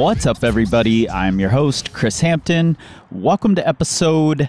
What's 0.00 0.24
up, 0.24 0.42
everybody? 0.42 1.10
I'm 1.10 1.38
your 1.38 1.50
host, 1.50 1.92
Chris 1.92 2.22
Hampton. 2.22 2.78
Welcome 3.12 3.54
to 3.56 3.68
episode. 3.68 4.48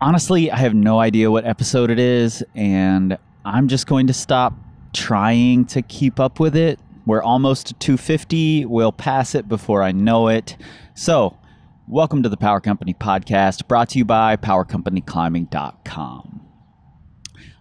Honestly, 0.00 0.50
I 0.50 0.56
have 0.56 0.74
no 0.74 0.98
idea 0.98 1.30
what 1.30 1.44
episode 1.44 1.88
it 1.88 2.00
is, 2.00 2.42
and 2.56 3.16
I'm 3.44 3.68
just 3.68 3.86
going 3.86 4.08
to 4.08 4.12
stop 4.12 4.52
trying 4.92 5.66
to 5.66 5.82
keep 5.82 6.18
up 6.18 6.40
with 6.40 6.56
it. 6.56 6.80
We're 7.06 7.22
almost 7.22 7.68
to 7.68 7.74
250. 7.74 8.64
We'll 8.64 8.90
pass 8.90 9.36
it 9.36 9.48
before 9.48 9.84
I 9.84 9.92
know 9.92 10.26
it. 10.26 10.56
So, 10.94 11.38
welcome 11.86 12.24
to 12.24 12.28
the 12.28 12.36
Power 12.36 12.60
Company 12.60 12.92
podcast 12.92 13.68
brought 13.68 13.90
to 13.90 13.98
you 13.98 14.04
by 14.04 14.36
PowerCompanyClimbing.com. 14.36 16.49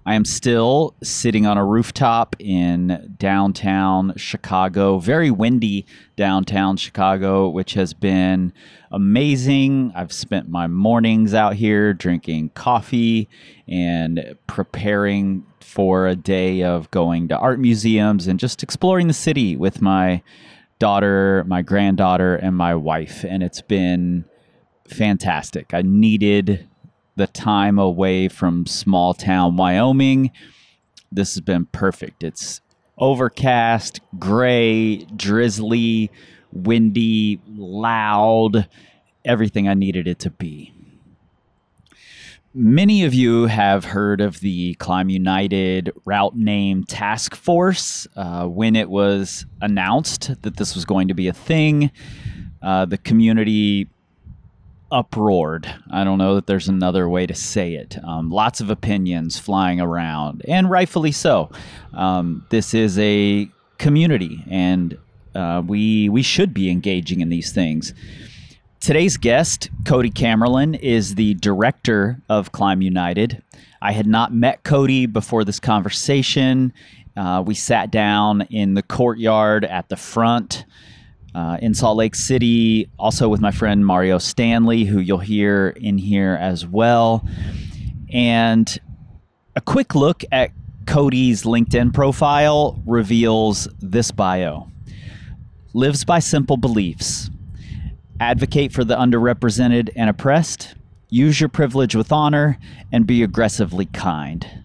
I 0.09 0.15
am 0.15 0.25
still 0.25 0.95
sitting 1.03 1.45
on 1.45 1.59
a 1.59 1.63
rooftop 1.63 2.35
in 2.39 3.13
downtown 3.19 4.13
Chicago, 4.15 4.97
very 4.97 5.29
windy 5.29 5.85
downtown 6.15 6.77
Chicago, 6.77 7.47
which 7.47 7.75
has 7.75 7.93
been 7.93 8.51
amazing. 8.91 9.91
I've 9.93 10.11
spent 10.11 10.49
my 10.49 10.65
mornings 10.65 11.35
out 11.35 11.53
here 11.53 11.93
drinking 11.93 12.49
coffee 12.55 13.29
and 13.67 14.35
preparing 14.47 15.45
for 15.59 16.07
a 16.07 16.15
day 16.15 16.63
of 16.63 16.89
going 16.89 17.27
to 17.27 17.37
art 17.37 17.59
museums 17.59 18.25
and 18.25 18.39
just 18.39 18.63
exploring 18.63 19.05
the 19.05 19.13
city 19.13 19.55
with 19.55 19.79
my 19.79 20.23
daughter, 20.79 21.43
my 21.45 21.61
granddaughter, 21.61 22.35
and 22.35 22.57
my 22.57 22.73
wife. 22.73 23.23
And 23.23 23.43
it's 23.43 23.61
been 23.61 24.25
fantastic. 24.87 25.71
I 25.71 25.83
needed 25.83 26.67
the 27.19 27.27
time 27.27 27.77
away 27.77 28.29
from 28.29 28.65
small 28.65 29.13
town 29.13 29.57
Wyoming. 29.57 30.31
This 31.11 31.33
has 31.33 31.41
been 31.41 31.65
perfect. 31.65 32.23
It's 32.23 32.61
overcast, 32.97 33.99
gray, 34.17 34.99
drizzly, 35.17 36.11
windy, 36.53 37.41
loud, 37.45 38.69
everything 39.25 39.67
I 39.67 39.73
needed 39.73 40.07
it 40.07 40.17
to 40.19 40.29
be. 40.29 40.73
Many 42.53 43.03
of 43.03 43.13
you 43.13 43.47
have 43.47 43.83
heard 43.83 44.21
of 44.21 44.39
the 44.39 44.75
Climb 44.75 45.09
United 45.09 45.91
route 46.05 46.37
name 46.37 46.85
task 46.85 47.35
force. 47.35 48.07
Uh, 48.15 48.45
when 48.47 48.77
it 48.77 48.89
was 48.89 49.45
announced 49.61 50.41
that 50.41 50.55
this 50.55 50.73
was 50.73 50.85
going 50.85 51.09
to 51.09 51.13
be 51.13 51.27
a 51.27 51.33
thing, 51.33 51.91
uh, 52.61 52.85
the 52.85 52.97
community 52.97 53.89
uproared. 54.91 55.73
I 55.91 56.03
don't 56.03 56.17
know 56.17 56.35
that 56.35 56.47
there's 56.47 56.67
another 56.67 57.07
way 57.07 57.25
to 57.27 57.35
say 57.35 57.73
it. 57.75 57.97
Um, 58.03 58.29
lots 58.29 58.61
of 58.61 58.69
opinions 58.69 59.37
flying 59.39 59.79
around, 59.79 60.43
and 60.47 60.69
rightfully 60.69 61.11
so. 61.11 61.51
Um, 61.93 62.45
this 62.49 62.73
is 62.73 62.97
a 62.99 63.49
community, 63.77 64.43
and 64.49 64.97
uh, 65.35 65.61
we 65.65 66.09
we 66.09 66.21
should 66.21 66.53
be 66.53 66.69
engaging 66.69 67.21
in 67.21 67.29
these 67.29 67.51
things. 67.51 67.93
Today's 68.79 69.17
guest, 69.17 69.69
Cody 69.85 70.09
Kaemmerlen, 70.09 70.79
is 70.79 71.15
the 71.15 71.33
director 71.35 72.21
of 72.29 72.53
Climb 72.53 72.81
United. 72.81 73.43
I 73.81 73.91
had 73.91 74.07
not 74.07 74.33
met 74.33 74.63
Cody 74.63 75.05
before 75.05 75.43
this 75.43 75.59
conversation. 75.59 76.71
Uh, 77.17 77.43
we 77.45 77.55
sat 77.55 77.91
down 77.91 78.43
in 78.43 78.75
the 78.75 78.81
courtyard 78.81 79.65
at 79.65 79.89
the 79.89 79.97
front 79.97 80.63
uh, 81.35 81.57
in 81.61 81.73
Salt 81.73 81.97
Lake 81.97 82.15
City, 82.15 82.89
also 82.97 83.29
with 83.29 83.41
my 83.41 83.51
friend 83.51 83.85
Mario 83.85 84.17
Stanley, 84.17 84.85
who 84.85 84.99
you'll 84.99 85.19
hear 85.19 85.69
in 85.69 85.97
here 85.97 86.37
as 86.39 86.65
well. 86.65 87.25
And 88.11 88.79
a 89.55 89.61
quick 89.61 89.95
look 89.95 90.23
at 90.31 90.51
Cody's 90.85 91.43
LinkedIn 91.43 91.93
profile 91.93 92.81
reveals 92.85 93.67
this 93.79 94.11
bio. 94.11 94.71
Lives 95.73 96.03
by 96.03 96.19
simple 96.19 96.57
beliefs, 96.57 97.29
advocate 98.19 98.71
for 98.71 98.83
the 98.83 98.95
underrepresented 98.95 99.89
and 99.95 100.09
oppressed, 100.09 100.73
use 101.09 101.39
your 101.39 101.49
privilege 101.49 101.95
with 101.95 102.11
honor, 102.11 102.57
and 102.91 103.05
be 103.05 103.21
aggressively 103.21 103.85
kind 103.85 104.63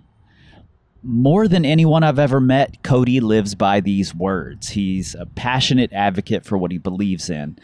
more 1.05 1.47
than 1.47 1.65
anyone 1.65 2.03
I've 2.03 2.19
ever 2.19 2.41
met, 2.41 2.83
Cody 2.83 3.21
lives 3.21 3.55
by 3.55 3.81
these 3.81 4.15
words. 4.15 4.71
He's 4.71 5.15
a 5.15 5.27
passionate 5.27 5.93
advocate 5.93 6.45
for 6.45 6.57
what 6.57 6.73
he 6.73 6.79
believes 6.79 7.29
in, 7.29 7.59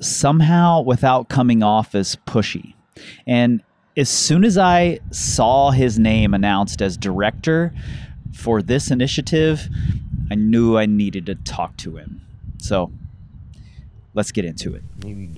somehow 0.00 0.82
without 0.82 1.28
coming 1.28 1.62
off 1.62 1.94
as 1.94 2.16
pushy. 2.26 2.74
And 3.26 3.62
as 3.96 4.08
soon 4.10 4.44
as 4.44 4.58
I 4.58 5.00
saw 5.10 5.70
his 5.70 5.98
name 5.98 6.34
announced 6.34 6.82
as 6.82 6.96
director 6.96 7.72
for 8.32 8.60
this 8.60 8.90
initiative, 8.90 9.68
I 10.30 10.34
knew 10.34 10.76
I 10.76 10.86
needed 10.86 11.26
to 11.26 11.36
talk 11.36 11.76
to 11.78 11.96
him. 11.96 12.20
So 12.58 12.92
let's 14.14 14.32
get 14.32 14.44
into 14.44 14.74
it. 14.74 14.82
You 15.04 15.28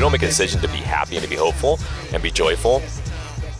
don't 0.00 0.12
make 0.12 0.22
a 0.22 0.26
decision 0.26 0.60
to 0.60 0.68
be 0.68 0.78
happy 0.78 1.16
and 1.16 1.24
to 1.24 1.30
be 1.30 1.36
hopeful 1.36 1.78
and 2.12 2.22
be 2.22 2.30
joyful, 2.30 2.82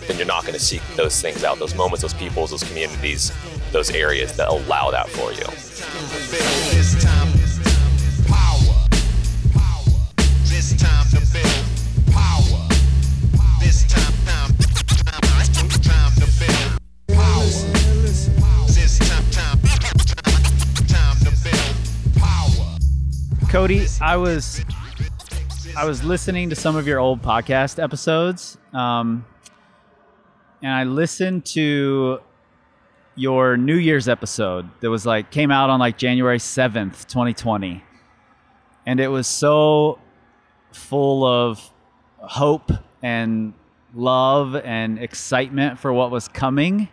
then 0.06 0.16
you're 0.16 0.26
not 0.26 0.42
going 0.42 0.54
to 0.54 0.60
seek 0.60 0.82
those 0.96 1.20
things 1.20 1.44
out, 1.44 1.58
those 1.58 1.74
moments, 1.74 2.02
those 2.02 2.14
peoples, 2.14 2.50
those 2.50 2.64
communities, 2.64 3.32
those 3.72 3.90
areas 3.90 4.36
that 4.36 4.48
allow 4.48 4.90
that 4.90 5.08
for 5.08 5.32
you. 5.32 5.46
Cody, 23.52 23.86
I 24.00 24.16
was 24.16 24.64
I 25.76 25.84
was 25.84 26.02
listening 26.02 26.48
to 26.48 26.56
some 26.56 26.74
of 26.74 26.86
your 26.86 26.98
old 26.98 27.20
podcast 27.20 27.82
episodes, 27.82 28.56
um, 28.72 29.26
and 30.62 30.72
I 30.72 30.84
listened 30.84 31.44
to 31.46 32.20
your 33.14 33.56
New 33.56 33.76
Year's 33.76 34.08
episode 34.08 34.70
that 34.80 34.88
was 34.90 35.04
like 35.04 35.30
came 35.30 35.50
out 35.50 35.70
on 35.70 35.80
like 35.80 35.98
January 35.98 36.38
seventh, 36.38 37.08
twenty 37.08 37.34
twenty, 37.34 37.84
and 38.86 39.00
it 39.00 39.08
was 39.08 39.26
so 39.26 39.98
full 40.72 41.24
of 41.24 41.70
hope 42.18 42.70
and 43.02 43.52
love 43.94 44.56
and 44.56 44.98
excitement 44.98 45.78
for 45.78 45.92
what 45.92 46.10
was 46.10 46.28
coming. 46.28 46.88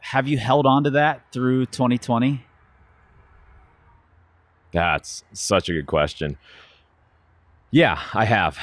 Have 0.00 0.28
you 0.28 0.38
held 0.38 0.66
on 0.66 0.84
to 0.84 0.90
that 0.90 1.32
through 1.32 1.66
2020? 1.66 2.44
That's 4.72 5.24
such 5.32 5.68
a 5.68 5.72
good 5.72 5.86
question. 5.86 6.36
Yeah, 7.70 8.00
I 8.12 8.24
have. 8.24 8.58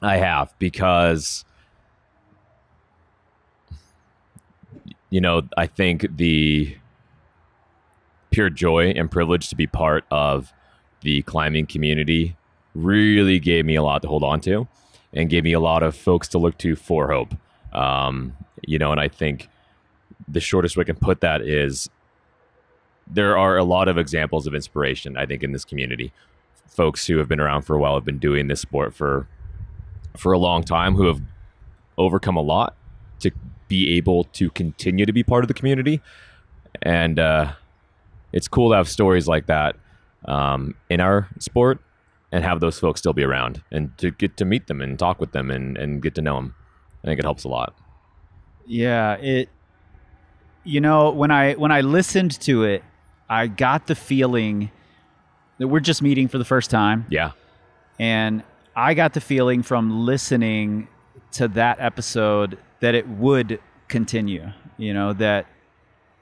I 0.00 0.18
have 0.18 0.54
because 0.58 1.44
you 5.10 5.20
know, 5.20 5.42
I 5.56 5.66
think 5.66 6.16
the 6.16 6.76
pure 8.30 8.50
joy 8.50 8.90
and 8.90 9.10
privilege 9.10 9.48
to 9.48 9.56
be 9.56 9.66
part 9.66 10.04
of 10.10 10.52
the 11.00 11.22
climbing 11.22 11.66
community 11.66 12.36
really 12.74 13.38
gave 13.38 13.64
me 13.64 13.74
a 13.74 13.82
lot 13.82 14.02
to 14.02 14.08
hold 14.08 14.22
on 14.22 14.40
to 14.40 14.68
and 15.12 15.30
gave 15.30 15.44
me 15.44 15.52
a 15.52 15.60
lot 15.60 15.82
of 15.82 15.96
folks 15.96 16.28
to 16.28 16.38
look 16.38 16.58
to 16.58 16.76
for 16.76 17.10
hope. 17.10 17.34
Um, 17.72 18.36
you 18.66 18.78
know, 18.78 18.92
and 18.92 19.00
I 19.00 19.08
think 19.08 19.48
the 20.26 20.40
shortest 20.40 20.76
way 20.76 20.82
I 20.82 20.84
can 20.84 20.96
put 20.96 21.20
that 21.20 21.40
is 21.40 21.88
there 23.06 23.38
are 23.38 23.56
a 23.56 23.64
lot 23.64 23.88
of 23.88 23.96
examples 23.96 24.46
of 24.46 24.54
inspiration, 24.54 25.16
I 25.16 25.24
think, 25.24 25.42
in 25.42 25.52
this 25.52 25.64
community. 25.64 26.12
Folks 26.66 27.06
who 27.06 27.18
have 27.18 27.28
been 27.28 27.40
around 27.40 27.62
for 27.62 27.74
a 27.74 27.78
while 27.78 27.94
have 27.94 28.04
been 28.04 28.18
doing 28.18 28.48
this 28.48 28.60
sport 28.60 28.94
for 28.94 29.26
for 30.16 30.32
a 30.32 30.38
long 30.38 30.62
time, 30.64 30.94
who 30.94 31.06
have 31.06 31.22
overcome 31.96 32.36
a 32.36 32.42
lot 32.42 32.76
to 33.20 33.30
be 33.68 33.96
able 33.96 34.24
to 34.24 34.50
continue 34.50 35.06
to 35.06 35.12
be 35.12 35.22
part 35.22 35.44
of 35.44 35.48
the 35.48 35.54
community. 35.54 36.00
And 36.82 37.18
uh, 37.18 37.52
it's 38.32 38.48
cool 38.48 38.70
to 38.70 38.76
have 38.76 38.88
stories 38.88 39.26
like 39.28 39.46
that 39.46 39.76
um, 40.26 40.74
in 40.90 41.00
our 41.00 41.28
sport 41.38 41.78
and 42.32 42.44
have 42.44 42.60
those 42.60 42.78
folks 42.78 43.00
still 43.00 43.12
be 43.12 43.24
around 43.24 43.62
and 43.70 43.96
to 43.98 44.10
get 44.10 44.36
to 44.38 44.44
meet 44.44 44.66
them 44.66 44.80
and 44.82 44.98
talk 44.98 45.20
with 45.20 45.32
them 45.32 45.50
and, 45.50 45.76
and 45.78 46.02
get 46.02 46.14
to 46.16 46.22
know 46.22 46.36
them. 46.36 46.54
I 47.02 47.06
think 47.06 47.18
it 47.18 47.24
helps 47.24 47.44
a 47.44 47.48
lot. 47.48 47.74
Yeah, 48.66 49.14
it 49.14 49.48
you 50.64 50.80
know, 50.82 51.10
when 51.10 51.30
I 51.30 51.54
when 51.54 51.72
I 51.72 51.80
listened 51.80 52.38
to 52.42 52.64
it, 52.64 52.82
I 53.30 53.46
got 53.46 53.86
the 53.86 53.94
feeling 53.94 54.70
that 55.58 55.68
we're 55.68 55.80
just 55.80 56.02
meeting 56.02 56.28
for 56.28 56.36
the 56.38 56.44
first 56.44 56.70
time 56.70 57.06
Yeah. 57.08 57.32
and 57.98 58.42
I 58.76 58.94
got 58.94 59.14
the 59.14 59.20
feeling 59.20 59.62
from 59.62 60.04
listening 60.06 60.86
to 61.32 61.48
that 61.48 61.80
episode 61.80 62.58
that 62.80 62.94
it 62.94 63.08
would 63.08 63.60
continue, 63.88 64.52
you 64.76 64.94
know, 64.94 65.12
that 65.14 65.46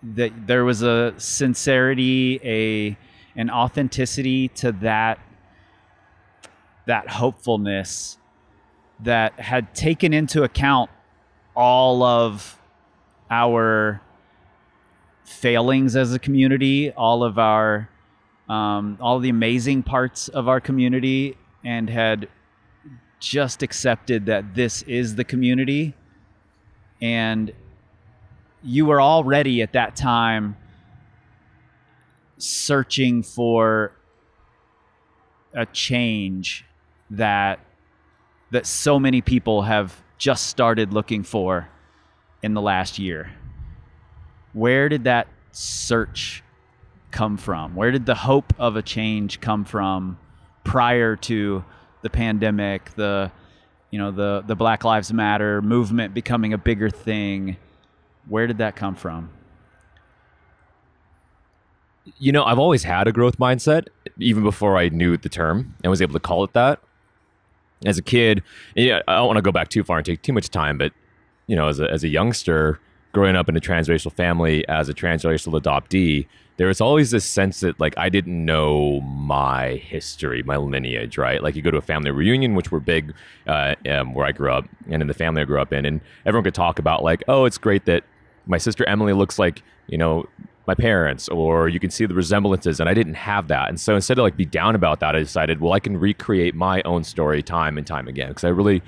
that 0.02 0.46
there 0.46 0.64
was 0.64 0.82
a 0.82 1.14
sincerity, 1.18 2.40
a 2.44 2.96
an 3.38 3.50
authenticity 3.50 4.48
to 4.48 4.72
that 4.72 5.18
that 6.86 7.08
hopefulness 7.08 8.18
that 9.00 9.38
had 9.38 9.74
taken 9.74 10.14
into 10.14 10.42
account 10.42 10.90
all 11.54 12.02
of 12.02 12.58
our 13.30 14.00
failings 15.24 15.96
as 15.96 16.14
a 16.14 16.18
community, 16.18 16.92
all 16.92 17.24
of 17.24 17.38
our 17.38 17.88
um, 18.48 18.96
all 19.00 19.18
the 19.18 19.28
amazing 19.28 19.82
parts 19.82 20.28
of 20.28 20.48
our 20.48 20.60
community, 20.60 21.36
and 21.64 21.90
had 21.90 22.28
just 23.18 23.62
accepted 23.62 24.26
that 24.26 24.54
this 24.54 24.82
is 24.82 25.16
the 25.16 25.24
community. 25.24 25.94
And 27.00 27.52
you 28.62 28.86
were 28.86 29.00
already 29.00 29.62
at 29.62 29.72
that 29.72 29.96
time 29.96 30.56
searching 32.38 33.22
for 33.22 33.92
a 35.54 35.66
change 35.66 36.64
that 37.10 37.60
that 38.50 38.66
so 38.66 38.98
many 38.98 39.20
people 39.20 39.62
have 39.62 40.02
just 40.18 40.46
started 40.46 40.92
looking 40.92 41.22
for 41.22 41.68
in 42.42 42.54
the 42.54 42.60
last 42.60 42.98
year. 42.98 43.32
Where 44.52 44.88
did 44.88 45.04
that 45.04 45.26
search 45.50 46.44
come 47.10 47.36
from? 47.36 47.74
Where 47.74 47.90
did 47.90 48.06
the 48.06 48.14
hope 48.14 48.52
of 48.58 48.76
a 48.76 48.82
change 48.82 49.40
come 49.40 49.64
from 49.64 50.18
prior 50.64 51.16
to 51.16 51.64
the 52.02 52.10
pandemic, 52.10 52.94
the 52.94 53.32
you 53.96 54.02
know, 54.02 54.10
the 54.10 54.44
the 54.46 54.54
Black 54.54 54.84
Lives 54.84 55.10
Matter 55.10 55.62
movement 55.62 56.12
becoming 56.12 56.52
a 56.52 56.58
bigger 56.58 56.90
thing? 56.90 57.56
Where 58.28 58.46
did 58.46 58.58
that 58.58 58.76
come 58.76 58.94
from? 58.94 59.30
You 62.18 62.30
know, 62.30 62.44
I've 62.44 62.58
always 62.58 62.82
had 62.82 63.08
a 63.08 63.12
growth 63.12 63.38
mindset, 63.38 63.86
even 64.18 64.42
before 64.42 64.76
I 64.76 64.90
knew 64.90 65.16
the 65.16 65.30
term 65.30 65.74
and 65.82 65.90
was 65.90 66.02
able 66.02 66.12
to 66.12 66.20
call 66.20 66.44
it 66.44 66.52
that. 66.52 66.78
As 67.86 67.96
a 67.96 68.02
kid, 68.02 68.42
yeah, 68.74 69.00
I 69.08 69.14
don't 69.16 69.28
want 69.28 69.38
to 69.38 69.42
go 69.42 69.50
back 69.50 69.68
too 69.68 69.82
far 69.82 69.96
and 69.96 70.04
take 70.04 70.20
too 70.20 70.34
much 70.34 70.50
time, 70.50 70.76
but 70.76 70.92
you 71.46 71.56
know, 71.56 71.68
as 71.68 71.80
a 71.80 71.90
as 71.90 72.04
a 72.04 72.08
youngster 72.08 72.78
growing 73.12 73.34
up 73.34 73.48
in 73.48 73.56
a 73.56 73.60
transracial 73.60 74.12
family 74.12 74.68
as 74.68 74.90
a 74.90 74.94
transracial 74.94 75.58
adoptee, 75.58 76.26
there 76.56 76.68
was 76.68 76.80
always 76.80 77.10
this 77.10 77.24
sense 77.24 77.60
that 77.60 77.78
like 77.78 77.96
I 77.98 78.08
didn't 78.08 78.44
know 78.44 79.00
my 79.02 79.74
history, 79.74 80.42
my 80.42 80.56
lineage, 80.56 81.18
right? 81.18 81.42
Like 81.42 81.54
you 81.54 81.62
go 81.62 81.70
to 81.70 81.76
a 81.76 81.82
family 81.82 82.10
reunion, 82.10 82.54
which 82.54 82.70
were 82.70 82.80
big 82.80 83.14
uh, 83.46 83.74
um, 83.88 84.14
where 84.14 84.26
I 84.26 84.32
grew 84.32 84.50
up, 84.50 84.66
and 84.88 85.02
in 85.02 85.08
the 85.08 85.14
family 85.14 85.42
I 85.42 85.44
grew 85.44 85.60
up 85.60 85.72
in, 85.72 85.84
and 85.84 86.00
everyone 86.24 86.44
could 86.44 86.54
talk 86.54 86.78
about 86.78 87.02
like, 87.02 87.22
oh, 87.28 87.44
it's 87.44 87.58
great 87.58 87.84
that 87.84 88.04
my 88.46 88.58
sister 88.58 88.88
Emily 88.88 89.12
looks 89.12 89.38
like 89.38 89.62
you 89.86 89.98
know 89.98 90.26
my 90.66 90.74
parents, 90.74 91.28
or 91.28 91.68
you 91.68 91.78
can 91.78 91.90
see 91.90 92.06
the 92.06 92.14
resemblances, 92.14 92.80
and 92.80 92.88
I 92.88 92.94
didn't 92.94 93.14
have 93.14 93.48
that, 93.48 93.68
and 93.68 93.78
so 93.78 93.94
instead 93.94 94.18
of 94.18 94.22
like 94.22 94.36
be 94.36 94.46
down 94.46 94.74
about 94.74 95.00
that, 95.00 95.14
I 95.14 95.18
decided, 95.18 95.60
well, 95.60 95.72
I 95.72 95.80
can 95.80 95.98
recreate 95.98 96.54
my 96.54 96.80
own 96.82 97.04
story 97.04 97.42
time 97.42 97.76
and 97.76 97.86
time 97.86 98.08
again 98.08 98.28
because 98.28 98.44
I 98.44 98.48
really 98.48 98.82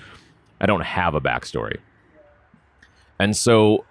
I 0.60 0.66
don't 0.66 0.80
have 0.80 1.14
a 1.14 1.20
backstory, 1.20 1.76
and 3.18 3.36
so 3.36 3.84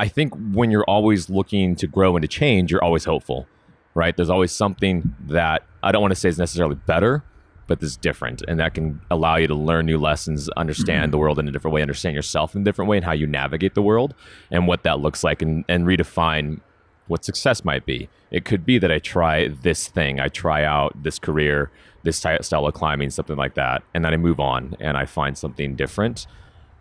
I 0.00 0.08
think 0.08 0.34
when 0.52 0.70
you're 0.70 0.84
always 0.84 1.28
looking 1.28 1.74
to 1.76 1.86
grow 1.86 2.16
and 2.16 2.22
to 2.22 2.28
change, 2.28 2.70
you're 2.70 2.82
always 2.82 3.04
hopeful, 3.04 3.46
right? 3.94 4.16
There's 4.16 4.30
always 4.30 4.52
something 4.52 5.14
that 5.26 5.64
I 5.82 5.92
don't 5.92 6.02
want 6.02 6.12
to 6.12 6.20
say 6.20 6.28
is 6.28 6.38
necessarily 6.38 6.76
better, 6.76 7.24
but 7.66 7.82
is 7.82 7.96
different. 7.96 8.42
And 8.46 8.60
that 8.60 8.74
can 8.74 9.00
allow 9.10 9.36
you 9.36 9.46
to 9.48 9.54
learn 9.54 9.86
new 9.86 9.98
lessons, 9.98 10.48
understand 10.50 11.12
the 11.12 11.18
world 11.18 11.38
in 11.38 11.48
a 11.48 11.52
different 11.52 11.74
way, 11.74 11.82
understand 11.82 12.14
yourself 12.14 12.54
in 12.54 12.62
a 12.62 12.64
different 12.64 12.88
way, 12.88 12.96
and 12.96 13.04
how 13.04 13.12
you 13.12 13.26
navigate 13.26 13.74
the 13.74 13.82
world 13.82 14.14
and 14.50 14.66
what 14.66 14.84
that 14.84 15.00
looks 15.00 15.24
like, 15.24 15.42
and, 15.42 15.64
and 15.68 15.84
redefine 15.84 16.60
what 17.08 17.24
success 17.24 17.64
might 17.64 17.84
be. 17.84 18.08
It 18.30 18.44
could 18.44 18.64
be 18.64 18.78
that 18.78 18.92
I 18.92 18.98
try 18.98 19.48
this 19.48 19.88
thing, 19.88 20.20
I 20.20 20.28
try 20.28 20.64
out 20.64 21.02
this 21.02 21.18
career, 21.18 21.70
this 22.04 22.18
style 22.18 22.66
of 22.66 22.74
climbing, 22.74 23.10
something 23.10 23.36
like 23.36 23.54
that, 23.54 23.82
and 23.94 24.04
then 24.04 24.14
I 24.14 24.16
move 24.16 24.38
on 24.38 24.76
and 24.80 24.96
I 24.96 25.06
find 25.06 25.36
something 25.36 25.74
different. 25.74 26.26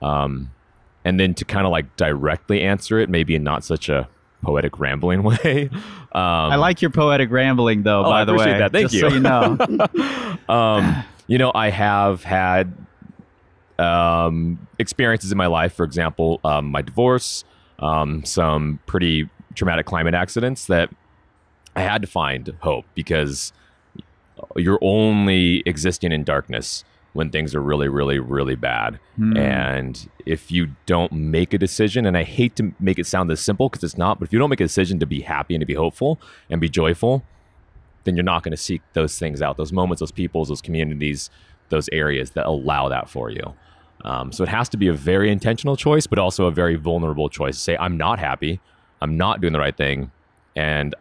Um, 0.02 0.52
and 1.08 1.18
then 1.18 1.34
to 1.34 1.46
kind 1.46 1.66
of 1.66 1.72
like 1.72 1.96
directly 1.96 2.62
answer 2.62 3.00
it, 3.00 3.10
maybe 3.10 3.34
in 3.34 3.42
not 3.42 3.64
such 3.64 3.88
a 3.88 4.10
poetic 4.42 4.78
rambling 4.78 5.24
way. 5.24 5.70
Um, 5.72 6.12
I 6.12 6.58
like 6.58 6.82
your 6.82 6.92
poetic 6.92 7.32
rambling, 7.32 7.84
though. 7.84 8.02
Oh, 8.02 8.10
by 8.10 8.22
I 8.22 8.26
the 8.26 8.34
way, 8.34 8.60
that. 8.60 8.74
Thank 8.74 8.92
just 8.92 8.96
you. 8.96 9.02
So 9.02 9.08
you 9.08 9.22
know, 9.22 9.58
um, 10.54 11.06
you 11.28 11.38
know, 11.38 11.54
I 11.56 11.70
have 11.70 12.26
had 12.26 12.74
um, 13.80 14.68
experiences 14.80 15.32
in 15.32 15.38
my 15.38 15.48
life. 15.48 15.74
For 15.74 15.86
example, 15.86 16.42
um, 16.44 16.66
my 16.66 16.82
divorce, 16.82 17.46
um, 17.80 18.26
some 18.26 18.82
pretty 18.86 19.30
traumatic 19.56 19.86
climate 19.86 20.14
accidents 20.14 20.66
that 20.66 20.90
I 21.74 21.84
had 21.84 22.02
to 22.02 22.08
find 22.08 22.54
hope 22.60 22.86
because 22.96 23.54
you're 24.58 24.80
only 24.82 25.64
existing 25.66 26.12
in 26.12 26.26
darkness 26.26 26.84
when 27.18 27.32
things 27.32 27.56
are 27.56 27.62
really, 27.62 27.88
really, 27.88 28.20
really 28.20 28.54
bad. 28.54 29.00
And 29.38 30.08
if 30.28 30.52
you 30.52 30.68
don't 30.86 31.12
make 31.12 31.52
a 31.52 31.58
decision, 31.58 32.06
and 32.06 32.16
I 32.16 32.24
hate 32.24 32.56
to 32.58 32.74
make 32.80 33.00
it 33.00 33.08
sound 33.08 33.28
this 33.28 33.42
simple 33.42 33.70
because 33.70 33.84
it's 33.84 33.98
not, 33.98 34.20
but 34.20 34.28
if 34.28 34.34
you 34.34 34.38
don't 34.38 34.52
make 34.52 34.62
a 34.62 34.66
decision 34.66 35.00
to 35.00 35.08
be 35.08 35.22
happy 35.22 35.56
and 35.56 35.62
to 35.64 35.66
be 35.66 35.74
hopeful 35.74 36.20
and 36.52 36.62
be 36.62 36.70
joyful, 36.70 37.24
then 38.04 38.16
you're 38.16 38.24
not 38.24 38.44
going 38.44 38.52
to 38.52 38.58
seek 38.58 38.84
those 38.94 39.18
things 39.18 39.42
out, 39.42 39.58
those 39.58 39.74
moments, 39.74 40.00
those 40.00 40.12
peoples, 40.12 40.50
those 40.50 40.62
communities, 40.62 41.32
those 41.70 41.90
areas 41.92 42.32
that 42.32 42.46
allow 42.46 42.88
that 42.88 43.10
for 43.10 43.32
you. 43.32 43.56
Um, 44.06 44.32
so 44.32 44.44
it 44.44 44.50
has 44.50 44.70
to 44.70 44.78
be 44.78 44.88
a 44.88 44.94
very 44.94 45.32
intentional 45.32 45.76
choice, 45.76 46.06
but 46.06 46.20
also 46.20 46.46
a 46.46 46.52
very 46.52 46.76
vulnerable 46.76 47.30
choice 47.30 47.56
to 47.56 47.62
say, 47.62 47.78
I'm 47.78 47.98
not 47.98 48.20
happy, 48.20 48.60
I'm 49.02 49.18
not 49.18 49.42
doing 49.42 49.54
the 49.54 49.60
right 49.60 49.76
thing, 49.76 50.12
and 50.56 50.94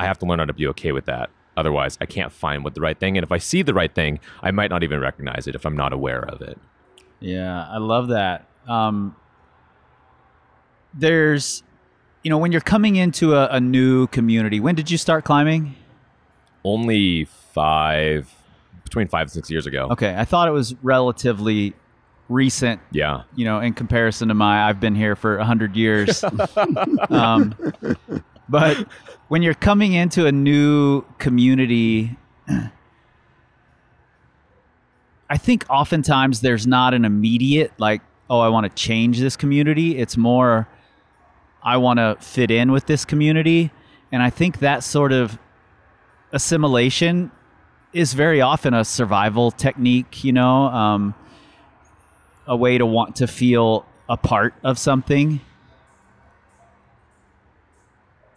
I 0.00 0.06
have 0.06 0.18
to 0.18 0.26
learn 0.26 0.40
how 0.40 0.46
to 0.46 0.52
be 0.52 0.66
okay 0.66 0.90
with 0.90 1.04
that. 1.04 1.30
Otherwise, 1.56 1.96
I 2.00 2.06
can't 2.06 2.32
find 2.32 2.64
what 2.64 2.74
the 2.74 2.80
right 2.80 2.98
thing. 2.98 3.16
And 3.16 3.24
if 3.24 3.30
I 3.32 3.38
see 3.38 3.62
the 3.62 3.74
right 3.74 3.94
thing, 3.94 4.18
I 4.42 4.50
might 4.50 4.70
not 4.70 4.82
even 4.82 5.00
recognize 5.00 5.46
it 5.46 5.54
if 5.54 5.64
I'm 5.64 5.76
not 5.76 5.92
aware 5.92 6.24
of 6.24 6.40
it. 6.42 6.58
Yeah, 7.20 7.66
I 7.70 7.78
love 7.78 8.08
that. 8.08 8.46
Um, 8.66 9.14
there's, 10.92 11.62
you 12.22 12.30
know, 12.30 12.38
when 12.38 12.52
you're 12.52 12.60
coming 12.60 12.96
into 12.96 13.34
a, 13.34 13.48
a 13.48 13.60
new 13.60 14.06
community, 14.08 14.60
when 14.60 14.74
did 14.74 14.90
you 14.90 14.98
start 14.98 15.24
climbing? 15.24 15.74
Only 16.64 17.24
five, 17.52 18.32
between 18.84 19.08
five 19.08 19.22
and 19.22 19.30
six 19.32 19.50
years 19.50 19.66
ago. 19.66 19.88
Okay, 19.90 20.14
I 20.16 20.24
thought 20.24 20.48
it 20.48 20.52
was 20.52 20.74
relatively 20.82 21.74
recent, 22.28 22.80
Yeah. 22.90 23.22
you 23.36 23.44
know, 23.44 23.60
in 23.60 23.74
comparison 23.74 24.28
to 24.28 24.34
my, 24.34 24.66
I've 24.68 24.80
been 24.80 24.94
here 24.94 25.14
for 25.14 25.34
a 25.34 25.38
100 25.38 25.76
years. 25.76 26.24
um, 27.10 27.54
but 28.48 28.86
when 29.28 29.42
you're 29.42 29.54
coming 29.54 29.92
into 29.92 30.26
a 30.26 30.32
new 30.32 31.02
community, 31.18 32.16
I 35.28 35.36
think 35.38 35.64
oftentimes 35.68 36.40
there's 36.40 36.66
not 36.66 36.94
an 36.94 37.04
immediate, 37.04 37.72
like, 37.78 38.02
oh, 38.28 38.40
I 38.40 38.48
want 38.48 38.64
to 38.64 38.70
change 38.70 39.20
this 39.20 39.36
community. 39.36 39.98
It's 39.98 40.16
more, 40.16 40.68
I 41.62 41.76
want 41.76 41.98
to 41.98 42.16
fit 42.20 42.50
in 42.50 42.72
with 42.72 42.86
this 42.86 43.04
community. 43.04 43.70
And 44.12 44.22
I 44.22 44.30
think 44.30 44.60
that 44.60 44.84
sort 44.84 45.12
of 45.12 45.38
assimilation 46.32 47.30
is 47.92 48.12
very 48.12 48.40
often 48.40 48.74
a 48.74 48.84
survival 48.84 49.50
technique, 49.50 50.24
you 50.24 50.32
know, 50.32 50.66
um, 50.66 51.14
a 52.46 52.56
way 52.56 52.76
to 52.76 52.84
want 52.84 53.16
to 53.16 53.26
feel 53.26 53.86
a 54.08 54.16
part 54.16 54.54
of 54.62 54.78
something. 54.78 55.40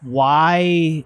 Why? 0.02 1.06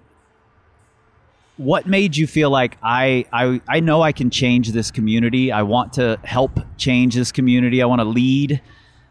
What 1.56 1.86
made 1.86 2.16
you 2.16 2.26
feel 2.26 2.50
like 2.50 2.78
I, 2.82 3.24
I 3.32 3.60
I 3.68 3.80
know 3.80 4.02
I 4.02 4.12
can 4.12 4.30
change 4.30 4.72
this 4.72 4.90
community. 4.90 5.52
I 5.52 5.62
want 5.62 5.92
to 5.94 6.18
help 6.24 6.58
change 6.76 7.14
this 7.14 7.30
community. 7.30 7.82
I 7.82 7.86
want 7.86 8.00
to 8.00 8.04
lead 8.06 8.60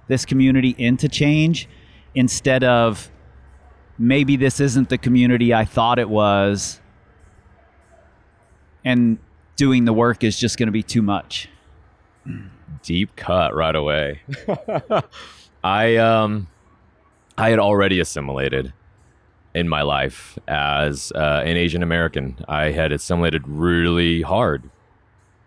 this 0.07 0.25
community 0.25 0.75
into 0.77 1.07
change 1.07 1.69
instead 2.15 2.63
of 2.63 3.09
maybe 3.97 4.35
this 4.35 4.59
isn't 4.59 4.89
the 4.89 4.97
community 4.97 5.53
I 5.53 5.63
thought 5.63 5.99
it 5.99 6.09
was 6.09 6.81
and 8.83 9.19
doing 9.55 9.85
the 9.85 9.93
work 9.93 10.23
is 10.23 10.37
just 10.37 10.57
going 10.57 10.67
to 10.67 10.71
be 10.73 10.83
too 10.83 11.01
much. 11.01 11.47
deep 12.83 13.15
cut 13.15 13.53
right 13.55 13.75
away. 13.75 14.21
I 15.63 15.95
um 15.97 16.47
I 17.37 17.49
had 17.49 17.59
already 17.59 17.99
assimilated 17.99 18.73
in 19.53 19.67
my 19.67 19.81
life 19.81 20.37
as 20.47 21.11
uh, 21.15 21.41
an 21.45 21.57
Asian 21.57 21.83
American. 21.83 22.37
I 22.47 22.71
had 22.71 22.91
assimilated 22.91 23.47
really 23.47 24.21
hard 24.21 24.69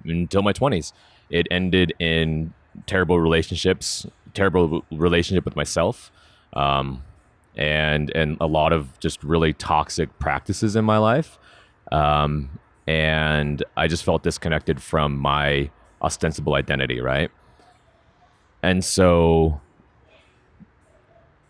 until 0.05 0.43
my 0.43 0.53
20s. 0.53 0.93
It 1.31 1.47
ended 1.51 1.95
in 1.99 2.53
terrible 2.87 3.19
relationships, 3.21 4.07
terrible 4.35 4.85
relationship 4.91 5.45
with 5.45 5.57
myself, 5.57 6.11
um, 6.53 7.03
and 7.57 8.11
and 8.15 8.37
a 8.41 8.47
lot 8.47 8.73
of 8.73 8.99
just 8.99 9.23
really 9.23 9.53
toxic 9.53 10.19
practices 10.19 10.77
in 10.77 10.85
my 10.85 10.99
life, 10.99 11.39
um, 11.93 12.59
and 12.87 13.65
I 13.77 13.87
just 13.87 14.05
felt 14.05 14.23
disconnected 14.23 14.83
from 14.83 15.17
my 15.17 15.71
ostensible 16.03 16.55
identity, 16.55 17.01
right? 17.01 17.31
And 18.63 18.85
so, 18.85 19.61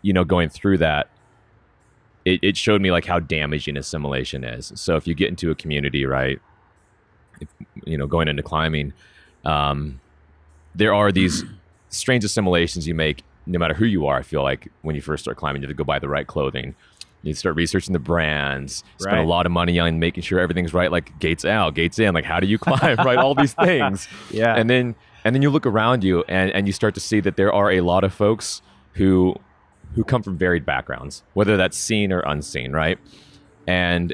you 0.01 0.13
know, 0.13 0.23
going 0.23 0.49
through 0.49 0.77
that, 0.79 1.09
it, 2.25 2.39
it 2.43 2.57
showed 2.57 2.81
me 2.81 2.91
like 2.91 3.05
how 3.05 3.19
damaging 3.19 3.77
assimilation 3.77 4.43
is. 4.43 4.71
So 4.75 4.95
if 4.95 5.07
you 5.07 5.13
get 5.13 5.29
into 5.29 5.51
a 5.51 5.55
community, 5.55 6.05
right, 6.05 6.39
if, 7.39 7.47
you 7.85 7.97
know, 7.97 8.07
going 8.07 8.27
into 8.27 8.43
climbing, 8.43 8.93
um, 9.43 9.99
there 10.73 10.93
are 10.93 11.11
these 11.11 11.43
strange 11.89 12.23
assimilations 12.23 12.87
you 12.87 12.95
make 12.95 13.23
no 13.45 13.59
matter 13.59 13.73
who 13.75 13.85
you 13.85 14.07
are. 14.07 14.17
I 14.17 14.23
feel 14.23 14.41
like 14.43 14.69
when 14.81 14.95
you 14.95 15.01
first 15.01 15.23
start 15.23 15.37
climbing, 15.37 15.61
you 15.61 15.67
have 15.67 15.75
to 15.75 15.77
go 15.77 15.83
buy 15.83 15.99
the 15.99 16.09
right 16.09 16.25
clothing. 16.25 16.75
You 17.21 17.33
start 17.33 17.55
researching 17.55 17.93
the 17.93 17.99
brands, 17.99 18.83
spend 18.99 19.17
Right. 19.17 19.23
a 19.23 19.27
lot 19.27 19.45
of 19.45 19.51
money 19.51 19.79
on 19.79 19.99
making 19.99 20.23
sure 20.23 20.39
everything's 20.39 20.73
right, 20.73 20.91
like 20.91 21.17
gates 21.19 21.43
out, 21.45 21.73
gates 21.73 21.97
in, 21.97 22.13
like 22.13 22.25
how 22.25 22.39
do 22.39 22.45
you 22.47 22.57
climb, 22.59 22.97
right? 22.97 23.17
All 23.17 23.33
these 23.35 23.53
things. 23.53 24.07
Yeah. 24.31 24.55
And 24.55 24.69
then 24.69 24.95
and 25.23 25.33
then 25.35 25.41
you 25.41 25.49
look 25.49 25.65
around 25.65 26.03
you 26.03 26.23
and, 26.27 26.51
and 26.51 26.67
you 26.67 26.73
start 26.73 26.93
to 26.95 26.99
see 26.99 27.19
that 27.21 27.35
there 27.35 27.51
are 27.51 27.71
a 27.71 27.81
lot 27.81 28.03
of 28.03 28.13
folks 28.13 28.61
who 28.93 29.35
who 29.95 30.03
come 30.03 30.21
from 30.21 30.37
varied 30.37 30.65
backgrounds, 30.65 31.23
whether 31.33 31.57
that's 31.57 31.77
seen 31.77 32.11
or 32.11 32.19
unseen, 32.21 32.71
right? 32.73 32.97
And 33.67 34.13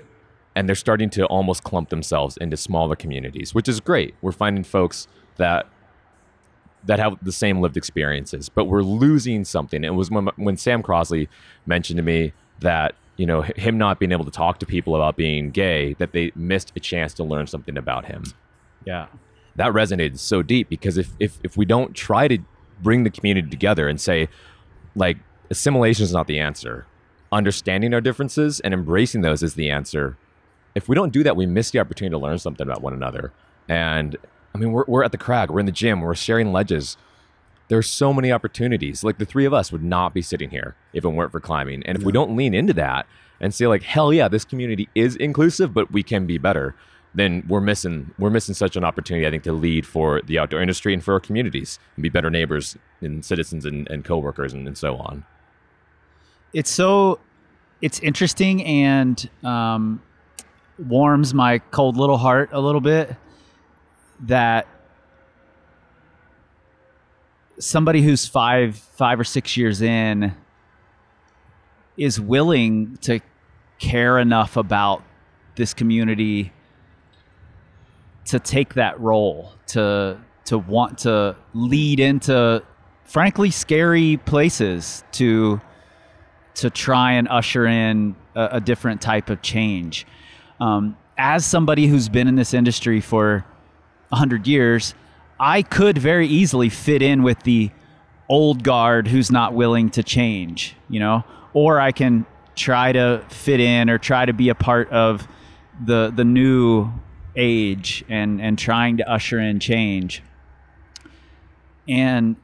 and 0.56 0.68
they're 0.68 0.76
starting 0.76 1.10
to 1.12 1.26
almost 1.26 1.64
clump 1.64 1.90
themselves 1.90 2.36
into 2.38 2.58
smaller 2.58 2.96
communities, 2.96 3.54
which 3.56 3.70
is 3.70 3.80
great. 3.80 4.16
We're 4.22 4.32
finding 4.34 4.64
folks 4.64 5.08
that 5.38 5.68
that 6.84 7.00
have 7.00 7.18
the 7.24 7.32
same 7.32 7.62
lived 7.62 7.78
experiences, 7.78 8.50
but 8.50 8.66
we're 8.66 8.82
losing 8.82 9.46
something. 9.46 9.84
It 9.84 9.94
was 9.94 10.10
when, 10.10 10.28
when 10.38 10.58
Sam 10.58 10.82
Crosley 10.82 11.28
mentioned 11.68 11.98
to 11.98 12.04
me 12.04 12.34
that 12.60 12.96
you 13.18 13.26
know 13.26 13.42
him 13.44 13.78
not 13.78 14.00
being 14.00 14.12
able 14.12 14.26
to 14.26 14.32
talk 14.32 14.60
to 14.60 14.66
people 14.66 14.96
about 14.96 15.16
being 15.16 15.52
gay, 15.52 15.94
that 16.00 16.12
they 16.12 16.32
missed 16.36 16.72
a 16.76 16.80
chance 16.80 17.14
to 17.16 17.24
learn 17.24 17.46
something 17.48 17.78
about 17.78 18.06
him 18.06 18.24
Yeah. 18.86 19.08
that 19.58 19.74
resonated 19.74 20.18
so 20.18 20.42
deep 20.42 20.70
because 20.70 20.98
if, 20.98 21.10
if 21.20 21.38
if 21.44 21.56
we 21.58 21.66
don't 21.66 21.94
try 21.96 22.28
to 22.28 22.40
bring 22.82 23.04
the 23.04 23.10
community 23.12 23.48
together 23.50 23.88
and 23.88 24.02
say 24.02 24.28
like 24.96 25.18
assimilation 25.51 26.03
is 26.03 26.13
not 26.13 26.27
the 26.27 26.39
answer. 26.39 26.88
Understanding 27.31 27.93
our 27.93 28.01
differences 28.01 28.60
and 28.62 28.74
embracing 28.74 29.22
those 29.22 29.43
is 29.43 29.53
the 29.53 29.70
answer. 29.70 30.17
If 30.74 30.89
we 30.89 30.96
don't 30.96 31.13
do 31.13 31.24
that 31.24 31.36
we 31.36 31.46
miss 31.46 31.72
the 31.72 31.79
opportunity 31.79 32.13
to 32.13 32.17
learn 32.17 32.39
something 32.39 32.65
about 32.65 32.81
one 32.81 32.93
another. 32.93 33.31
And 33.70 34.17
i 34.55 34.58
mean 34.58 34.72
we're, 34.72 34.86
we're 34.88 35.03
at 35.03 35.12
the 35.12 35.17
crag. 35.17 35.51
We're 35.51 35.60
in 35.60 35.65
the 35.65 35.72
gym. 35.72 36.01
We're 36.01 36.15
sharing 36.15 36.51
ledges. 36.51 36.98
There's 37.67 37.89
so 37.89 38.13
many 38.13 38.31
opportunities. 38.31 39.03
Like 39.03 39.17
the 39.17 39.25
three 39.25 39.46
of 39.46 39.53
us 39.53 39.72
would 39.72 39.84
not 39.84 40.13
be 40.13 40.22
sitting 40.22 40.50
here 40.50 40.75
if 40.93 41.05
it 41.05 41.10
weren't 41.10 41.31
for 41.31 41.39
climbing. 41.39 41.84
And 41.86 41.98
if 41.98 42.03
we 42.03 42.12
don't 42.12 42.36
lean 42.36 42.53
into 42.53 42.74
that 42.74 43.05
and 43.41 43.53
say 43.53 43.67
like 43.67 43.84
hell 43.84 44.13
yeah 44.13 44.29
this 44.29 44.46
community 44.46 44.88
is 44.96 45.17
inclusive 45.17 45.74
but 45.74 45.91
we 45.91 46.03
can 46.03 46.25
be 46.25 46.38
better 46.38 46.74
then 47.13 47.43
we're 47.50 47.60
missing 47.60 48.12
we're 48.17 48.29
missing 48.29 48.55
such 48.55 48.77
an 48.77 48.86
opportunity 48.86 49.27
i 49.27 49.31
think 49.31 49.43
to 49.43 49.51
lead 49.51 49.86
for 49.86 50.22
the 50.22 50.39
outdoor 50.39 50.62
industry 50.62 50.93
and 50.93 51.03
for 51.03 51.13
our 51.13 51.20
communities 51.20 51.79
and 51.96 52.03
be 52.03 52.10
better 52.10 52.29
neighbors 52.29 52.77
and 53.01 53.25
citizens 53.25 53.65
and, 53.65 53.89
and 53.89 54.05
coworkers 54.05 54.53
and, 54.53 54.67
and 54.67 54.77
so 54.77 54.96
on 54.96 55.25
it's 56.53 56.70
so 56.70 57.20
it's 57.81 58.00
interesting 58.00 58.63
and 58.63 59.29
um, 59.43 60.01
warms 60.77 61.34
my 61.34 61.60
cold 61.60 61.98
little 61.98 62.17
heart 62.17 62.50
a 62.51 62.60
little 62.60 62.81
bit 62.81 63.15
that 64.22 64.67
somebody 67.60 68.01
who's 68.01 68.25
five 68.25 68.75
five 68.75 69.20
or 69.20 69.24
six 69.24 69.55
years 69.55 69.81
in 69.81 70.36
is 71.98 72.20
willing 72.20 72.98
to 72.98 73.20
care 73.79 74.17
enough 74.20 74.58
about 74.58 75.03
this 75.55 75.74
community 75.74 76.51
to 78.25 78.39
take 78.39 78.75
that 78.75 79.00
role 79.00 79.53
to 79.67 80.17
to 80.46 80.58
want 80.58 81.00
to 81.00 81.36
lead 81.53 82.00
into 82.00 82.63
frankly 83.03 83.51
scary 83.51 84.17
places 84.17 85.03
to 85.12 85.60
to 86.55 86.70
try 86.70 87.13
and 87.13 87.27
usher 87.27 87.65
in 87.65 88.15
a, 88.36 88.50
a 88.53 88.62
different 88.62 89.01
type 89.01 89.29
of 89.29 89.41
change. 89.41 90.05
Um, 90.60 90.98
as 91.17 91.46
somebody 91.46 91.88
who's 91.88 92.10
been 92.10 92.27
in 92.27 92.36
this 92.36 92.53
industry 92.53 93.01
for 93.01 93.46
100 94.10 94.48
years, 94.48 94.93
I 95.39 95.62
could 95.63 95.98
very 95.98 96.27
easily 96.27 96.70
fit 96.70 97.01
in 97.01 97.24
with 97.24 97.41
the 97.43 97.72
old 98.29 98.63
guard 98.63 99.08
who's 99.08 99.31
not 99.31 99.53
willing 99.53 99.89
to 99.91 100.03
change, 100.03 100.75
you 100.89 101.00
know, 101.00 101.24
or 101.53 101.79
I 101.79 101.91
can 101.91 102.25
try 102.55 102.91
to 102.91 103.24
fit 103.29 103.60
in 103.60 103.89
or 103.89 103.98
try 103.98 104.25
to 104.25 104.34
be 104.34 104.50
a 104.50 104.55
part 104.55 104.89
of 104.91 105.27
the 105.84 106.12
the 106.15 106.24
new 106.24 106.91
age 107.36 108.03
and 108.08 108.41
and 108.41 108.58
trying 108.58 108.98
to 108.98 109.10
usher 109.10 109.39
in 109.39 109.60
change. 109.60 110.22
And 111.88 112.36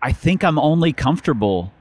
I 0.00 0.12
think 0.12 0.44
I'm 0.44 0.58
only 0.58 0.92
comfortable 0.92 1.72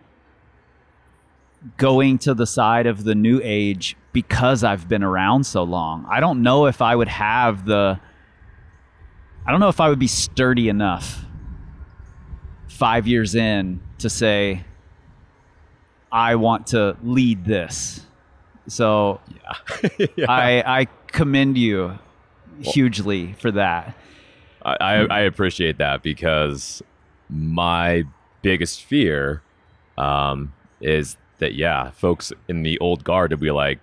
going 1.77 2.17
to 2.19 2.33
the 2.33 2.47
side 2.47 2.87
of 2.87 3.03
the 3.03 3.15
new 3.15 3.39
age 3.43 3.95
because 4.13 4.63
I've 4.63 4.87
been 4.87 5.03
around 5.03 5.45
so 5.45 5.63
long. 5.63 6.05
I 6.09 6.19
don't 6.19 6.41
know 6.41 6.65
if 6.65 6.81
I 6.81 6.95
would 6.95 7.07
have 7.07 7.65
the 7.65 7.99
I 9.45 9.51
don't 9.51 9.59
know 9.59 9.69
if 9.69 9.79
I 9.79 9.89
would 9.89 9.99
be 9.99 10.07
sturdy 10.07 10.69
enough 10.69 11.25
5 12.67 13.07
years 13.07 13.35
in 13.35 13.79
to 13.99 14.09
say 14.09 14.63
I 16.11 16.35
want 16.35 16.67
to 16.67 16.97
lead 17.03 17.45
this. 17.45 18.05
So 18.67 19.21
Yeah. 20.15 20.25
I 20.29 20.81
I 20.81 20.87
commend 21.07 21.57
you 21.57 21.97
hugely 22.59 23.33
for 23.33 23.51
that. 23.51 23.95
I, 24.63 24.77
I, 24.79 24.93
I 25.05 25.19
appreciate 25.21 25.77
that 25.79 26.03
because 26.03 26.83
my 27.29 28.03
biggest 28.41 28.83
fear 28.83 29.41
um, 29.97 30.53
is 30.79 31.17
that 31.41 31.55
yeah, 31.55 31.91
folks 31.91 32.31
in 32.47 32.63
the 32.63 32.79
old 32.79 33.03
guard 33.03 33.31
would 33.31 33.39
be 33.41 33.51
like, 33.51 33.79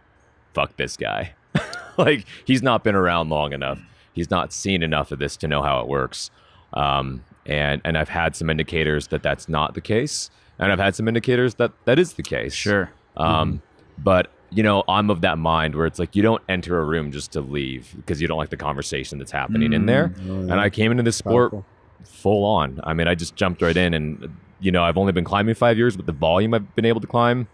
"Fuck 0.54 0.76
this 0.78 0.96
guy," 0.96 1.34
like 1.98 2.24
he's 2.46 2.62
not 2.62 2.82
been 2.82 2.94
around 2.94 3.28
long 3.28 3.52
enough. 3.52 3.78
He's 4.14 4.30
not 4.30 4.52
seen 4.52 4.82
enough 4.82 5.12
of 5.12 5.18
this 5.18 5.36
to 5.38 5.46
know 5.48 5.62
how 5.62 5.80
it 5.80 5.86
works. 5.88 6.30
Um, 6.72 7.22
and 7.46 7.80
and 7.84 7.96
I've 7.98 8.08
had 8.08 8.34
some 8.34 8.48
indicators 8.50 9.08
that 9.08 9.22
that's 9.22 9.48
not 9.48 9.74
the 9.74 9.80
case, 9.80 10.30
and 10.58 10.72
I've 10.72 10.78
had 10.80 10.94
some 10.96 11.06
indicators 11.06 11.54
that 11.56 11.72
that 11.84 11.98
is 11.98 12.14
the 12.14 12.22
case. 12.22 12.54
Sure. 12.54 12.90
Um, 13.16 13.60
But 13.98 14.30
you 14.50 14.62
know, 14.62 14.82
I'm 14.88 15.10
of 15.10 15.20
that 15.20 15.36
mind 15.38 15.74
where 15.74 15.84
it's 15.86 15.98
like 15.98 16.16
you 16.16 16.22
don't 16.22 16.42
enter 16.48 16.78
a 16.80 16.84
room 16.84 17.12
just 17.12 17.32
to 17.32 17.40
leave 17.42 17.92
because 17.96 18.20
you 18.22 18.26
don't 18.28 18.38
like 18.38 18.48
the 18.50 18.56
conversation 18.56 19.18
that's 19.18 19.30
happening 19.32 19.72
in 19.74 19.84
there. 19.86 20.12
And 20.16 20.54
I 20.54 20.70
came 20.70 20.90
into 20.90 21.02
this 21.02 21.16
sport 21.16 21.50
Powerful. 21.52 21.66
full 22.04 22.44
on. 22.46 22.80
I 22.84 22.94
mean, 22.94 23.08
I 23.08 23.14
just 23.14 23.36
jumped 23.36 23.60
right 23.60 23.76
in, 23.76 23.92
and 23.92 24.34
you 24.60 24.72
know, 24.72 24.82
I've 24.82 24.98
only 24.98 25.12
been 25.12 25.24
climbing 25.24 25.54
five 25.54 25.78
years, 25.78 25.96
but 25.96 26.06
the 26.06 26.12
volume 26.12 26.54
I've 26.54 26.74
been 26.74 26.84
able 26.84 27.00
to 27.00 27.06
climb 27.06 27.48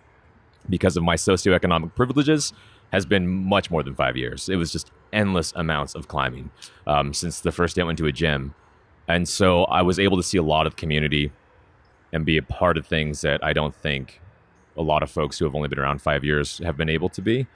because 0.68 0.96
of 0.96 1.02
my 1.02 1.16
socioeconomic 1.16 1.94
privileges 1.94 2.52
has 2.92 3.04
been 3.04 3.26
much 3.26 3.70
more 3.70 3.82
than 3.82 3.94
five 3.94 4.16
years. 4.16 4.48
It 4.48 4.56
was 4.56 4.72
just 4.72 4.90
endless 5.12 5.52
amounts 5.56 5.94
of 5.94 6.08
climbing 6.08 6.50
um, 6.86 7.12
since 7.12 7.40
the 7.40 7.52
first 7.52 7.76
day 7.76 7.82
I 7.82 7.84
went 7.84 7.98
to 7.98 8.06
a 8.06 8.12
gym, 8.12 8.54
and 9.08 9.28
so 9.28 9.64
I 9.64 9.82
was 9.82 9.98
able 9.98 10.16
to 10.16 10.22
see 10.22 10.38
a 10.38 10.42
lot 10.42 10.66
of 10.66 10.76
community 10.76 11.30
and 12.12 12.24
be 12.24 12.36
a 12.36 12.42
part 12.42 12.78
of 12.78 12.86
things 12.86 13.20
that 13.22 13.42
I 13.44 13.52
don't 13.52 13.74
think 13.74 14.20
a 14.76 14.82
lot 14.82 15.02
of 15.02 15.10
folks 15.10 15.38
who 15.38 15.44
have 15.44 15.54
only 15.54 15.68
been 15.68 15.78
around 15.78 16.00
five 16.00 16.24
years 16.24 16.58
have 16.58 16.76
been 16.76 16.88
able 16.88 17.08
to 17.10 17.20
be. 17.20 17.46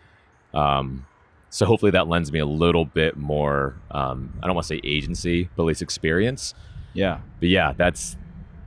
Um, 0.53 1.07
so 1.51 1.65
hopefully 1.65 1.93
that 1.93 2.09
lends 2.09 2.31
me 2.33 2.39
a 2.41 2.47
little 2.47 2.85
bit 2.85 3.17
more. 3.17 3.77
Um, 3.91 4.35
I 4.43 4.47
don't 4.47 4.55
want 4.55 4.67
to 4.67 4.75
say 4.75 4.81
agency, 4.85 5.49
but 5.57 5.63
at 5.63 5.67
least 5.67 5.83
experience. 5.83 6.55
Yeah. 6.93 7.21
But 7.41 7.49
yeah, 7.49 7.73
that's 7.77 8.17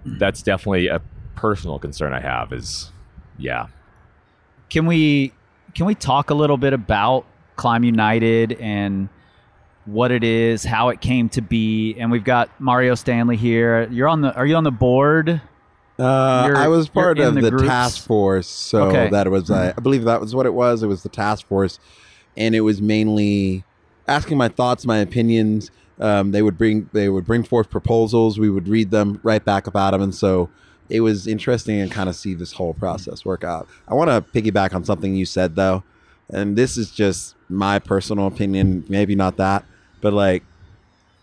that's 0.06 0.42
definitely 0.42 0.88
a 0.88 1.02
personal 1.36 1.80
concern 1.80 2.14
I 2.14 2.20
have. 2.22 2.54
Is 2.54 2.92
yeah, 3.38 3.68
Can 4.70 4.86
we 4.86 5.34
can 5.74 5.86
we 5.86 5.96
talk 5.96 6.30
a 6.30 6.34
little 6.34 6.58
bit 6.58 6.74
about 6.74 7.26
Climb 7.56 7.84
United 7.84 8.54
and 8.54 9.10
what 9.86 10.12
it 10.12 10.24
is, 10.24 10.64
how 10.64 10.90
it 10.90 11.02
came 11.02 11.30
to 11.30 11.42
be? 11.42 11.96
And 11.98 12.12
we've 12.12 12.24
got 12.24 12.50
Mario 12.60 12.96
Stanley 12.96 13.38
here. 13.38 13.88
You're 13.90 14.08
on 14.08 14.22
the 14.22 14.34
are 14.36 14.46
you 14.46 14.56
on 14.56 14.64
the 14.64 14.72
board? 14.72 15.42
Uh, 16.00 16.50
I 16.56 16.68
was 16.68 16.90
part 16.90 17.20
of 17.20 17.36
the 17.36 17.52
the, 17.52 17.68
task 17.68 18.06
force, 18.08 18.48
so 18.48 18.84
Okay. 18.86 19.10
that 19.10 19.30
was 19.30 19.52
I, 19.52 19.70
I 19.70 19.82
believe 19.82 20.04
that 20.06 20.20
was 20.20 20.34
what 20.34 20.46
it 20.48 20.54
was. 20.54 20.82
It 20.82 20.88
was 20.88 21.04
the 21.04 21.10
task 21.10 21.46
force, 21.46 21.78
and 22.36 22.56
it 22.56 22.62
was 22.62 22.82
mainly 22.82 23.64
asking 24.08 24.38
my 24.38 24.48
thoughts, 24.48 24.86
my 24.86 24.98
opinions. 24.98 25.70
Um, 26.02 26.32
they 26.32 26.42
would 26.42 26.58
bring 26.58 26.90
they 26.94 27.10
would 27.10 27.26
bring 27.26 27.44
forth 27.44 27.70
proposals. 27.70 28.40
We 28.40 28.50
would 28.50 28.68
read 28.68 28.92
them, 28.92 29.20
write 29.24 29.46
back 29.46 29.68
about 29.68 29.92
them, 29.92 30.02
and 30.02 30.14
so 30.14 30.50
it 30.90 31.02
was 31.02 31.28
interesting 31.28 31.80
and 31.80 31.92
kind 31.92 32.10
of 32.10 32.16
see 32.16 32.34
this 32.34 32.54
whole 32.54 32.74
process 32.74 33.24
work 33.24 33.44
out. 33.44 33.68
I 33.88 33.94
want 33.94 34.10
to 34.10 34.42
piggyback 34.42 34.74
on 34.74 34.84
something 34.84 35.16
you 35.16 35.26
said 35.26 35.56
though, 35.56 35.84
and 36.30 36.58
this 36.58 36.76
is 36.76 36.92
just 36.92 37.36
my 37.50 37.80
personal 37.80 38.28
opinion. 38.28 38.84
Maybe 38.90 39.16
not 39.16 39.38
that, 39.38 39.64
but 40.02 40.12
like 40.12 40.44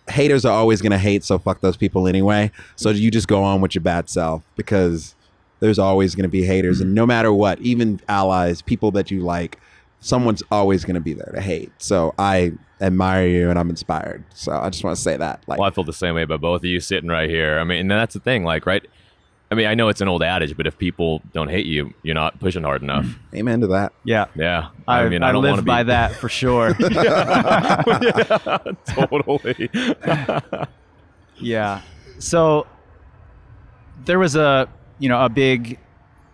haters 0.09 0.45
are 0.45 0.53
always 0.53 0.81
gonna 0.81 0.97
hate, 0.99 1.25
so 1.25 1.39
fuck 1.39 1.61
those 1.61 1.77
people 1.77 2.07
anyway. 2.07 2.51
So 2.77 2.91
you 2.91 3.11
just 3.11 3.29
go 3.29 3.43
on 3.43 3.61
with 3.61 3.75
your 3.75 3.83
bad 3.83 4.09
self 4.09 4.43
because 4.57 5.15
there's 5.61 5.79
always 5.79 6.15
gonna 6.15 6.29
be 6.29 6.45
haters, 6.45 6.81
and 6.81 6.95
no 6.95 7.05
matter 7.05 7.33
what, 7.33 7.61
even 7.61 8.01
allies, 8.09 8.63
people 8.63 8.93
that 8.93 9.11
you 9.11 9.21
like, 9.21 9.59
someone's 10.01 10.43
always 10.51 10.85
gonna 10.85 11.01
be 11.01 11.15
there 11.15 11.33
to 11.35 11.41
hate. 11.41 11.73
So 11.79 12.15
I 12.19 12.53
admire 12.81 13.27
you 13.27 13.51
and 13.51 13.59
I'm 13.59 13.71
inspired. 13.71 14.25
So 14.35 14.53
I 14.53 14.71
just 14.71 14.85
want 14.85 14.97
to 14.97 15.03
say 15.03 15.17
that. 15.17 15.43
Like, 15.47 15.59
Well, 15.59 15.69
I 15.69 15.73
feel 15.73 15.85
the 15.85 15.93
same 15.93 16.15
way 16.15 16.23
about 16.23 16.41
both 16.41 16.61
of 16.61 16.65
you 16.65 16.81
sitting 16.81 17.09
right 17.11 17.29
here. 17.29 17.59
I 17.59 17.65
mean, 17.65 17.81
and 17.81 17.91
that's 17.91 18.15
the 18.15 18.21
thing, 18.21 18.45
like, 18.45 18.67
right? 18.67 18.87
I 19.51 19.55
mean, 19.55 19.67
I 19.67 19.75
know 19.75 19.89
it's 19.89 20.01
an 20.03 20.09
old 20.09 20.23
adage, 20.23 20.57
but 20.57 20.67
if 20.67 20.77
people 20.77 21.23
don't 21.33 21.49
hate 21.49 21.65
you, 21.67 21.95
you're 22.03 22.15
not 22.15 22.39
pushing 22.39 22.63
hard 22.65 22.83
enough. 22.83 23.07
amen 23.35 23.63
to 23.63 23.67
that. 23.69 23.95
Yeah. 24.05 24.27
Yeah, 24.37 24.69
I, 24.87 25.01
I 25.03 25.09
mean, 25.09 25.23
I, 25.23 25.31
I 25.31 25.33
don't 25.33 25.43
live 25.43 25.53
want 25.53 25.61
to 25.61 25.67
by 25.67 25.83
be 25.83 25.89
that 25.89 26.13
for 26.13 26.29
sure. 26.29 26.77
yeah, 26.79 28.59
totally. 28.87 29.71
Yeah. 31.41 31.81
So 32.19 32.67
there 34.05 34.19
was 34.19 34.37
a 34.37 34.69
you 34.99 35.09
know 35.09 35.25
a 35.25 35.29
big 35.29 35.79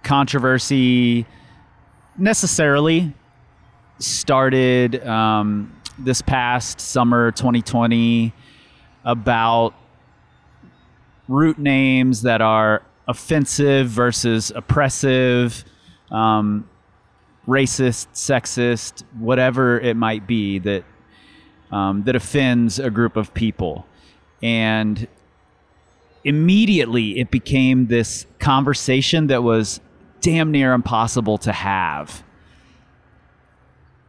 controversy 0.02 1.26
necessarily 2.18 3.14
started 3.98 5.06
um, 5.06 5.72
this 5.98 6.22
past 6.22 6.80
summer 6.80 7.30
2020 7.30 8.32
about 9.04 9.74
route 11.28 11.58
names 11.58 12.22
that 12.22 12.40
are 12.40 12.82
offensive 13.06 13.88
versus 13.88 14.50
oppressive, 14.54 15.64
um, 16.10 16.68
racist, 17.46 18.08
sexist, 18.14 19.04
whatever 19.18 19.78
it 19.78 19.96
might 19.96 20.26
be 20.26 20.58
that 20.58 20.84
um, 21.70 22.04
that 22.04 22.14
offends 22.14 22.78
a 22.78 22.90
group 22.90 23.16
of 23.16 23.34
people, 23.34 23.86
and 24.42 25.08
immediately 26.24 27.18
it 27.18 27.30
became 27.30 27.86
this 27.86 28.26
conversation 28.38 29.26
that 29.26 29.42
was 29.42 29.80
damn 30.20 30.50
near 30.50 30.72
impossible 30.72 31.36
to 31.36 31.52
have 31.52 32.23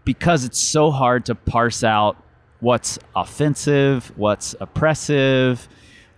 because 0.05 0.45
it's 0.45 0.59
so 0.59 0.91
hard 0.91 1.25
to 1.25 1.35
parse 1.35 1.83
out 1.83 2.15
what's 2.59 2.97
offensive, 3.15 4.11
what's 4.15 4.55
oppressive, 4.59 5.67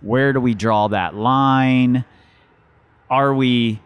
where 0.00 0.32
do 0.32 0.40
we 0.40 0.54
draw 0.54 0.88
that 0.88 1.14
line? 1.14 2.04
Are 3.10 3.34
we 3.34 3.80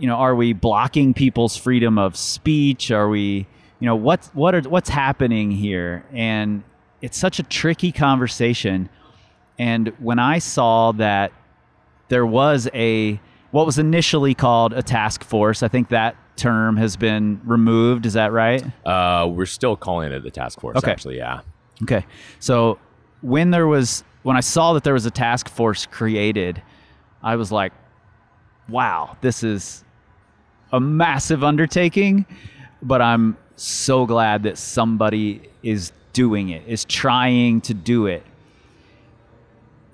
you 0.00 0.06
know, 0.06 0.16
are 0.16 0.34
we 0.34 0.54
blocking 0.54 1.12
people's 1.12 1.58
freedom 1.58 1.98
of 1.98 2.16
speech? 2.16 2.90
Are 2.90 3.08
we, 3.08 3.46
you 3.80 3.86
know, 3.86 3.94
what's 3.94 4.28
what 4.28 4.54
are 4.54 4.62
what's 4.62 4.88
happening 4.88 5.50
here? 5.50 6.06
And 6.10 6.64
it's 7.02 7.18
such 7.18 7.38
a 7.38 7.42
tricky 7.42 7.92
conversation. 7.92 8.88
And 9.58 9.88
when 9.98 10.18
I 10.18 10.38
saw 10.38 10.92
that 10.92 11.32
there 12.08 12.24
was 12.24 12.66
a 12.72 13.20
what 13.50 13.66
was 13.66 13.78
initially 13.78 14.34
called 14.34 14.72
a 14.72 14.82
task 14.82 15.22
force, 15.22 15.62
I 15.62 15.68
think 15.68 15.90
that 15.90 16.16
term 16.40 16.76
has 16.76 16.96
been 16.96 17.40
removed. 17.44 18.06
Is 18.06 18.14
that 18.14 18.32
right? 18.32 18.64
Uh, 18.84 19.28
we're 19.28 19.46
still 19.46 19.76
calling 19.76 20.10
it 20.10 20.22
the 20.22 20.30
task 20.30 20.60
force. 20.60 20.76
Okay. 20.78 20.90
Actually, 20.90 21.18
yeah. 21.18 21.40
Okay. 21.82 22.04
So 22.40 22.78
when 23.20 23.50
there 23.50 23.66
was 23.66 24.02
when 24.22 24.36
I 24.36 24.40
saw 24.40 24.72
that 24.72 24.84
there 24.84 24.94
was 24.94 25.06
a 25.06 25.10
task 25.10 25.48
force 25.48 25.86
created, 25.86 26.62
I 27.22 27.36
was 27.36 27.52
like, 27.52 27.72
wow, 28.68 29.16
this 29.20 29.42
is 29.42 29.84
a 30.72 30.80
massive 30.80 31.44
undertaking, 31.44 32.26
but 32.82 33.00
I'm 33.00 33.36
so 33.56 34.06
glad 34.06 34.42
that 34.44 34.58
somebody 34.58 35.42
is 35.62 35.92
doing 36.12 36.50
it, 36.50 36.62
is 36.66 36.84
trying 36.84 37.60
to 37.62 37.74
do 37.74 38.06
it. 38.06 38.24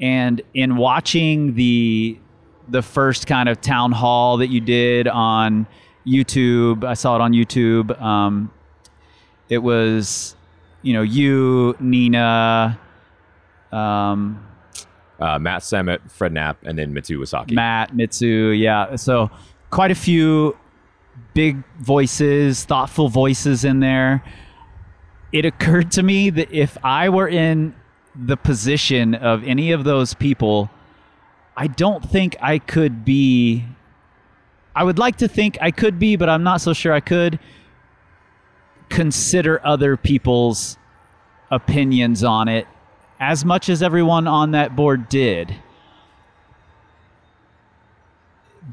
And 0.00 0.42
in 0.54 0.76
watching 0.76 1.54
the 1.54 2.18
the 2.68 2.82
first 2.82 3.26
kind 3.26 3.48
of 3.48 3.60
town 3.60 3.92
hall 3.92 4.38
that 4.38 4.48
you 4.48 4.60
did 4.60 5.06
on 5.06 5.66
YouTube, 6.06 6.84
I 6.84 6.94
saw 6.94 7.16
it 7.16 7.20
on 7.20 7.32
YouTube. 7.32 8.00
Um, 8.00 8.50
it 9.48 9.58
was, 9.58 10.36
you 10.82 10.92
know, 10.92 11.02
you, 11.02 11.76
Nina, 11.80 12.78
um, 13.72 14.42
Uh, 15.18 15.38
Matt 15.38 15.62
Samet, 15.62 16.10
Fred 16.10 16.32
Knapp, 16.32 16.58
and 16.64 16.78
then 16.78 16.92
Mitsu 16.92 17.18
Iwasaki. 17.18 17.52
Matt, 17.52 17.96
Mitsu, 17.96 18.50
yeah. 18.50 18.96
So 18.96 19.30
quite 19.70 19.90
a 19.90 19.94
few 19.94 20.56
big 21.32 21.62
voices, 21.80 22.64
thoughtful 22.64 23.08
voices 23.08 23.64
in 23.64 23.80
there. 23.80 24.22
It 25.32 25.44
occurred 25.46 25.90
to 25.92 26.02
me 26.02 26.28
that 26.30 26.52
if 26.52 26.76
I 26.84 27.08
were 27.08 27.28
in 27.28 27.74
the 28.14 28.36
position 28.36 29.14
of 29.14 29.42
any 29.44 29.72
of 29.72 29.84
those 29.84 30.12
people, 30.12 30.70
I 31.56 31.66
don't 31.66 32.04
think 32.04 32.36
I 32.42 32.58
could 32.58 33.04
be. 33.04 33.64
I 34.76 34.84
would 34.84 34.98
like 34.98 35.16
to 35.16 35.28
think 35.28 35.58
I 35.60 35.72
could 35.72 35.98
be, 35.98 36.14
but 36.14 36.28
I'm 36.28 36.44
not 36.44 36.60
so 36.60 36.72
sure 36.72 36.92
I 36.92 37.00
could 37.00 37.40
consider 38.88 39.60
other 39.66 39.96
people's 39.96 40.76
opinions 41.50 42.22
on 42.22 42.46
it 42.46 42.68
as 43.18 43.44
much 43.44 43.68
as 43.68 43.82
everyone 43.82 44.28
on 44.28 44.52
that 44.52 44.76
board 44.76 45.08
did. 45.08 45.56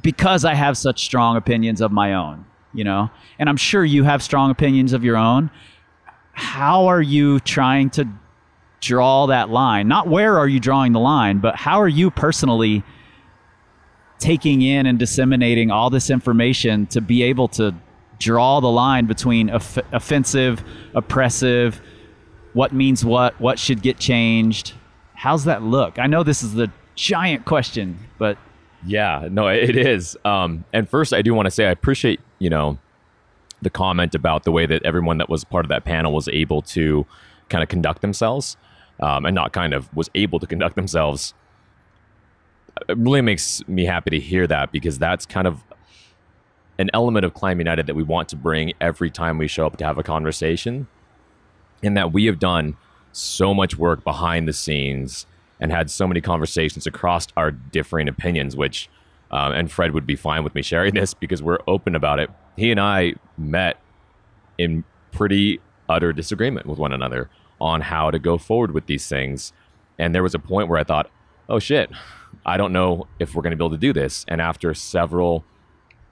because 0.01 0.45
I 0.45 0.53
have 0.53 0.77
such 0.77 1.03
strong 1.05 1.37
opinions 1.37 1.81
of 1.81 1.91
my 1.91 2.13
own, 2.13 2.45
you 2.73 2.83
know, 2.83 3.11
and 3.37 3.49
I'm 3.49 3.57
sure 3.57 3.85
you 3.85 4.03
have 4.03 4.23
strong 4.23 4.49
opinions 4.49 4.93
of 4.93 5.03
your 5.03 5.17
own. 5.17 5.51
How 6.33 6.87
are 6.87 7.01
you 7.01 7.39
trying 7.41 7.89
to 7.91 8.07
draw 8.81 9.27
that 9.27 9.49
line? 9.49 9.87
Not 9.87 10.07
where 10.07 10.37
are 10.37 10.47
you 10.47 10.59
drawing 10.59 10.93
the 10.93 10.99
line, 10.99 11.39
but 11.39 11.55
how 11.55 11.79
are 11.79 11.87
you 11.87 12.09
personally 12.09 12.83
taking 14.19 14.61
in 14.61 14.85
and 14.85 14.97
disseminating 14.99 15.71
all 15.71 15.89
this 15.89 16.09
information 16.09 16.85
to 16.87 17.01
be 17.01 17.23
able 17.23 17.47
to 17.49 17.73
draw 18.19 18.59
the 18.59 18.69
line 18.69 19.05
between 19.05 19.49
off- 19.49 19.77
offensive, 19.91 20.63
oppressive, 20.95 21.81
what 22.53 22.71
means 22.73 23.03
what, 23.03 23.39
what 23.41 23.59
should 23.59 23.81
get 23.81 23.97
changed? 23.97 24.73
How's 25.15 25.45
that 25.45 25.63
look? 25.63 25.99
I 25.99 26.07
know 26.07 26.23
this 26.23 26.43
is 26.43 26.53
the 26.53 26.71
giant 26.95 27.45
question, 27.45 27.97
but 28.17 28.37
Yeah, 28.85 29.27
no, 29.31 29.47
it 29.47 29.75
is. 29.75 30.17
Um, 30.25 30.65
and 30.73 30.87
first, 30.89 31.13
I 31.13 31.21
do 31.21 31.33
want 31.33 31.47
to 31.47 31.51
say 31.51 31.65
I 31.67 31.71
appreciate 31.71 32.19
you 32.39 32.49
know 32.49 32.77
the 33.61 33.69
comment 33.69 34.13
about 34.13 34.43
the 34.43 34.51
way 34.51 34.65
that 34.65 34.83
everyone 34.83 35.17
that 35.19 35.29
was 35.29 35.43
part 35.45 35.63
of 35.65 35.69
that 35.69 35.85
panel 35.85 36.13
was 36.13 36.27
able 36.27 36.61
to 36.61 37.05
kind 37.49 37.63
of 37.63 37.69
conduct 37.69 38.01
themselves, 38.01 38.57
um, 38.99 39.25
and 39.25 39.33
not 39.33 39.53
kind 39.53 39.73
of 39.73 39.93
was 39.95 40.09
able 40.15 40.39
to 40.39 40.47
conduct 40.47 40.75
themselves. 40.75 41.33
It 42.89 42.97
really 42.97 43.21
makes 43.21 43.65
me 43.67 43.85
happy 43.85 44.09
to 44.11 44.19
hear 44.19 44.47
that 44.47 44.71
because 44.71 44.97
that's 44.97 45.25
kind 45.25 45.47
of 45.47 45.63
an 46.79 46.89
element 46.93 47.25
of 47.25 47.33
Climb 47.33 47.59
United 47.59 47.87
that 47.87 47.95
we 47.95 48.03
want 48.03 48.29
to 48.29 48.35
bring 48.35 48.73
every 48.81 49.09
time 49.11 49.37
we 49.37 49.47
show 49.47 49.65
up 49.65 49.77
to 49.77 49.85
have 49.85 49.97
a 49.97 50.03
conversation, 50.03 50.87
in 51.81 51.93
that 51.93 52.11
we 52.11 52.25
have 52.25 52.39
done 52.39 52.77
so 53.11 53.53
much 53.53 53.77
work 53.77 54.03
behind 54.03 54.47
the 54.47 54.53
scenes 54.53 55.27
and 55.59 55.71
had 55.71 55.89
so 55.89 56.07
many 56.07 56.19
conversations 56.19 56.87
across 56.87 57.27
our 57.37 57.51
differing 57.51 58.07
opinions, 58.07 58.55
which, 58.55 58.89
um, 59.31 59.53
and 59.53 59.71
Fred 59.71 59.93
would 59.93 60.07
be 60.07 60.15
fine 60.15 60.43
with 60.43 60.55
me 60.55 60.61
sharing 60.61 60.93
this 60.95 61.13
because 61.13 61.43
we're 61.43 61.59
open 61.67 61.95
about 61.95 62.19
it. 62.19 62.29
He 62.57 62.71
and 62.71 62.79
I 62.79 63.13
met 63.37 63.79
in 64.57 64.83
pretty 65.11 65.59
utter 65.87 66.11
disagreement 66.11 66.65
with 66.65 66.79
one 66.79 66.91
another 66.91 67.29
on 67.61 67.81
how 67.81 68.09
to 68.11 68.19
go 68.19 68.37
forward 68.37 68.71
with 68.71 68.87
these 68.87 69.07
things. 69.07 69.53
And 69.99 70.13
there 70.13 70.23
was 70.23 70.33
a 70.33 70.39
point 70.39 70.69
where 70.69 70.79
I 70.79 70.83
thought, 70.83 71.09
oh 71.49 71.59
shit, 71.59 71.91
I 72.45 72.57
don't 72.57 72.73
know 72.73 73.07
if 73.19 73.35
we're 73.35 73.41
going 73.41 73.51
to 73.51 73.57
be 73.57 73.63
able 73.63 73.71
to 73.71 73.77
do 73.77 73.93
this. 73.93 74.25
And 74.27 74.41
after 74.41 74.73
several, 74.73 75.43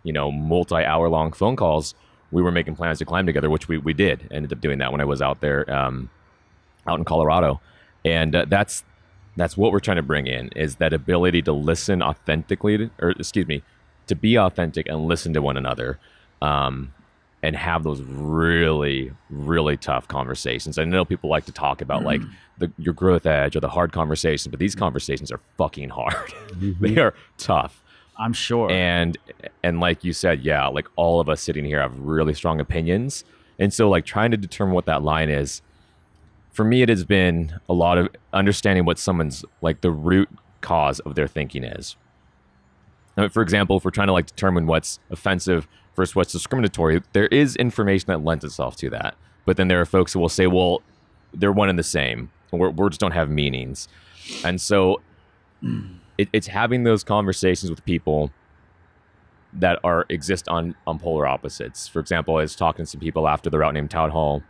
you 0.04 0.14
know, 0.14 0.32
multi 0.32 0.84
hour 0.84 1.10
long 1.10 1.34
phone 1.34 1.56
calls, 1.56 1.94
we 2.32 2.42
were 2.42 2.52
making 2.52 2.76
plans 2.76 3.00
to 3.00 3.06
climb 3.06 3.26
together, 3.26 3.50
which 3.50 3.68
we, 3.68 3.78
we 3.78 3.94
did. 3.94 4.28
Ended 4.32 4.54
up 4.54 4.62
doing 4.62 4.80
that 4.80 4.92
when 4.92 5.02
I 5.02 5.06
was 5.06 5.22
out 5.22 5.42
there, 5.42 5.70
um, 5.72 6.10
out 6.88 6.98
in 6.98 7.06
Colorado. 7.06 7.60
And 8.06 8.36
uh, 8.36 8.46
that's 8.48 8.84
that's 9.38 9.56
what 9.56 9.72
we're 9.72 9.80
trying 9.80 9.98
to 9.98 10.04
bring 10.04 10.28
in 10.28 10.50
is 10.56 10.76
that 10.78 10.94
ability 10.94 11.42
to 11.44 11.54
listen 11.54 12.02
authentically 12.02 12.78
to, 12.78 12.90
or 13.00 13.12
excuse 13.12 13.48
me 13.48 13.64
to 14.08 14.16
be 14.16 14.38
authentic 14.38 14.88
and 14.90 15.06
listen 15.06 15.34
to 15.34 15.42
one 15.42 15.56
another 15.56 16.00
um, 16.42 16.94
and 17.44 17.56
have 17.56 17.84
those 17.84 18.02
really 18.02 19.12
really 19.30 19.78
tough 19.78 20.08
conversations. 20.08 20.78
I 20.78 20.86
know 20.86 21.06
people 21.06 21.30
like 21.30 21.46
to 21.46 21.52
talk 21.52 21.82
about 21.82 22.04
like 22.04 22.22
mm-hmm. 22.22 22.32
the, 22.60 22.72
your 22.78 22.94
growth 22.94 23.26
edge 23.26 23.56
or 23.56 23.60
the 23.60 23.70
hard 23.70 23.92
conversations 23.92 24.48
but 24.52 24.60
these 24.60 24.76
conversations 24.76 25.32
are 25.32 25.40
fucking 25.58 25.90
hard. 25.90 26.16
Mm-hmm. 26.52 26.86
They 26.86 26.98
are 27.02 27.14
tough. 27.38 27.82
I'm 28.20 28.34
sure. 28.34 28.70
and 28.70 29.18
and 29.64 29.80
like 29.80 30.04
you 30.04 30.14
said 30.14 30.44
yeah 30.44 30.68
like 30.68 30.88
all 30.96 31.20
of 31.20 31.30
us 31.30 31.42
sitting 31.42 31.66
here 31.66 31.82
have 31.82 31.98
really 31.98 32.34
strong 32.34 32.60
opinions. 32.60 33.24
And 33.58 33.74
so 33.74 33.90
like 33.90 34.06
trying 34.06 34.32
to 34.32 34.38
determine 34.38 34.76
what 34.76 34.86
that 34.86 35.02
line 35.02 35.30
is 35.30 35.62
for 36.52 36.66
me 36.66 36.82
it 36.82 36.90
has 36.90 37.04
been 37.04 37.60
a 37.70 37.74
lot 37.74 37.98
of 37.98 38.10
understanding 38.34 38.86
what 38.86 39.00
someone's 39.00 39.44
like 39.62 39.82
the 39.82 39.92
root 39.92 40.30
cause 40.62 41.00
of 41.02 41.16
their 41.16 41.28
thinking 41.28 41.64
is 41.64 41.96
Now, 43.18 43.28
for 43.30 43.42
example 43.42 43.78
if 43.78 43.86
we're 43.86 43.92
trying 43.92 44.08
to 44.08 44.14
like 44.14 44.28
determine 44.28 44.68
what's 44.68 45.00
offensive 45.10 45.68
versus 45.96 46.16
what's 46.16 46.32
discriminatory 46.32 47.02
there 47.14 47.28
is 47.28 47.56
information 47.58 48.08
that 48.08 48.24
lends 48.24 48.46
itself 48.46 48.76
to 48.78 48.90
that 48.90 49.16
but 49.46 49.58
then 49.58 49.68
there 49.68 49.82
are 49.82 49.86
folks 49.86 50.14
who 50.14 50.20
will 50.20 50.30
say 50.30 50.48
well 50.48 50.82
they're 51.34 51.52
one 51.52 51.70
and 51.70 51.78
the 51.78 51.84
same 51.84 52.30
Wor- 52.52 52.72
Words 52.72 52.98
don't 52.98 53.12
have 53.12 53.30
meanings, 53.30 53.88
and 54.44 54.60
so 54.60 55.02
it, 56.18 56.30
it's 56.34 56.48
having 56.48 56.84
those 56.84 57.04
conversations 57.04 57.70
with 57.70 57.84
people 57.86 58.32
that 59.54 59.80
are 59.84 60.06
exist 60.10 60.48
on 60.48 60.76
on 60.88 61.00
polar 61.00 61.28
opposites. 61.28 61.88
For 61.88 62.00
example, 62.00 62.38
I 62.38 62.42
was 62.42 62.56
talking 62.56 62.86
to 62.86 62.90
some 62.90 63.02
people 63.02 63.28
after 63.28 63.50
the 63.50 63.58
route 63.60 63.74
name 63.74 63.88
town 63.88 64.12
hall 64.12 64.44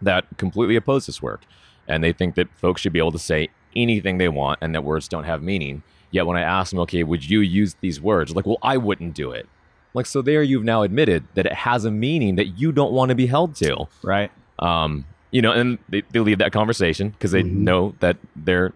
that 0.00 0.26
completely 0.36 0.76
oppose 0.76 1.06
this 1.06 1.20
work, 1.22 1.42
and 1.86 2.02
they 2.02 2.12
think 2.12 2.34
that 2.36 2.48
folks 2.56 2.80
should 2.80 2.92
be 2.92 2.98
able 2.98 3.12
to 3.12 3.18
say 3.18 3.48
anything 3.76 4.18
they 4.18 4.28
want 4.28 4.58
and 4.62 4.74
that 4.74 4.82
words 4.82 5.08
don't 5.08 5.24
have 5.24 5.42
meaning. 5.42 5.82
Yet 6.10 6.26
when 6.26 6.36
I 6.36 6.42
ask 6.42 6.70
them, 6.70 6.78
okay, 6.80 7.02
would 7.02 7.28
you 7.28 7.40
use 7.40 7.76
these 7.80 8.00
words? 8.00 8.34
Like, 8.34 8.46
well, 8.46 8.58
I 8.62 8.76
wouldn't 8.76 9.14
do 9.14 9.30
it. 9.30 9.48
Like, 9.94 10.06
so 10.06 10.22
there 10.22 10.42
you've 10.42 10.64
now 10.64 10.82
admitted 10.82 11.24
that 11.34 11.46
it 11.46 11.52
has 11.52 11.84
a 11.84 11.90
meaning 11.90 12.36
that 12.36 12.58
you 12.58 12.72
don't 12.72 12.92
want 12.92 13.10
to 13.10 13.14
be 13.14 13.26
held 13.26 13.54
to. 13.56 13.88
Right. 14.02 14.30
Um, 14.58 15.04
you 15.30 15.42
know, 15.42 15.52
and 15.52 15.78
they, 15.88 16.02
they 16.10 16.20
leave 16.20 16.38
that 16.38 16.52
conversation 16.52 17.10
because 17.10 17.32
they 17.32 17.42
know 17.42 17.94
that 18.00 18.16
they're 18.34 18.72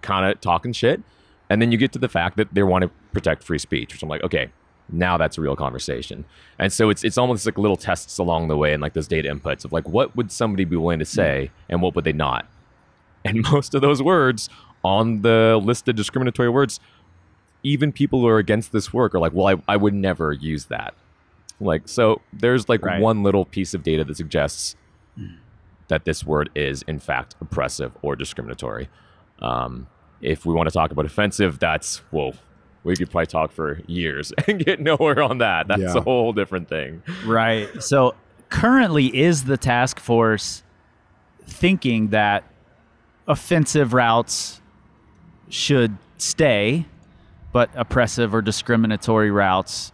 kind 0.00 0.30
of 0.30 0.40
talking 0.40 0.72
shit. 0.72 1.02
And 1.50 1.60
then 1.60 1.70
you 1.70 1.78
get 1.78 1.92
to 1.92 1.98
the 1.98 2.08
fact 2.08 2.36
that 2.38 2.54
they 2.54 2.62
want 2.62 2.82
to 2.82 2.90
protect 3.12 3.44
free 3.44 3.58
speech, 3.58 3.92
which 3.92 4.02
I'm 4.02 4.08
like, 4.08 4.22
okay, 4.22 4.50
now 4.90 5.16
that's 5.16 5.38
a 5.38 5.40
real 5.40 5.56
conversation. 5.56 6.24
And 6.58 6.72
so 6.72 6.90
it's 6.90 7.04
it's 7.04 7.18
almost 7.18 7.44
like 7.46 7.58
little 7.58 7.76
tests 7.76 8.18
along 8.18 8.48
the 8.48 8.56
way 8.56 8.72
and 8.72 8.80
like 8.80 8.94
those 8.94 9.08
data 9.08 9.32
inputs 9.32 9.64
of 9.64 9.72
like 9.72 9.88
what 9.88 10.14
would 10.16 10.32
somebody 10.32 10.64
be 10.64 10.76
willing 10.76 10.98
to 10.98 11.04
say 11.04 11.50
and 11.68 11.82
what 11.82 11.94
would 11.94 12.04
they 12.04 12.12
not. 12.12 12.46
And 13.24 13.42
most 13.52 13.74
of 13.74 13.82
those 13.82 14.02
words 14.02 14.48
on 14.84 15.22
the 15.22 15.60
list 15.62 15.88
of 15.88 15.96
discriminatory 15.96 16.48
words, 16.48 16.80
even 17.62 17.92
people 17.92 18.20
who 18.20 18.26
are 18.28 18.38
against 18.38 18.72
this 18.72 18.92
work 18.92 19.14
are 19.14 19.20
like, 19.20 19.32
well, 19.32 19.46
I, 19.46 19.62
I 19.72 19.76
would 19.76 19.94
never 19.94 20.32
use 20.32 20.66
that. 20.66 20.94
Like, 21.60 21.86
so 21.86 22.20
there's 22.32 22.68
like 22.68 22.84
Right. 22.84 23.00
one 23.00 23.22
little 23.22 23.44
piece 23.44 23.72
of 23.74 23.82
data 23.84 24.02
that 24.04 24.16
suggests 24.16 24.74
that 25.88 26.04
this 26.04 26.24
word 26.24 26.50
is 26.54 26.82
in 26.82 26.98
fact 26.98 27.36
oppressive 27.40 27.92
or 28.02 28.16
discriminatory. 28.16 28.88
Um, 29.40 29.86
if 30.20 30.44
we 30.46 30.54
want 30.54 30.68
to 30.68 30.72
talk 30.72 30.90
about 30.90 31.04
offensive, 31.04 31.58
that's 31.58 31.98
whoa, 32.10 32.32
we 32.84 32.96
could 32.96 33.10
probably 33.10 33.26
talk 33.26 33.52
for 33.52 33.80
years 33.86 34.32
and 34.48 34.64
get 34.64 34.80
nowhere 34.80 35.22
on 35.22 35.38
that. 35.38 35.68
That's 35.68 35.82
Yeah. 35.82 35.94
a 35.98 36.00
whole 36.00 36.32
different 36.32 36.68
thing. 36.68 37.02
Right. 37.24 37.68
So 37.82 38.14
currently, 38.48 39.16
is 39.16 39.44
the 39.44 39.56
task 39.56 40.00
force 40.00 40.62
thinking 41.46 42.08
that 42.08 42.44
offensive 43.28 43.92
routes 43.92 44.60
should 45.52 45.98
stay, 46.16 46.86
but 47.52 47.68
oppressive 47.74 48.34
or 48.34 48.40
discriminatory 48.40 49.30
routes 49.30 49.92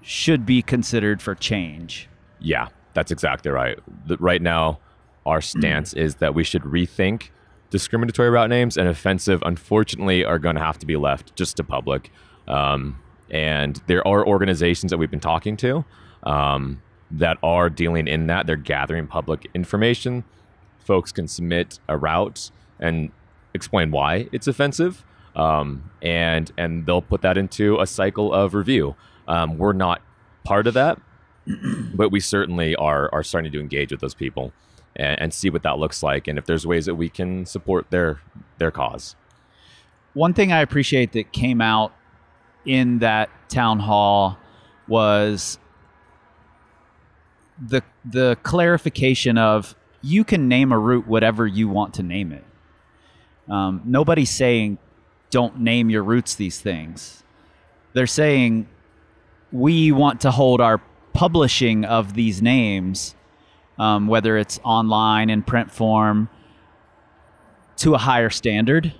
should 0.00 0.46
be 0.46 0.62
considered 0.62 1.20
for 1.20 1.34
change? 1.34 2.08
Yeah, 2.38 2.68
that's 2.94 3.10
exactly 3.10 3.50
right. 3.50 3.78
Right 4.20 4.40
now, 4.40 4.78
our 5.26 5.40
stance 5.40 5.92
is 5.92 6.16
that 6.16 6.34
we 6.34 6.44
should 6.44 6.62
rethink 6.62 7.30
discriminatory 7.70 8.30
route 8.30 8.48
names 8.48 8.76
and 8.76 8.88
offensive, 8.88 9.42
unfortunately, 9.44 10.24
are 10.24 10.38
going 10.38 10.54
to 10.54 10.62
have 10.62 10.78
to 10.78 10.86
be 10.86 10.96
left 10.96 11.34
just 11.34 11.56
to 11.56 11.64
public. 11.64 12.12
Um, 12.46 13.00
and 13.28 13.82
there 13.88 14.06
are 14.06 14.24
organizations 14.24 14.90
that 14.90 14.98
we've 14.98 15.10
been 15.10 15.20
talking 15.20 15.56
to 15.58 15.84
um, 16.22 16.80
that 17.10 17.38
are 17.42 17.68
dealing 17.68 18.06
in 18.06 18.28
that. 18.28 18.46
They're 18.46 18.56
gathering 18.56 19.08
public 19.08 19.50
information. 19.52 20.22
Folks 20.78 21.10
can 21.10 21.26
submit 21.26 21.80
a 21.88 21.96
route 21.96 22.50
and 22.78 23.10
explain 23.54 23.90
why 23.90 24.28
it's 24.32 24.46
offensive, 24.46 25.04
um, 25.36 25.90
and 26.00 26.50
and 26.56 26.86
they'll 26.86 27.02
put 27.02 27.22
that 27.22 27.36
into 27.38 27.80
a 27.80 27.86
cycle 27.86 28.32
of 28.32 28.54
review. 28.54 28.96
Um, 29.28 29.58
we're 29.58 29.72
not 29.72 30.02
part 30.44 30.66
of 30.66 30.74
that, 30.74 30.98
but 31.94 32.10
we 32.10 32.20
certainly 32.20 32.74
are 32.76 33.08
are 33.12 33.22
starting 33.22 33.52
to 33.52 33.60
engage 33.60 33.90
with 33.90 34.00
those 34.00 34.14
people 34.14 34.52
and, 34.96 35.20
and 35.20 35.34
see 35.34 35.50
what 35.50 35.62
that 35.62 35.78
looks 35.78 36.02
like, 36.02 36.28
and 36.28 36.38
if 36.38 36.46
there's 36.46 36.66
ways 36.66 36.86
that 36.86 36.94
we 36.94 37.08
can 37.08 37.46
support 37.46 37.90
their 37.90 38.20
their 38.58 38.70
cause. 38.70 39.16
One 40.14 40.34
thing 40.34 40.52
I 40.52 40.60
appreciate 40.60 41.12
that 41.12 41.32
came 41.32 41.60
out 41.60 41.92
in 42.66 42.98
that 42.98 43.30
town 43.48 43.80
hall 43.80 44.38
was 44.88 45.58
the 47.60 47.82
the 48.04 48.36
clarification 48.42 49.38
of 49.38 49.74
you 50.02 50.24
can 50.24 50.48
name 50.48 50.72
a 50.72 50.78
route 50.78 51.06
whatever 51.06 51.46
you 51.46 51.68
want 51.68 51.94
to 51.94 52.02
name 52.02 52.32
it. 52.32 52.44
Um, 53.48 53.82
nobody's 53.84 54.30
saying 54.30 54.78
don't 55.30 55.60
name 55.60 55.90
your 55.90 56.04
routes 56.04 56.34
these 56.34 56.60
things. 56.60 57.22
They're 57.94 58.06
saying 58.06 58.68
we 59.50 59.92
want 59.92 60.20
to 60.22 60.30
hold 60.30 60.60
our 60.60 60.80
publishing 61.12 61.84
of 61.84 62.14
these 62.14 62.40
names, 62.40 63.14
um, 63.78 64.06
whether 64.06 64.36
it's 64.36 64.60
online 64.64 65.30
in 65.30 65.42
print 65.42 65.70
form, 65.70 66.28
to 67.76 67.94
a 67.94 67.98
higher 67.98 68.30
standard 68.30 68.94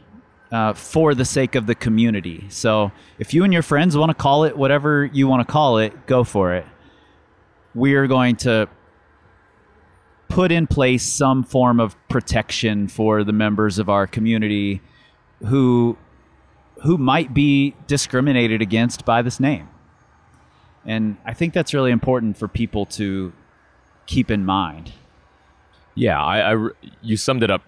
uh, 0.50 0.74
for 0.74 1.14
the 1.14 1.24
sake 1.24 1.54
of 1.54 1.66
the 1.66 1.74
community. 1.74 2.44
So 2.48 2.92
if 3.18 3.32
you 3.32 3.44
and 3.44 3.52
your 3.52 3.62
friends 3.62 3.96
want 3.96 4.10
to 4.10 4.14
call 4.14 4.44
it 4.44 4.56
whatever 4.56 5.04
you 5.04 5.26
want 5.28 5.46
to 5.46 5.50
call 5.50 5.78
it, 5.78 6.06
go 6.06 6.24
for 6.24 6.54
it. 6.54 6.66
We 7.74 7.94
are 7.94 8.06
going 8.06 8.36
to 8.36 8.68
put 10.32 10.50
in 10.50 10.66
place 10.66 11.02
some 11.02 11.42
form 11.42 11.78
of 11.78 11.94
protection 12.08 12.88
for 12.88 13.22
the 13.22 13.34
members 13.34 13.78
of 13.78 13.90
our 13.90 14.06
community 14.06 14.80
who 15.46 15.96
who 16.82 16.96
might 16.96 17.34
be 17.34 17.74
discriminated 17.86 18.62
against 18.62 19.04
by 19.04 19.20
this 19.20 19.38
name. 19.38 19.68
And 20.86 21.18
I 21.26 21.34
think 21.34 21.52
that's 21.52 21.74
really 21.74 21.90
important 21.90 22.38
for 22.38 22.48
people 22.48 22.86
to 22.86 23.34
keep 24.06 24.30
in 24.30 24.46
mind. 24.46 24.92
Yeah, 25.94 26.20
I, 26.20 26.54
I 26.54 26.68
you 27.02 27.18
summed 27.18 27.42
it 27.42 27.50
up 27.50 27.62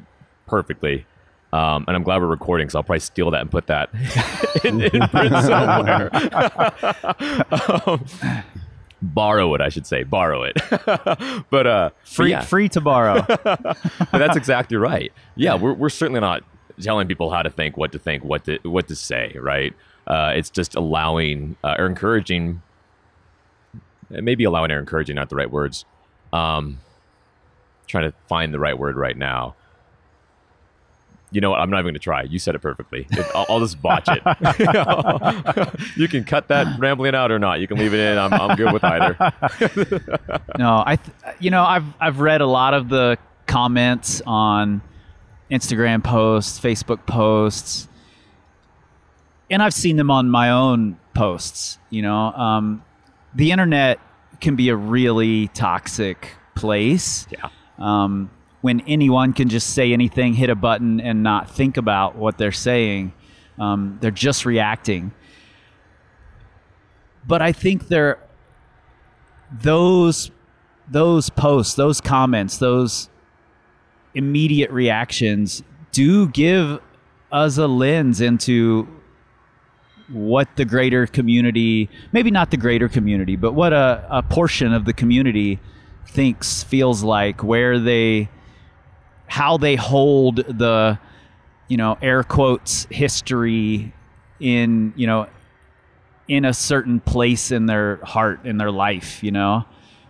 perfectly. 0.47 1.05
Um, 1.53 1.85
and 1.87 1.95
I'm 1.95 2.03
glad 2.03 2.23
we're 2.23 2.29
recording, 2.29 2.71
so 2.71 2.79
I'll 2.79 2.83
probably 2.83 3.01
steal 3.01 3.31
that 3.31 3.43
and 3.43 3.51
put 3.51 3.67
that 3.67 3.91
in, 4.65 4.81
in 4.81 5.07
print 5.09 5.35
somewhere. 5.45 6.11
um, 7.87 8.05
borrow 9.05 9.55
it, 9.55 9.61
I 9.61 9.69
should 9.69 9.87
say. 9.87 10.03
Borrow 10.03 10.43
it. 10.43 10.57
but 11.51 11.67
uh, 11.67 11.91
Free 12.05 12.31
yeah. 12.31 12.41
free 12.41 12.69
to 12.71 12.81
borrow. 12.81 13.23
That's 14.13 14.37
exactly 14.37 14.77
right. 14.77 15.13
Yeah, 15.37 15.55
we're, 15.55 15.75
we're 15.75 15.89
certainly 15.89 16.21
not 16.21 16.43
telling 16.81 17.07
people 17.07 17.31
how 17.31 17.43
to 17.43 17.51
think, 17.51 17.77
what 17.77 17.93
to 17.93 17.99
think, 17.99 18.25
what 18.25 18.45
to 18.45 18.59
what 18.65 18.89
to 18.89 18.97
say, 18.97 19.37
right? 19.39 19.73
Uh, 20.07 20.33
it's 20.35 20.51
just 20.51 20.75
allowing 20.75 21.57
uh, 21.65 21.77
or 21.79 21.87
encouraging, 21.87 22.63
maybe 24.11 24.45
allowing 24.45 24.71
or 24.71 24.79
encouraging, 24.79 25.17
not 25.17 25.29
the 25.29 25.37
right 25.37 25.51
words. 25.51 25.85
Um, 26.33 26.81
trying 27.87 28.11
to 28.11 28.17
find 28.29 28.53
the 28.53 28.59
right 28.59 28.79
word 28.79 28.97
right 28.97 29.17
now. 29.17 29.55
You 31.35 31.41
know 31.41 31.51
what? 31.51 31.59
I'm 31.59 31.69
not 31.69 31.79
even 31.79 31.87
going 31.87 31.95
to 31.95 31.99
try. 31.99 32.23
You 32.23 32.39
said 32.39 32.55
it 32.55 32.61
perfectly. 32.61 33.09
It, 33.11 33.27
I'll, 33.35 33.45
I'll 33.49 33.59
just 33.59 33.83
botch 33.83 34.09
it. 34.09 34.23
you 35.97 36.07
can 36.07 36.23
cut 36.23 36.47
that 36.47 36.79
rambling 36.79 37.17
out 37.17 37.33
or 37.33 37.41
not. 37.41 37.59
You 37.59 37.67
can 37.67 37.77
leave 37.77 37.93
it 37.93 37.99
in. 37.99 38.17
I'm, 38.19 38.33
I'm 38.33 38.57
good 38.57 38.73
with 38.73 38.85
either. 38.85 39.17
no, 40.59 40.85
I, 40.87 40.95
th- 40.95 41.37
you 41.41 41.51
know, 41.51 41.65
I've 41.65 41.87
I've 41.99 42.21
read 42.21 42.41
a 42.41 42.47
lot 42.47 42.73
of 42.73 42.89
the 42.89 43.19
comments 43.49 44.23
on 44.25 44.81
Instagram 45.51 46.05
posts, 46.05 46.61
Facebook 46.61 47.05
posts, 47.05 47.89
and 49.51 49.61
I've 49.61 49.75
seen 49.75 49.97
them 49.97 50.13
on 50.13 50.31
my 50.31 50.51
own 50.51 50.97
posts. 51.15 51.81
You 51.91 52.03
know, 52.03 52.15
um, 52.15 52.85
the 53.35 53.51
internet 53.51 53.99
can 54.41 54.55
be 54.55 54.69
a 54.69 54.77
really 54.77 55.49
toxic 55.49 56.29
place. 56.55 57.27
Yeah. 57.33 57.49
Um, 57.79 58.31
when 58.65 58.81
anyone 58.87 59.35
can 59.35 59.51
just 59.51 59.75
say 59.75 59.93
anything, 59.93 60.33
hit 60.33 60.49
a 60.49 60.55
button, 60.55 60.99
and 60.99 61.23
not 61.23 61.51
think 61.51 61.77
about 61.77 62.17
what 62.17 62.39
they're 62.39 62.51
saying, 62.51 63.13
um, 63.59 63.99
they're 64.01 64.11
just 64.11 64.47
reacting. 64.47 65.13
But 67.27 67.43
I 67.43 67.53
think 67.53 67.89
they're 67.89 68.19
those 69.53 70.31
those 70.89 71.29
posts, 71.29 71.75
those 71.75 72.01
comments, 72.01 72.57
those 72.57 73.11
immediate 74.15 74.71
reactions 74.71 75.63
do 75.93 76.27
give 76.29 76.81
us 77.31 77.59
a 77.59 77.67
lens 77.67 78.23
into 78.23 78.89
what 80.09 80.49
the 80.57 80.65
greater 80.65 81.07
community, 81.07 81.91
maybe 82.13 82.31
not 82.31 82.51
the 82.51 82.57
greater 82.57 82.89
community, 82.89 83.37
but 83.37 83.53
what 83.53 83.75
a, 83.75 84.07
a 84.09 84.23
portion 84.23 84.73
of 84.73 84.87
the 84.87 84.95
community 84.95 85.61
thinks, 86.09 86.63
feels 86.63 87.03
like, 87.03 87.45
where 87.45 87.79
they, 87.79 88.31
how 89.35 89.57
they 89.57 89.75
hold 89.75 90.37
the, 90.37 90.97
you 91.67 91.77
know, 91.77 91.99
air 92.01 92.23
quotes 92.23 92.87
history 92.89 93.93
in, 94.39 94.93
you 94.95 95.09
know, 95.09 95.27
in 96.29 96.45
a 96.45 96.55
certain 96.55 97.01
place 97.01 97.51
in 97.51 97.67
their 97.67 97.97
heart, 98.05 98.47
in 98.47 98.59
their 98.59 98.71
life, 98.71 99.25
you 99.25 99.33
know, 99.33 99.65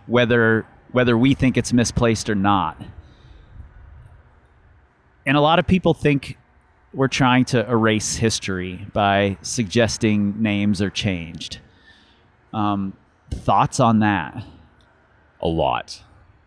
whether 0.05 0.67
whether 0.91 1.17
we 1.17 1.33
think 1.33 1.57
it's 1.57 1.73
misplaced 1.73 2.29
or 2.29 2.35
not. 2.35 2.79
And 5.25 5.35
a 5.35 5.41
lot 5.41 5.57
of 5.57 5.65
people 5.65 5.95
think 5.95 6.37
we're 6.93 7.07
trying 7.07 7.45
to 7.45 7.67
erase 7.67 8.17
history 8.17 8.85
by 8.93 9.37
suggesting 9.41 10.39
names 10.39 10.83
are 10.83 10.91
changed. 10.91 11.57
Um, 12.53 12.93
thoughts 13.31 13.79
on 13.79 13.99
that? 13.99 14.45
a 15.41 15.47
lot. 15.47 16.01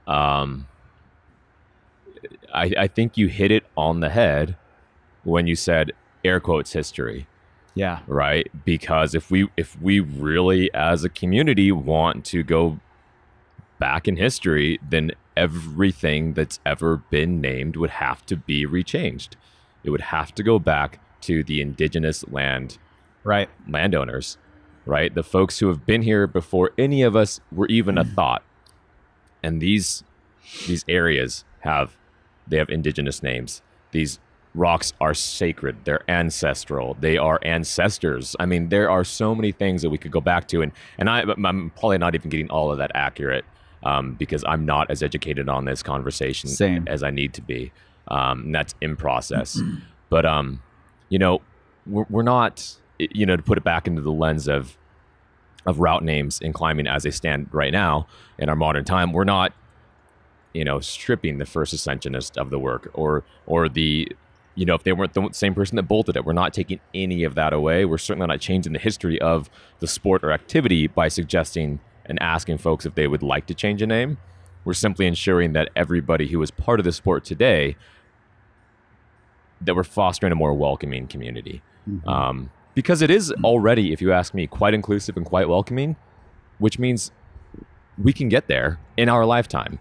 Um, 0.07 0.68
I, 2.55 2.73
I 2.79 2.87
think 2.89 3.17
you 3.17 3.29
hit 3.29 3.51
it 3.51 3.65
on 3.77 4.01
the 4.01 4.09
head 4.11 4.57
when 5.25 5.47
you 5.47 5.55
said 5.57 5.93
air 6.25 6.41
quotes 6.41 6.73
history. 6.73 7.27
Yeah. 7.75 8.01
right? 8.09 8.51
Because 8.65 9.15
if 9.15 9.31
we 9.31 9.49
if 9.57 9.81
we 9.81 10.01
really 10.01 10.73
as 10.75 11.05
a 11.05 11.09
community 11.09 11.71
want 11.71 12.25
to 12.27 12.43
go 12.43 12.81
back 13.79 14.09
in 14.09 14.17
history 14.17 14.81
then 14.89 15.13
everything 15.37 16.33
that's 16.33 16.59
ever 16.67 16.97
been 16.97 17.41
named 17.41 17.77
would 17.77 17.91
have 17.91 18.27
to 18.27 18.35
be 18.37 18.67
rechanged. 18.67 19.31
It 19.85 19.91
would 19.91 20.01
have 20.01 20.35
to 20.35 20.43
go 20.43 20.59
back 20.59 20.99
to 21.23 21.45
the 21.45 21.61
indigenous 21.61 22.27
land 22.29 22.79
Right. 23.23 23.49
landowners 23.69 24.39
right? 24.85 25.15
The 25.15 25.23
folks 25.23 25.59
who 25.59 25.69
have 25.69 25.85
been 25.85 26.01
here 26.03 26.27
before 26.27 26.71
any 26.79 27.03
of 27.03 27.15
us 27.15 27.41
were 27.53 27.67
even 27.67 27.99
a 27.99 28.05
thought. 28.17 28.43
And 29.43 29.61
these 29.61 30.03
these 30.67 30.85
areas 30.89 31.45
have 31.61 31.95
they 32.49 32.59
have 32.59 32.69
indigenous 32.69 33.23
names. 33.23 33.63
These 33.93 34.19
rocks 34.55 34.93
are 35.01 35.15
sacred. 35.15 35.85
They're 35.85 36.09
ancestral. 36.11 36.97
They 37.01 37.17
are 37.17 37.39
ancestors. 37.43 38.35
I 38.41 38.47
mean 38.47 38.69
there 38.69 38.91
are 38.91 39.05
so 39.05 39.35
many 39.35 39.53
things 39.53 39.83
that 39.83 39.91
we 39.91 39.99
could 39.99 40.11
go 40.11 40.21
back 40.21 40.49
to 40.49 40.63
and 40.63 40.73
and 40.99 41.09
I, 41.09 41.21
i'm 41.23 41.71
probably 41.71 41.99
not 41.99 42.15
even 42.15 42.31
getting 42.31 42.51
all 42.51 42.73
of 42.73 42.79
that 42.79 42.91
accurate 42.95 43.45
um, 43.85 44.15
because 44.15 44.45
i'm 44.47 44.65
not 44.65 44.91
as 44.91 45.03
educated 45.03 45.49
on 45.49 45.65
this 45.65 45.83
conversation 45.83 46.49
Same. 46.51 46.89
as 46.89 47.03
i 47.03 47.11
need 47.11 47.35
to 47.35 47.43
be. 47.43 47.73
Um, 48.09 48.45
and 48.47 48.55
that's 48.55 48.75
in 48.81 48.97
process. 48.97 49.61
But 50.11 50.25
um 50.25 50.63
you 51.11 51.19
know 51.19 51.43
we're, 51.87 52.07
we're 52.09 52.23
not 52.23 52.77
you 52.99 53.27
know 53.27 53.37
to 53.37 53.43
put 53.43 53.59
it 53.59 53.65
back 53.65 53.87
into 53.87 54.03
the 54.03 54.13
lens 54.13 54.49
of 54.49 54.77
of 55.67 55.81
route 55.81 56.03
names 56.03 56.41
in 56.41 56.53
climbing 56.53 56.87
as 56.87 57.03
they 57.03 57.11
stand 57.11 57.49
right 57.53 57.73
now 57.73 58.07
in 58.39 58.49
our 58.49 58.57
modern 58.57 58.85
time 58.85 59.13
we're 59.13 59.25
not 59.25 59.53
you 60.59 60.65
know 60.65 60.81
stripping 60.81 61.39
the 61.39 61.47
first 61.47 61.73
ascensionist 61.73 62.37
of 62.37 62.51
the 62.51 62.59
work 62.59 62.91
or 62.93 63.23
or 63.47 63.69
the 63.69 64.09
you 64.57 64.67
know 64.67 64.75
if 64.75 64.83
they 64.83 64.93
weren't 64.93 65.15
the 65.15 65.29
same 65.31 65.55
person 65.55 65.77
that 65.77 65.85
bolted 65.85 66.17
it. 66.17 66.25
We're 66.25 66.33
not 66.33 66.53
taking 66.53 66.81
any 66.93 67.23
of 67.23 67.37
that 67.37 67.53
away. 67.53 67.85
We're 67.85 67.97
certainly 67.99 68.27
not 68.27 68.41
changing 68.41 68.73
the 68.73 68.81
history 68.81 69.21
of 69.21 69.49
the 69.79 69.87
sport 69.87 70.25
or 70.25 70.33
activity 70.33 70.89
by 70.89 71.07
suggesting 71.07 71.79
and 72.07 72.21
asking 72.21 72.59
folks 72.59 72.85
if 72.85 72.97
they 72.97 73.07
would 73.07 73.23
like 73.23 73.47
to 73.47 73.55
change 73.55 73.83
a 73.83 73.87
name. 73.87 74.19
We're 74.65 74.75
simply 74.75 75.07
ensuring 75.07 75.53
that 75.53 75.69
everybody 75.77 76.27
who 76.27 76.43
is 76.43 76.51
part 76.51 76.81
of 76.81 76.85
the 76.85 76.93
sport 76.93 77.25
today 77.25 77.77
that 79.61 79.77
we're 79.77 79.85
fostering 79.85 80.33
a 80.33 80.37
more 80.37 80.55
welcoming 80.55 81.07
community. 81.07 81.63
Um, 82.07 82.51
because 82.75 83.01
it 83.01 83.11
is 83.11 83.33
already 83.45 83.93
if 83.93 84.03
you 84.03 84.13
ask 84.13 84.35
me 84.35 84.47
quite 84.49 84.75
inclusive 84.75 85.17
and 85.17 85.25
quite 85.25 85.49
welcoming 85.49 85.97
which 86.59 86.79
means 86.79 87.13
we 87.97 88.13
can 88.13 88.29
get 88.29 88.47
there 88.47 88.79
in 88.97 89.09
our 89.09 89.25
lifetime 89.25 89.79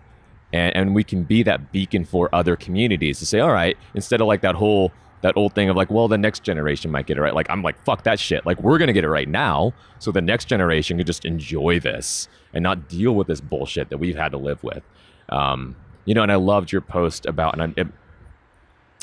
and, 0.53 0.75
and 0.75 0.95
we 0.95 1.03
can 1.03 1.23
be 1.23 1.43
that 1.43 1.71
beacon 1.71 2.05
for 2.05 2.29
other 2.33 2.55
communities 2.55 3.19
to 3.19 3.25
say 3.25 3.39
all 3.39 3.51
right 3.51 3.77
instead 3.93 4.21
of 4.21 4.27
like 4.27 4.41
that 4.41 4.55
whole 4.55 4.91
that 5.21 5.35
old 5.35 5.53
thing 5.55 5.67
of 5.69 5.75
like 5.75 5.89
well 5.91 6.07
the 6.07 6.17
next 6.17 6.43
generation 6.43 6.89
might 6.91 7.05
get 7.05 7.17
it 7.17 7.21
right 7.21 7.33
like 7.33 7.47
i'm 7.49 7.61
like 7.63 7.77
fuck 7.83 8.03
that 8.03 8.19
shit 8.19 8.45
like 8.45 8.61
we're 8.61 8.77
gonna 8.77 8.93
get 8.93 9.03
it 9.03 9.09
right 9.09 9.27
now 9.27 9.73
so 9.99 10.11
the 10.11 10.21
next 10.21 10.45
generation 10.45 10.97
can 10.97 11.05
just 11.05 11.25
enjoy 11.25 11.79
this 11.79 12.27
and 12.53 12.63
not 12.63 12.87
deal 12.87 13.13
with 13.15 13.27
this 13.27 13.41
bullshit 13.41 13.89
that 13.89 13.97
we've 13.97 14.15
had 14.15 14.31
to 14.31 14.37
live 14.37 14.63
with 14.63 14.83
um, 15.29 15.75
you 16.05 16.13
know 16.13 16.21
and 16.23 16.31
i 16.31 16.35
loved 16.35 16.71
your 16.71 16.81
post 16.81 17.25
about 17.25 17.53
and 17.59 17.73
I, 17.77 17.81
it, 17.81 17.87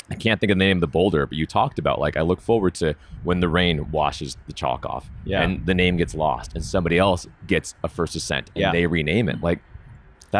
I 0.09 0.13
can't 0.15 0.39
think 0.39 0.51
of 0.51 0.59
the 0.59 0.63
name 0.63 0.77
of 0.77 0.81
the 0.81 0.87
boulder, 0.87 1.25
but 1.25 1.35
you 1.35 1.47
talked 1.47 1.79
about 1.79 1.97
like 1.99 2.15
I 2.15 2.21
look 2.21 2.39
forward 2.39 2.75
to 2.75 2.93
when 3.23 3.39
the 3.39 3.49
rain 3.49 3.89
washes 3.89 4.37
the 4.45 4.53
chalk 4.53 4.85
off, 4.85 5.09
Yeah. 5.23 5.41
and 5.41 5.65
the 5.65 5.73
name 5.73 5.97
gets 5.97 6.13
lost, 6.13 6.53
and 6.53 6.63
somebody 6.63 6.99
else 6.99 7.25
gets 7.47 7.73
a 7.83 7.87
first 7.89 8.15
ascent, 8.15 8.51
and 8.53 8.61
Yeah. 8.61 8.71
they 8.71 8.85
rename 8.85 9.29
it. 9.29 9.41
Like 9.41 9.61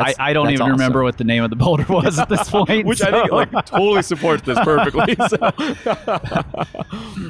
that's 0.04 0.20
I 0.20 0.34
don't 0.34 0.46
that's 0.46 0.54
even 0.54 0.64
awesome. 0.64 0.72
remember 0.74 1.04
what 1.04 1.18
the 1.18 1.24
name 1.24 1.44
of 1.44 1.50
the 1.50 1.56
boulder 1.56 1.86
was 1.90 2.20
at 2.20 2.30
this 2.30 2.50
point. 2.50 2.86
which 2.86 3.02
I 3.02 3.12
think 3.12 3.32
like 3.32 3.52
totally 3.66 4.02
supports 4.02 4.44
this 4.44 4.60
perfectly. 4.60 5.16
so. 5.30 5.38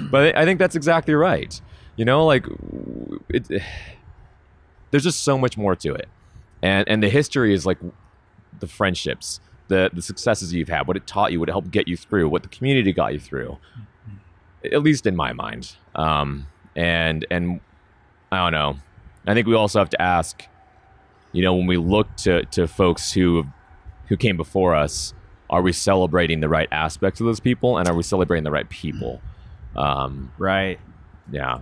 but 0.10 0.38
I 0.38 0.46
think 0.46 0.60
that's 0.60 0.76
exactly 0.76 1.14
right. 1.14 1.60
You 1.96 2.06
know, 2.06 2.26
like 2.26 2.46
it, 3.30 3.62
there's 4.92 5.04
just 5.04 5.24
so 5.24 5.38
much 5.38 5.58
more 5.58 5.76
to 5.76 5.94
it, 5.94 6.08
and 6.62 6.88
and 6.88 7.02
the 7.02 7.10
history 7.10 7.54
is 7.54 7.66
like 7.66 7.78
the 8.60 8.68
friendships, 8.68 9.40
the 9.68 9.90
the 9.94 10.02
successes 10.02 10.54
you've 10.54 10.70
had, 10.70 10.88
what 10.88 10.98
it 10.98 11.08
taught 11.08 11.32
you, 11.32 11.40
what 11.40 11.50
it 11.50 11.54
helped 11.54 11.72
get 11.72 11.88
you 11.88 11.98
through, 11.98 12.30
what 12.30 12.44
the 12.44 12.50
community 12.50 12.92
got 12.92 13.14
you 13.14 13.20
through. 13.20 13.58
At 14.72 14.82
least 14.82 15.06
in 15.06 15.16
my 15.16 15.32
mind, 15.32 15.76
um, 15.94 16.48
and 16.76 17.26
and 17.30 17.60
I 18.32 18.38
don't 18.38 18.52
know. 18.52 18.78
I 19.28 19.34
think 19.34 19.48
we 19.48 19.56
also 19.56 19.80
have 19.80 19.90
to 19.90 20.02
ask, 20.02 20.44
you 21.36 21.42
know, 21.42 21.54
when 21.54 21.68
we 21.68 21.76
look 21.76 22.16
to 22.18 22.46
to 22.46 22.66
folks 22.66 23.12
who 23.12 23.46
who 24.08 24.16
came 24.16 24.38
before 24.38 24.74
us, 24.74 25.14
are 25.50 25.62
we 25.62 25.74
celebrating 25.74 26.40
the 26.40 26.48
right 26.48 26.70
aspects 26.72 27.20
of 27.20 27.26
those 27.26 27.42
people, 27.42 27.78
and 27.78 27.90
are 27.90 27.94
we 27.94 28.04
celebrating 28.04 28.46
the 28.46 28.52
right 28.52 28.70
people? 28.70 29.22
Um, 29.76 30.32
right. 30.38 30.80
yeah. 31.30 31.60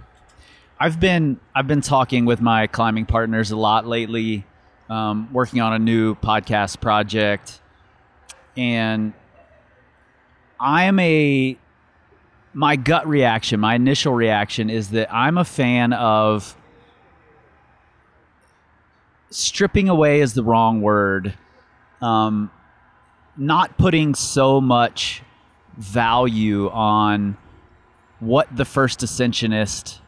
I've 0.79 0.99
been 0.99 1.39
I've 1.55 1.65
been 1.65 1.81
talking 1.81 2.25
with 2.25 2.39
my 2.39 2.67
climbing 2.67 3.07
partners 3.07 3.49
a 3.49 3.55
lot 3.55 3.87
lately, 3.87 4.45
um, 4.89 5.33
working 5.33 5.59
on 5.59 5.73
a 5.73 5.79
new 5.79 6.13
podcast 6.15 6.79
project, 6.79 7.59
and 8.55 9.13
I 10.59 10.83
am 10.83 10.99
a 10.99 11.57
my 12.53 12.75
gut 12.75 13.07
reaction, 13.07 13.59
my 13.59 13.73
initial 13.73 14.13
reaction 14.13 14.69
is 14.69 14.91
that 14.91 15.11
I'm 15.11 15.39
a 15.39 15.45
fan 15.45 15.93
of 15.93 16.55
stripping 19.33 19.89
away 19.89 20.21
is 20.21 20.33
the 20.33 20.43
wrong 20.43 20.81
word, 20.81 21.33
um, 22.01 22.51
not 23.35 23.77
putting 23.77 24.15
so 24.15 24.61
much 24.61 25.23
value 25.77 26.69
on 26.69 27.37
what 28.19 28.55
the 28.55 28.65
first 28.65 29.01
ascensionist 29.03 29.99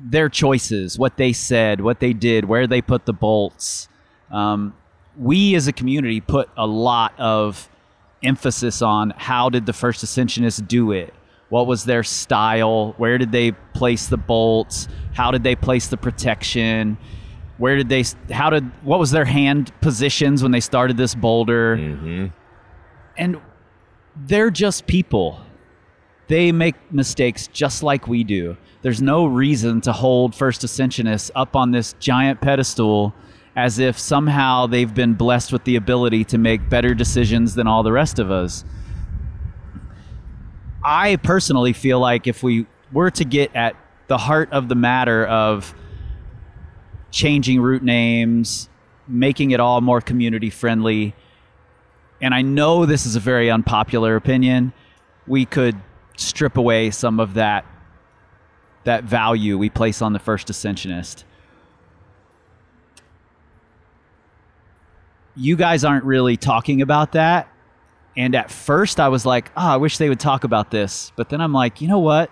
their 0.00 0.28
choices, 0.28 0.96
what 0.96 1.16
they 1.16 1.32
said, 1.32 1.80
what 1.80 1.98
they 1.98 2.12
did, 2.12 2.44
where 2.44 2.68
they 2.68 2.80
put 2.80 3.04
the 3.04 3.12
bolts. 3.12 3.88
Um, 4.30 4.74
we 5.16 5.56
as 5.56 5.66
a 5.66 5.72
community 5.72 6.20
put 6.20 6.48
a 6.56 6.66
lot 6.66 7.12
of 7.18 7.68
emphasis 8.22 8.80
on 8.80 9.12
how 9.16 9.50
did 9.50 9.66
the 9.66 9.72
first 9.72 10.04
ascensionists 10.04 10.66
do 10.66 10.92
it? 10.92 11.12
What 11.48 11.66
was 11.66 11.84
their 11.84 12.04
style? 12.04 12.94
Where 12.96 13.18
did 13.18 13.32
they 13.32 13.52
place 13.74 14.06
the 14.06 14.16
bolts? 14.16 14.86
How 15.14 15.30
did 15.30 15.42
they 15.42 15.56
place 15.56 15.88
the 15.88 15.96
protection? 15.96 16.98
Where 17.58 17.76
did 17.76 17.88
they? 17.88 18.04
How 18.30 18.50
did? 18.50 18.64
What 18.82 18.98
was 18.98 19.10
their 19.10 19.24
hand 19.24 19.72
positions 19.80 20.42
when 20.42 20.52
they 20.52 20.60
started 20.60 20.96
this 20.96 21.14
boulder? 21.14 21.76
hmm 21.76 22.26
and 23.18 23.40
they're 24.16 24.50
just 24.50 24.86
people. 24.86 25.40
They 26.28 26.52
make 26.52 26.76
mistakes 26.92 27.48
just 27.48 27.82
like 27.82 28.06
we 28.06 28.22
do. 28.22 28.56
There's 28.82 29.02
no 29.02 29.26
reason 29.26 29.80
to 29.82 29.92
hold 29.92 30.34
first 30.34 30.62
ascensionists 30.62 31.30
up 31.34 31.56
on 31.56 31.72
this 31.72 31.94
giant 31.98 32.40
pedestal 32.40 33.12
as 33.56 33.80
if 33.80 33.98
somehow 33.98 34.66
they've 34.66 34.94
been 34.94 35.14
blessed 35.14 35.52
with 35.52 35.64
the 35.64 35.74
ability 35.74 36.24
to 36.26 36.38
make 36.38 36.68
better 36.68 36.94
decisions 36.94 37.54
than 37.56 37.66
all 37.66 37.82
the 37.82 37.90
rest 37.90 38.20
of 38.20 38.30
us. 38.30 38.64
I 40.84 41.16
personally 41.16 41.72
feel 41.72 41.98
like 41.98 42.26
if 42.26 42.42
we 42.42 42.66
were 42.92 43.10
to 43.10 43.24
get 43.24 43.54
at 43.56 43.74
the 44.06 44.18
heart 44.18 44.52
of 44.52 44.68
the 44.68 44.74
matter 44.76 45.26
of 45.26 45.74
changing 47.10 47.60
route 47.60 47.82
names, 47.82 48.68
making 49.06 49.50
it 49.52 49.60
all 49.60 49.80
more 49.80 50.00
community 50.00 50.50
friendly, 50.50 51.14
and 52.20 52.34
I 52.34 52.42
know 52.42 52.84
this 52.86 53.06
is 53.06 53.16
a 53.16 53.20
very 53.20 53.50
unpopular 53.50 54.16
opinion, 54.16 54.72
we 55.26 55.44
could 55.44 55.76
strip 56.16 56.56
away 56.56 56.90
some 56.90 57.20
of 57.20 57.34
that 57.34 57.64
that 58.84 59.04
value 59.04 59.58
we 59.58 59.68
place 59.68 60.00
on 60.00 60.14
the 60.14 60.18
first 60.18 60.48
ascensionist. 60.48 61.24
You 65.36 65.56
guys 65.56 65.84
aren't 65.84 66.04
really 66.04 66.36
talking 66.36 66.80
about 66.80 67.12
that. 67.12 67.48
And 68.16 68.34
at 68.34 68.50
first 68.50 68.98
I 68.98 69.08
was 69.08 69.26
like, 69.26 69.50
oh, 69.56 69.66
I 69.68 69.76
wish 69.76 69.98
they 69.98 70.08
would 70.08 70.18
talk 70.18 70.42
about 70.42 70.70
this. 70.70 71.12
But 71.16 71.28
then 71.28 71.40
I'm 71.40 71.52
like, 71.52 71.82
you 71.82 71.88
know 71.88 71.98
what? 71.98 72.30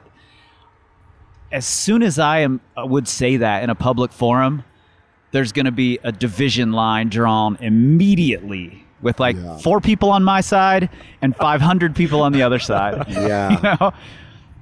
As 1.52 1.66
soon 1.66 2.02
as 2.02 2.18
I 2.18 2.40
am 2.40 2.60
uh, 2.76 2.86
would 2.86 3.06
say 3.08 3.36
that 3.38 3.62
in 3.62 3.70
a 3.70 3.74
public 3.74 4.12
forum, 4.12 4.64
there's 5.30 5.52
going 5.52 5.66
to 5.66 5.72
be 5.72 5.98
a 6.02 6.12
division 6.12 6.72
line 6.72 7.08
drawn 7.08 7.56
immediately 7.60 8.84
with 9.02 9.20
like 9.20 9.36
Yeah. 9.36 9.58
four 9.58 9.80
people 9.80 10.10
on 10.10 10.22
my 10.24 10.40
side 10.40 10.88
and 11.22 11.36
500 11.36 11.94
people 11.94 12.22
on 12.22 12.32
the 12.32 12.42
other 12.42 12.58
side. 12.58 13.04
Yeah. 13.10 13.50
you 13.50 13.62
know? 13.80 13.92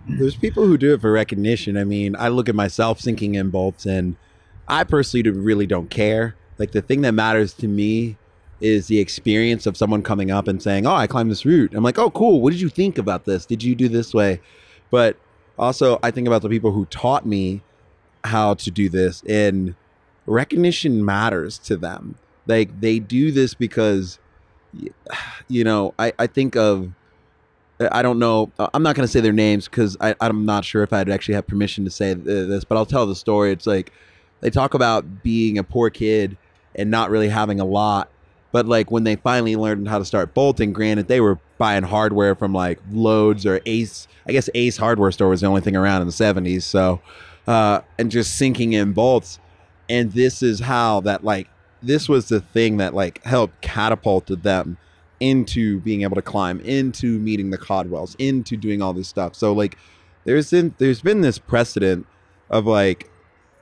There's 0.06 0.36
people 0.36 0.66
who 0.66 0.76
do 0.76 0.92
it 0.94 1.00
for 1.00 1.10
recognition. 1.10 1.76
I 1.78 1.84
mean, 1.84 2.14
I 2.18 2.28
look 2.28 2.48
at 2.48 2.54
myself 2.54 3.00
sinking 3.00 3.36
in 3.36 3.48
bolts, 3.50 3.86
and 3.86 4.16
I 4.68 4.84
personally 4.84 5.28
really 5.30 5.66
don't 5.66 5.88
care. 5.88 6.36
Like 6.58 6.72
the 6.72 6.82
thing 6.82 7.00
that 7.02 7.12
matters 7.12 7.54
to 7.54 7.68
me 7.68 8.16
is 8.60 8.86
the 8.88 8.98
experience 8.98 9.64
of 9.66 9.76
someone 9.78 10.02
coming 10.02 10.30
up 10.30 10.46
and 10.46 10.62
saying, 10.62 10.86
"Oh, 10.86 10.94
I 10.94 11.06
climbed 11.06 11.30
this 11.30 11.46
route." 11.46 11.72
I'm 11.74 11.82
like, 11.82 11.98
"Oh, 11.98 12.10
cool. 12.10 12.42
What 12.42 12.50
did 12.52 12.60
you 12.60 12.68
think 12.68 12.98
about 12.98 13.24
this? 13.24 13.46
Did 13.46 13.62
you 13.62 13.74
do 13.74 13.88
this 13.88 14.12
way?" 14.12 14.40
But 14.90 15.16
also, 15.58 15.98
I 16.02 16.10
think 16.10 16.26
about 16.26 16.42
the 16.42 16.48
people 16.48 16.72
who 16.72 16.86
taught 16.86 17.26
me 17.26 17.62
how 18.24 18.54
to 18.54 18.70
do 18.70 18.88
this, 18.88 19.22
and 19.28 19.74
recognition 20.26 21.04
matters 21.04 21.58
to 21.58 21.76
them. 21.76 22.16
Like 22.46 22.80
they 22.80 22.98
do 22.98 23.32
this 23.32 23.54
because 23.54 24.18
you 25.48 25.64
know, 25.64 25.94
I, 25.98 26.12
I 26.18 26.26
think 26.26 26.56
of, 26.56 26.90
I 27.80 28.02
don't 28.02 28.18
know, 28.18 28.50
I'm 28.58 28.82
not 28.82 28.94
going 28.96 29.06
to 29.06 29.12
say 29.12 29.20
their 29.20 29.32
names 29.32 29.68
because 29.68 29.96
I'm 30.00 30.44
not 30.44 30.64
sure 30.64 30.82
if 30.82 30.92
I'd 30.92 31.10
actually 31.10 31.34
have 31.34 31.46
permission 31.46 31.84
to 31.84 31.90
say 31.90 32.14
this, 32.14 32.64
but 32.64 32.76
I'll 32.76 32.86
tell 32.86 33.06
the 33.06 33.16
story. 33.16 33.52
It's 33.52 33.66
like 33.66 33.92
they 34.40 34.50
talk 34.50 34.74
about 34.74 35.22
being 35.22 35.58
a 35.58 35.64
poor 35.64 35.90
kid 35.90 36.36
and 36.74 36.90
not 36.90 37.10
really 37.10 37.28
having 37.28 37.60
a 37.60 37.64
lot. 37.64 38.10
But 38.54 38.66
like 38.66 38.92
when 38.92 39.02
they 39.02 39.16
finally 39.16 39.56
learned 39.56 39.88
how 39.88 39.98
to 39.98 40.04
start 40.04 40.32
bolting, 40.32 40.72
granted, 40.72 41.08
they 41.08 41.20
were 41.20 41.40
buying 41.58 41.82
hardware 41.82 42.36
from 42.36 42.52
like 42.52 42.78
Lowe's 42.92 43.44
or 43.44 43.60
Ace. 43.66 44.06
I 44.28 44.32
guess 44.32 44.48
Ace 44.54 44.76
Hardware 44.76 45.10
Store 45.10 45.30
was 45.30 45.40
the 45.40 45.48
only 45.48 45.60
thing 45.60 45.74
around 45.74 46.02
in 46.02 46.06
the 46.06 46.12
70s. 46.12 46.62
So, 46.62 47.00
uh, 47.48 47.80
and 47.98 48.12
just 48.12 48.38
sinking 48.38 48.72
in 48.72 48.92
bolts. 48.92 49.40
And 49.88 50.12
this 50.12 50.40
is 50.40 50.60
how 50.60 51.00
that 51.00 51.24
like 51.24 51.48
this 51.82 52.08
was 52.08 52.28
the 52.28 52.40
thing 52.40 52.76
that 52.76 52.94
like 52.94 53.24
helped 53.24 53.60
catapulted 53.60 54.44
them 54.44 54.76
into 55.18 55.80
being 55.80 56.02
able 56.02 56.14
to 56.14 56.22
climb, 56.22 56.60
into 56.60 57.18
meeting 57.18 57.50
the 57.50 57.58
Caldwells, 57.58 58.14
into 58.20 58.56
doing 58.56 58.80
all 58.80 58.92
this 58.92 59.08
stuff. 59.08 59.34
So 59.34 59.52
like 59.52 59.76
there's 60.26 60.52
been 60.52 60.76
there's 60.78 61.02
been 61.02 61.22
this 61.22 61.40
precedent 61.40 62.06
of 62.50 62.66
like, 62.66 63.10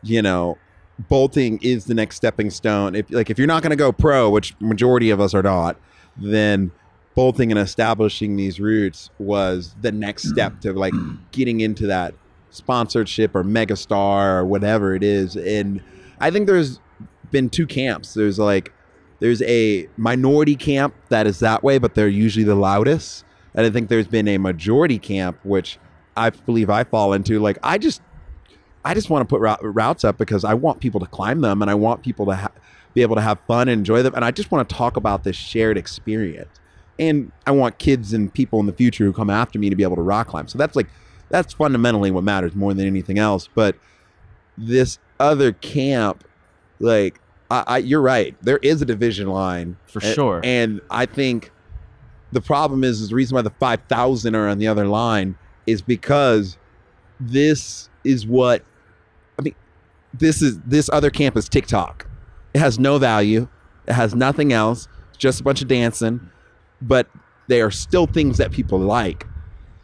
you 0.03 0.21
know, 0.21 0.59
bolting 1.09 1.59
is 1.63 1.87
the 1.87 1.95
next 1.95 2.17
stepping 2.17 2.51
stone. 2.51 2.95
If 2.95 3.11
like 3.11 3.31
if 3.31 3.39
you're 3.39 3.47
not 3.47 3.63
gonna 3.63 3.77
go 3.77 3.93
pro, 3.93 4.31
which 4.31 4.55
majority 4.61 5.11
of 5.11 5.21
us 5.21 5.35
are 5.35 5.43
not, 5.43 5.77
then 6.17 6.71
bolting 7.15 7.51
and 7.51 7.59
establishing 7.59 8.37
these 8.37 8.59
routes 8.59 9.11
was 9.19 9.75
the 9.81 9.93
next 9.93 10.29
step 10.29 10.61
to 10.61 10.73
like 10.73 10.95
getting 11.31 11.61
into 11.61 11.87
that 11.87 12.15
sponsorship 12.51 13.35
or 13.35 13.45
megastar 13.45 14.39
or 14.39 14.45
whatever 14.45 14.95
it 14.95 15.03
is. 15.03 15.37
And 15.37 15.83
I 16.21 16.31
think 16.31 16.47
there's 16.47 16.81
been 17.31 17.51
two 17.51 17.67
camps. 17.67 18.15
There's 18.15 18.39
like 18.39 18.73
there's 19.23 19.43
a 19.43 19.89
minority 19.97 20.57
camp 20.57 20.95
that 21.09 21.27
is 21.27 21.39
that 21.41 21.63
way, 21.63 21.79
but 21.79 21.95
they're 21.95 22.09
usually 22.09 22.45
the 22.45 22.55
loudest. 22.57 23.25
And 23.55 23.65
I 23.65 23.71
think 23.71 23.89
there's 23.89 24.07
been 24.07 24.27
a 24.27 24.39
majority 24.39 24.99
camp, 24.99 25.39
which 25.45 25.79
I 26.17 26.31
believe 26.31 26.71
I 26.71 26.85
fall 26.85 27.13
into. 27.13 27.39
Like 27.39 27.59
I 27.63 27.79
just, 27.79 28.03
I 28.85 28.95
just 28.95 29.11
want 29.11 29.29
to 29.29 29.39
put 29.39 29.41
routes 29.63 30.05
up 30.05 30.19
because 30.19 30.45
I 30.45 30.55
want 30.55 30.81
people 30.81 31.01
to 31.01 31.07
climb 31.07 31.41
them 31.41 31.63
and 31.63 31.71
I 31.71 31.75
want 31.75 32.03
people 32.03 32.27
to 32.27 32.35
ha- 32.35 32.53
be 32.95 33.03
able 33.03 33.17
to 33.17 33.23
have 33.23 33.39
fun 33.47 33.69
and 33.69 33.79
enjoy 33.79 34.03
them. 34.03 34.15
And 34.15 34.25
I 34.25 34.31
just 34.31 34.51
want 34.51 34.69
to 34.69 34.75
talk 34.75 34.97
about 34.97 35.25
this 35.25 35.37
shared 35.37 35.79
experience. 35.79 36.59
And 36.99 37.33
I 37.47 37.53
want 37.53 37.79
kids 37.79 38.13
and 38.13 38.33
people 38.33 38.61
in 38.61 38.67
the 38.67 38.73
future 38.73 39.05
who 39.05 39.13
come 39.13 39.31
after 39.31 39.59
me 39.59 39.71
to 39.71 39.77
be 39.77 39.83
able 39.83 39.97
to 39.97 40.03
rock 40.03 40.29
climb. 40.29 40.49
So 40.49 40.59
that's 40.59 40.77
like, 40.77 40.89
that's 41.31 41.55
fundamentally 41.55 42.11
what 42.11 42.25
matters 42.25 42.55
more 42.55 42.75
than 42.75 42.87
anything 42.87 43.19
else. 43.19 43.49
But 43.55 43.77
this 44.59 44.99
other 45.19 45.53
camp, 45.53 46.25
like 46.81 47.21
I, 47.51 47.65
I, 47.67 47.79
you're 47.79 48.03
right. 48.03 48.37
There 48.43 48.59
is 48.59 48.83
a 48.83 48.85
division 48.85 49.29
line 49.29 49.79
for 49.87 50.01
sure, 50.01 50.41
and 50.45 50.81
I 50.91 51.07
think 51.07 51.51
the 52.33 52.41
problem 52.41 52.85
is, 52.85 53.01
is 53.01 53.09
the 53.09 53.15
reason 53.15 53.35
why 53.35 53.43
the 53.43 53.51
five 53.51 53.81
thousand 53.89 54.35
are 54.35 54.49
on 54.49 54.59
the 54.59 54.67
other 54.69 54.87
line 54.87 55.39
is 55.67 55.81
because 55.81 56.59
this 57.19 57.89
is 58.05 58.27
what. 58.27 58.63
This 60.15 60.43
is 60.43 60.59
this 60.61 60.91
other 60.93 61.11
camp 61.11 61.37
is 61.37 61.49
TikTok. 61.49 62.07
It 62.55 62.59
has 62.59 62.79
no 62.79 62.99
value. 62.99 63.49
It 63.87 63.95
has 63.95 64.15
nothing 64.15 64.53
else. 64.53 64.89
It's 65.09 65.19
just 65.19 65.41
a 65.41 65.43
bunch 65.43 65.63
of 65.63 65.69
dancing, 65.69 66.31
but 66.81 67.09
they 67.49 67.61
are 67.61 67.71
still 67.71 68.07
things 68.07 68.39
that 68.39 68.53
people 68.53 68.79
like. 68.79 69.27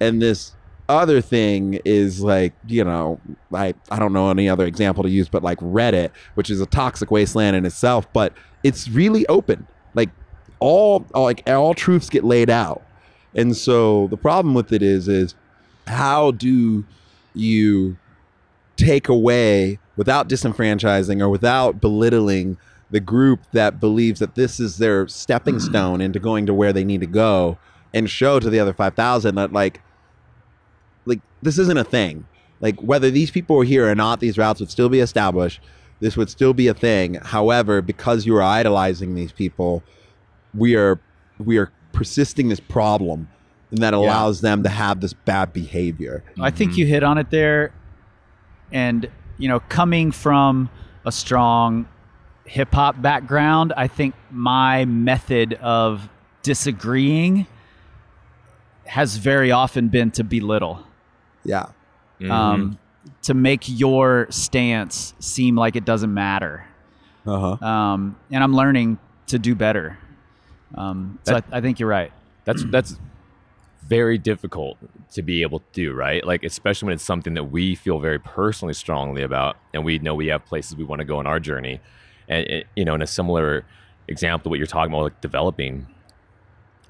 And 0.00 0.22
this 0.22 0.54
other 0.88 1.20
thing 1.20 1.80
is 1.84 2.22
like 2.22 2.54
you 2.66 2.82
know 2.82 3.20
I 3.52 3.74
I 3.90 3.98
don't 3.98 4.12
know 4.12 4.30
any 4.30 4.48
other 4.48 4.66
example 4.66 5.02
to 5.02 5.10
use, 5.10 5.28
but 5.28 5.42
like 5.42 5.58
Reddit, 5.58 6.10
which 6.34 6.50
is 6.50 6.60
a 6.60 6.66
toxic 6.66 7.10
wasteland 7.10 7.56
in 7.56 7.66
itself, 7.66 8.10
but 8.12 8.32
it's 8.64 8.88
really 8.88 9.26
open. 9.26 9.66
Like 9.94 10.10
all, 10.60 11.06
all 11.14 11.24
like 11.24 11.48
all 11.48 11.74
truths 11.74 12.08
get 12.08 12.24
laid 12.24 12.50
out, 12.50 12.82
and 13.34 13.56
so 13.56 14.08
the 14.08 14.16
problem 14.16 14.54
with 14.54 14.72
it 14.72 14.82
is 14.82 15.08
is 15.08 15.34
how 15.86 16.32
do 16.32 16.84
you 17.34 17.96
take 18.76 19.08
away 19.08 19.78
without 19.98 20.28
disenfranchising 20.28 21.20
or 21.20 21.28
without 21.28 21.80
belittling 21.80 22.56
the 22.90 23.00
group 23.00 23.40
that 23.52 23.80
believes 23.80 24.20
that 24.20 24.36
this 24.36 24.60
is 24.60 24.78
their 24.78 25.08
stepping 25.08 25.58
stone 25.60 26.00
into 26.00 26.20
going 26.20 26.46
to 26.46 26.54
where 26.54 26.72
they 26.72 26.84
need 26.84 27.00
to 27.00 27.06
go 27.06 27.58
and 27.92 28.08
show 28.08 28.38
to 28.38 28.48
the 28.48 28.60
other 28.60 28.72
5000 28.72 29.34
that 29.34 29.52
like 29.52 29.82
like 31.04 31.20
this 31.42 31.58
isn't 31.58 31.76
a 31.76 31.84
thing. 31.84 32.26
Like 32.60 32.80
whether 32.80 33.10
these 33.10 33.32
people 33.32 33.56
were 33.56 33.64
here 33.64 33.90
or 33.90 33.94
not, 33.94 34.20
these 34.20 34.38
routes 34.38 34.60
would 34.60 34.70
still 34.70 34.88
be 34.88 35.00
established. 35.00 35.60
This 36.00 36.16
would 36.16 36.30
still 36.30 36.54
be 36.54 36.68
a 36.68 36.74
thing. 36.74 37.14
However, 37.14 37.82
because 37.82 38.24
you 38.24 38.36
are 38.36 38.42
idolizing 38.42 39.16
these 39.16 39.32
people, 39.32 39.82
we 40.54 40.76
are 40.76 41.00
we 41.38 41.58
are 41.58 41.72
persisting 41.92 42.48
this 42.48 42.60
problem 42.60 43.28
and 43.72 43.82
that 43.82 43.94
allows 43.94 44.42
yeah. 44.42 44.50
them 44.50 44.62
to 44.62 44.68
have 44.68 45.00
this 45.00 45.12
bad 45.12 45.52
behavior. 45.52 46.22
I 46.40 46.50
think 46.50 46.72
mm-hmm. 46.72 46.80
you 46.80 46.86
hit 46.86 47.02
on 47.02 47.18
it 47.18 47.30
there. 47.30 47.72
And, 48.70 49.08
you 49.38 49.48
know, 49.48 49.60
coming 49.60 50.12
from 50.12 50.68
a 51.04 51.12
strong 51.12 51.88
hip 52.44 52.72
hop 52.72 53.00
background, 53.00 53.72
I 53.76 53.86
think 53.86 54.14
my 54.30 54.84
method 54.84 55.54
of 55.54 56.08
disagreeing 56.42 57.46
has 58.84 59.16
very 59.16 59.50
often 59.50 59.88
been 59.88 60.10
to 60.12 60.24
belittle. 60.24 60.82
Yeah. 61.44 61.66
Mm-hmm. 62.20 62.30
Um, 62.30 62.78
to 63.22 63.34
make 63.34 63.64
your 63.68 64.26
stance 64.30 65.14
seem 65.20 65.56
like 65.56 65.76
it 65.76 65.84
doesn't 65.84 66.12
matter. 66.12 66.66
Uh-huh. 67.26 67.64
Um, 67.64 68.16
and 68.30 68.42
I'm 68.42 68.54
learning 68.54 68.98
to 69.28 69.38
do 69.38 69.54
better. 69.54 69.98
Um, 70.74 71.18
so 71.24 71.34
that, 71.34 71.44
I, 71.52 71.58
I 71.58 71.60
think 71.60 71.78
you're 71.78 71.88
right. 71.88 72.12
That's 72.44 72.64
that's 72.64 72.98
very 73.86 74.18
difficult 74.18 74.78
to 75.12 75.22
be 75.22 75.42
able 75.42 75.60
to 75.60 75.66
do, 75.72 75.92
right? 75.92 76.24
Like 76.24 76.44
especially 76.44 76.86
when 76.86 76.94
it's 76.94 77.04
something 77.04 77.34
that 77.34 77.44
we 77.44 77.74
feel 77.74 77.98
very 77.98 78.18
personally 78.18 78.74
strongly 78.74 79.22
about, 79.22 79.56
and 79.72 79.84
we 79.84 79.98
know 79.98 80.14
we 80.14 80.26
have 80.28 80.44
places 80.44 80.76
we 80.76 80.84
want 80.84 81.00
to 81.00 81.04
go 81.04 81.18
on 81.18 81.26
our 81.26 81.40
journey. 81.40 81.80
And 82.28 82.46
it, 82.46 82.66
you 82.76 82.84
know, 82.84 82.94
in 82.94 83.02
a 83.02 83.06
similar 83.06 83.64
example, 84.06 84.50
what 84.50 84.58
you're 84.58 84.66
talking 84.66 84.92
about, 84.92 85.04
like 85.04 85.20
developing, 85.20 85.86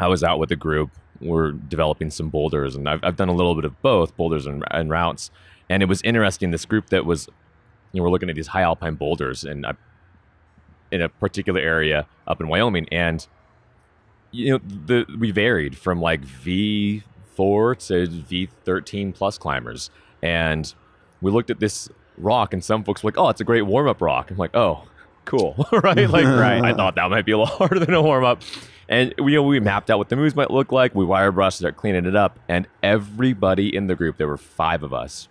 I 0.00 0.08
was 0.08 0.24
out 0.24 0.38
with 0.38 0.50
a 0.50 0.56
group 0.56 0.90
we're 1.20 1.52
developing 1.52 2.10
some 2.10 2.28
boulders, 2.28 2.76
and 2.76 2.88
I've, 2.88 3.02
I've 3.02 3.16
done 3.16 3.28
a 3.28 3.34
little 3.34 3.54
bit 3.54 3.64
of 3.64 3.80
both 3.82 4.16
boulders 4.16 4.46
and, 4.46 4.64
and 4.70 4.90
routes. 4.90 5.30
And 5.68 5.82
it 5.82 5.86
was 5.86 6.00
interesting. 6.02 6.50
This 6.50 6.64
group 6.64 6.90
that 6.90 7.04
was, 7.04 7.28
you 7.92 7.98
know, 7.98 8.04
we're 8.04 8.10
looking 8.10 8.30
at 8.30 8.36
these 8.36 8.48
high 8.48 8.62
alpine 8.62 8.94
boulders, 8.94 9.44
and 9.44 9.66
I, 9.66 9.74
in 10.90 11.02
a 11.02 11.08
particular 11.08 11.60
area 11.60 12.06
up 12.26 12.40
in 12.40 12.48
Wyoming, 12.48 12.88
and 12.90 13.26
you 14.30 14.52
know, 14.52 14.58
the 14.58 15.06
we 15.18 15.30
varied 15.30 15.76
from 15.76 16.00
like 16.00 16.20
V 16.20 17.02
four 17.38 17.76
to 17.76 18.08
V 18.08 18.48
thirteen 18.64 19.12
plus 19.12 19.38
climbers, 19.38 19.90
and 20.22 20.74
we 21.20 21.30
looked 21.30 21.50
at 21.50 21.60
this 21.60 21.88
rock, 22.16 22.52
and 22.52 22.64
some 22.64 22.82
folks 22.82 23.04
were 23.04 23.12
like, 23.12 23.18
"Oh, 23.18 23.28
it's 23.28 23.40
a 23.40 23.44
great 23.44 23.62
warm 23.62 23.86
up 23.86 24.02
rock." 24.02 24.32
I'm 24.32 24.36
like, 24.36 24.56
"Oh, 24.56 24.88
cool, 25.24 25.54
right?" 25.72 26.10
Like, 26.10 26.24
right. 26.26 26.60
I 26.64 26.74
thought 26.74 26.96
that 26.96 27.08
might 27.10 27.24
be 27.24 27.30
a 27.30 27.38
little 27.38 27.56
harder 27.58 27.78
than 27.78 27.94
a 27.94 28.02
warm 28.02 28.24
up. 28.24 28.42
And 28.88 29.14
we, 29.22 29.32
you 29.32 29.38
know, 29.38 29.44
we 29.44 29.60
mapped 29.60 29.88
out 29.88 29.98
what 29.98 30.08
the 30.08 30.16
moves 30.16 30.34
might 30.34 30.50
look 30.50 30.72
like. 30.72 30.96
We 30.96 31.04
wire 31.04 31.30
brushed, 31.30 31.58
start 31.58 31.76
cleaning 31.76 32.06
it 32.06 32.16
up, 32.16 32.40
and 32.48 32.66
everybody 32.82 33.74
in 33.74 33.86
the 33.86 33.94
group, 33.94 34.16
there 34.16 34.26
were 34.26 34.36
five 34.36 34.82
of 34.82 34.92
us, 34.92 35.28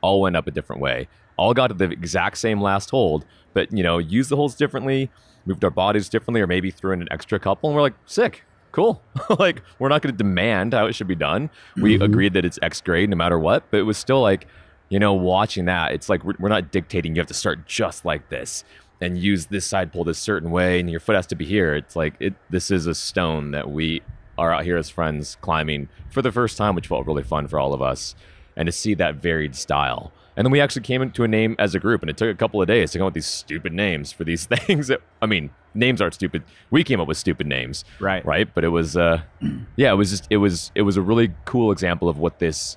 all 0.00 0.22
went 0.22 0.34
up 0.34 0.46
a 0.46 0.50
different 0.50 0.80
way. 0.80 1.08
All 1.36 1.52
got 1.52 1.66
to 1.66 1.74
the 1.74 1.90
exact 1.90 2.38
same 2.38 2.58
last 2.62 2.88
hold, 2.88 3.26
but 3.52 3.70
you 3.70 3.82
know, 3.82 3.98
used 3.98 4.30
the 4.30 4.36
holds 4.36 4.54
differently, 4.54 5.10
moved 5.44 5.62
our 5.62 5.70
bodies 5.70 6.08
differently, 6.08 6.40
or 6.40 6.46
maybe 6.46 6.70
threw 6.70 6.92
in 6.92 7.02
an 7.02 7.08
extra 7.10 7.38
couple, 7.38 7.68
and 7.68 7.76
we're 7.76 7.82
like, 7.82 7.96
sick, 8.06 8.44
cool. 8.72 9.02
like, 9.38 9.62
we're 9.78 9.88
not 9.88 10.02
going 10.02 10.12
to 10.12 10.18
demand 10.18 10.74
how 10.74 10.86
it 10.86 10.94
should 10.94 11.06
be 11.06 11.14
done. 11.14 11.50
We 11.76 11.94
mm-hmm. 11.94 12.02
agreed 12.02 12.32
that 12.34 12.44
it's 12.44 12.58
X 12.62 12.80
grade 12.80 13.10
no 13.10 13.16
matter 13.16 13.38
what, 13.38 13.70
but 13.70 13.78
it 13.78 13.84
was 13.84 13.98
still 13.98 14.20
like, 14.20 14.46
you 14.88 14.98
know, 14.98 15.14
watching 15.14 15.66
that, 15.66 15.92
it's 15.92 16.08
like 16.08 16.24
we're, 16.24 16.34
we're 16.38 16.48
not 16.48 16.72
dictating 16.72 17.14
you 17.14 17.20
have 17.20 17.28
to 17.28 17.34
start 17.34 17.66
just 17.66 18.04
like 18.04 18.28
this 18.28 18.64
and 19.02 19.18
use 19.18 19.46
this 19.46 19.66
side 19.66 19.92
pull 19.92 20.04
this 20.04 20.18
certain 20.18 20.50
way 20.50 20.78
and 20.78 20.88
your 20.88 21.00
foot 21.00 21.16
has 21.16 21.26
to 21.26 21.34
be 21.34 21.44
here 21.44 21.74
it's 21.74 21.96
like 21.96 22.14
it 22.20 22.34
this 22.50 22.70
is 22.70 22.86
a 22.86 22.94
stone 22.94 23.50
that 23.50 23.68
we 23.68 24.00
are 24.38 24.52
out 24.52 24.64
here 24.64 24.76
as 24.76 24.88
friends 24.88 25.36
climbing 25.40 25.88
for 26.08 26.22
the 26.22 26.30
first 26.30 26.56
time 26.56 26.74
which 26.74 26.86
felt 26.86 27.04
really 27.06 27.24
fun 27.24 27.48
for 27.48 27.58
all 27.58 27.74
of 27.74 27.82
us 27.82 28.14
and 28.56 28.66
to 28.66 28.72
see 28.72 28.94
that 28.94 29.16
varied 29.16 29.56
style 29.56 30.12
and 30.36 30.46
then 30.46 30.50
we 30.50 30.60
actually 30.60 30.82
came 30.82 31.02
into 31.02 31.24
a 31.24 31.28
name 31.28 31.54
as 31.58 31.74
a 31.74 31.78
group 31.78 32.00
and 32.02 32.10
it 32.10 32.16
took 32.16 32.28
a 32.28 32.34
couple 32.34 32.60
of 32.60 32.68
days 32.68 32.90
to 32.90 32.98
come 32.98 33.06
up 33.06 33.08
with 33.08 33.14
these 33.14 33.26
stupid 33.26 33.72
names 33.72 34.12
for 34.12 34.24
these 34.24 34.46
things 34.66 34.88
that 34.88 35.00
i 35.20 35.26
mean 35.26 35.50
names 35.74 36.00
aren't 36.00 36.14
stupid 36.14 36.42
we 36.70 36.84
came 36.84 37.00
up 37.00 37.08
with 37.08 37.16
stupid 37.16 37.46
names 37.46 37.84
right 38.00 38.24
right 38.24 38.54
but 38.54 38.64
it 38.64 38.68
was 38.68 38.96
uh 38.96 39.20
yeah 39.76 39.92
it 39.92 39.96
was 39.96 40.10
just 40.10 40.26
it 40.30 40.38
was 40.38 40.70
it 40.74 40.82
was 40.82 40.96
a 40.96 41.02
really 41.02 41.32
cool 41.44 41.72
example 41.72 42.08
of 42.08 42.18
what 42.18 42.38
this 42.38 42.76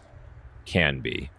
can 0.66 1.00
be 1.00 1.30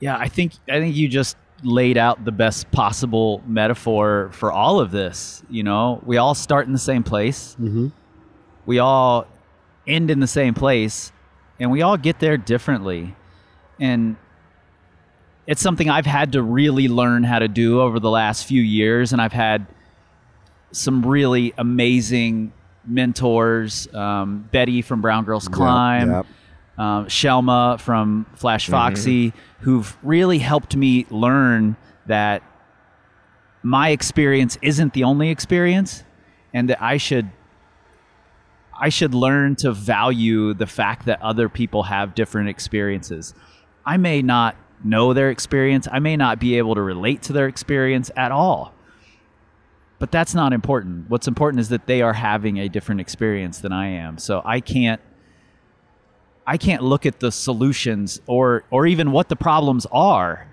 yeah 0.00 0.16
i 0.18 0.28
think 0.28 0.52
i 0.68 0.78
think 0.78 0.94
you 0.94 1.08
just 1.08 1.36
laid 1.62 1.96
out 1.96 2.24
the 2.24 2.32
best 2.32 2.70
possible 2.70 3.42
metaphor 3.46 4.30
for 4.32 4.52
all 4.52 4.80
of 4.80 4.90
this. 4.90 5.42
You 5.48 5.62
know, 5.62 6.00
we 6.04 6.16
all 6.16 6.34
start 6.34 6.66
in 6.66 6.72
the 6.72 6.78
same 6.78 7.02
place. 7.02 7.56
Mm-hmm. 7.60 7.88
We 8.66 8.78
all 8.78 9.26
end 9.86 10.10
in 10.10 10.20
the 10.20 10.26
same 10.26 10.54
place, 10.54 11.12
and 11.60 11.70
we 11.70 11.82
all 11.82 11.96
get 11.96 12.18
there 12.18 12.36
differently. 12.36 13.14
And 13.78 14.16
it's 15.46 15.60
something 15.62 15.88
I've 15.88 16.06
had 16.06 16.32
to 16.32 16.42
really 16.42 16.88
learn 16.88 17.22
how 17.24 17.38
to 17.38 17.48
do 17.48 17.80
over 17.80 18.00
the 18.00 18.10
last 18.10 18.46
few 18.46 18.62
years, 18.62 19.12
and 19.12 19.22
I've 19.22 19.32
had 19.32 19.66
some 20.72 21.04
really 21.06 21.54
amazing 21.56 22.52
mentors, 22.84 23.92
um, 23.94 24.48
Betty 24.52 24.82
from 24.82 25.00
Brown 25.00 25.24
Girls 25.24 25.48
Climb, 25.48 26.10
Yep. 26.10 26.26
um, 26.78 27.08
Shelma 27.08 27.78
from 27.80 28.26
Flash 28.34 28.68
Foxy, 28.68 29.32
who've 29.60 29.96
really 30.02 30.38
helped 30.38 30.76
me 30.76 31.06
learn 31.10 31.76
that 32.06 32.42
my 33.62 33.90
experience 33.90 34.58
isn't 34.62 34.92
the 34.92 35.04
only 35.04 35.30
experience, 35.30 36.04
and 36.54 36.68
that 36.70 36.80
I 36.82 36.96
should 36.98 37.30
I 38.78 38.90
should 38.90 39.14
learn 39.14 39.56
to 39.56 39.72
value 39.72 40.52
the 40.52 40.66
fact 40.66 41.06
that 41.06 41.22
other 41.22 41.48
people 41.48 41.84
have 41.84 42.14
different 42.14 42.50
experiences. 42.50 43.32
I 43.86 43.96
may 43.96 44.20
not 44.20 44.54
know 44.86 45.12
their 45.12 45.30
experience, 45.30 45.88
I 45.90 45.98
may 45.98 46.16
not 46.16 46.38
be 46.38 46.58
able 46.58 46.74
to 46.74 46.82
relate 46.82 47.22
to 47.22 47.32
their 47.32 47.46
experience 47.46 48.10
at 48.16 48.32
all. 48.32 48.72
But 49.98 50.10
that's 50.10 50.34
not 50.34 50.52
important. 50.52 51.08
What's 51.08 51.26
important 51.26 51.60
is 51.60 51.70
that 51.70 51.86
they 51.86 52.02
are 52.02 52.12
having 52.12 52.58
a 52.58 52.68
different 52.68 53.00
experience 53.00 53.58
than 53.58 53.72
I 53.72 53.88
am. 53.88 54.18
So 54.18 54.42
I 54.44 54.60
can't 54.60 55.00
I 56.48 56.58
can't 56.58 56.82
look 56.82 57.06
at 57.06 57.18
the 57.18 57.32
solutions 57.32 58.20
or 58.26 58.64
or 58.70 58.86
even 58.86 59.10
what 59.10 59.28
the 59.28 59.36
problems 59.36 59.86
are 59.90 60.46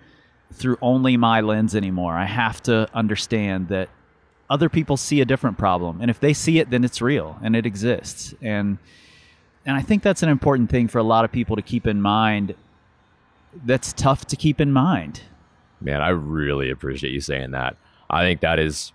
through 0.53 0.77
only 0.81 1.17
my 1.17 1.41
lens 1.41 1.75
anymore. 1.75 2.13
I 2.13 2.25
have 2.25 2.63
to 2.63 2.87
understand 2.93 3.67
that 3.67 3.89
other 4.49 4.69
people 4.69 4.97
see 4.97 5.19
a 5.19 5.25
different 5.25 5.57
problem 5.57 5.99
and 5.99 6.09
if 6.09 6.19
they 6.19 6.33
see 6.33 6.59
it 6.59 6.69
then 6.69 6.83
it's 6.83 7.01
real 7.01 7.37
and 7.43 7.55
it 7.55 7.65
exists. 7.65 8.33
And 8.41 8.77
and 9.65 9.75
I 9.75 9.81
think 9.81 10.03
that's 10.03 10.23
an 10.23 10.29
important 10.29 10.69
thing 10.69 10.87
for 10.87 10.99
a 10.99 11.03
lot 11.03 11.25
of 11.25 11.31
people 11.31 11.55
to 11.55 11.61
keep 11.61 11.85
in 11.85 12.01
mind. 12.01 12.55
That's 13.65 13.93
tough 13.93 14.25
to 14.27 14.35
keep 14.35 14.59
in 14.61 14.71
mind. 14.71 15.21
Man, 15.81 16.01
I 16.01 16.09
really 16.09 16.69
appreciate 16.69 17.11
you 17.13 17.21
saying 17.21 17.51
that. 17.51 17.75
I 18.09 18.21
think 18.23 18.41
that 18.41 18.59
is, 18.59 18.93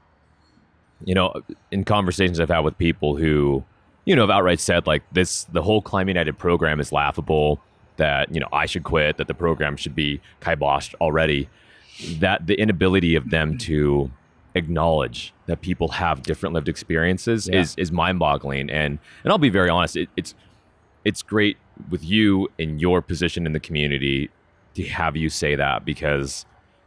you 1.05 1.15
know, 1.15 1.35
in 1.71 1.85
conversations 1.85 2.41
I've 2.41 2.49
had 2.49 2.61
with 2.61 2.79
people 2.79 3.17
who, 3.17 3.65
you 4.05 4.17
know, 4.17 4.23
have 4.23 4.31
outright 4.31 4.61
said 4.61 4.87
like 4.87 5.03
this, 5.13 5.45
the 5.45 5.63
whole 5.63 5.83
Climb 5.83 6.09
United 6.09 6.39
program 6.39 6.81
is 6.81 6.93
laughable. 6.93 7.61
That 7.97 8.33
you 8.33 8.39
know 8.41 8.47
I 8.53 8.67
should 8.67 8.85
quit. 8.85 9.17
That 9.17 9.27
the 9.27 9.35
program 9.35 9.77
should 9.77 9.95
be 9.97 10.21
kiboshed 10.41 10.95
already. 11.01 11.49
That 12.21 12.47
the 12.47 12.55
inability 12.55 13.17
of 13.17 13.31
them 13.31 13.59
to 13.59 14.11
acknowledge 14.55 15.33
that 15.47 15.61
people 15.61 15.89
have 15.89 16.23
different 16.23 16.55
lived 16.55 16.69
experiences 16.69 17.49
Yeah. 17.49 17.61
is 17.61 17.75
is 17.77 17.91
mind 17.91 18.21
boggling. 18.21 18.71
And 18.71 18.99
and 19.25 19.33
I'll 19.33 19.39
be 19.39 19.51
very 19.51 19.69
honest, 19.69 19.97
it, 19.97 20.09
it's 20.17 20.35
it's 21.05 21.23
great 21.23 21.57
with 21.91 22.05
you 22.05 22.49
in 22.57 22.79
your 22.79 23.03
position 23.03 23.47
in 23.47 23.53
the 23.53 23.61
community 23.61 24.31
to 24.75 24.85
have 24.85 25.17
you 25.17 25.29
say 25.29 25.55
that 25.57 25.85
because 25.85 26.45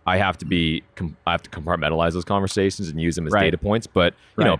I 0.07 0.17
have 0.17 0.37
to 0.39 0.45
be 0.45 0.83
com- 0.95 1.17
I 1.27 1.31
have 1.31 1.43
to 1.43 1.49
compartmentalize 1.49 2.13
those 2.13 2.25
conversations 2.25 2.89
and 2.89 2.99
use 3.01 3.15
them 3.15 3.27
as 3.27 3.33
Right. 3.33 3.43
data 3.43 3.57
points. 3.57 3.87
But 3.87 4.13
you 4.37 4.43
know, 4.45 4.59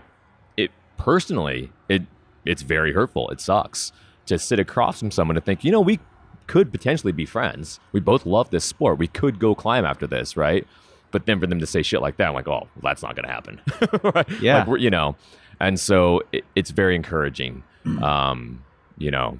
it 0.56 0.70
personally 0.98 1.70
it 1.88 2.02
it's 2.44 2.62
very 2.62 2.92
hurtful. 2.92 3.28
It 3.30 3.40
sucks 3.40 3.92
to 4.26 4.38
sit 4.38 4.58
across 4.60 4.98
from 5.00 5.10
someone 5.10 5.36
and 5.36 5.44
think, 5.44 5.64
you 5.64 5.70
know, 5.72 5.80
we 5.80 5.98
could 6.46 6.70
potentially 6.72 7.12
be 7.12 7.24
friends. 7.24 7.80
We 7.92 8.00
both 8.00 8.26
love 8.26 8.50
this 8.50 8.64
sport. 8.64 8.98
We 8.98 9.06
could 9.08 9.38
go 9.38 9.54
climb 9.54 9.84
after 9.84 10.06
this, 10.06 10.36
right? 10.36 10.66
But 11.10 11.26
then 11.26 11.38
for 11.40 11.46
them 11.46 11.60
to 11.60 11.66
say 11.66 11.82
shit 11.82 12.00
like 12.00 12.16
that, 12.16 12.28
I'm 12.28 12.34
like, 12.34 12.48
oh, 12.48 12.68
that's 12.82 13.02
not 13.02 13.14
going 13.16 13.26
to 13.26 13.32
happen. 13.32 13.60
Right? 14.14 14.40
Yeah. 14.40 14.64
Like, 14.64 14.80
you 14.80 14.90
know, 14.90 15.16
and 15.60 15.78
so 15.78 16.22
it, 16.32 16.44
it's 16.56 16.70
very 16.70 16.96
encouraging, 16.96 17.62
um, 18.02 18.64
you 18.98 19.10
know, 19.10 19.38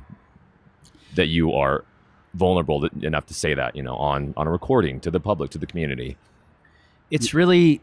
that 1.14 1.26
you 1.28 1.52
are 1.54 1.84
vulnerable 2.34 2.84
enough 3.02 3.26
to 3.26 3.34
say 3.34 3.54
that, 3.54 3.76
you 3.76 3.82
know, 3.82 3.94
on 3.96 4.32
on 4.36 4.46
a 4.46 4.50
recording 4.50 5.00
to 5.00 5.10
the 5.10 5.20
public, 5.20 5.50
to 5.50 5.58
the 5.58 5.66
community. 5.66 6.16
it's 7.10 7.34
really 7.34 7.80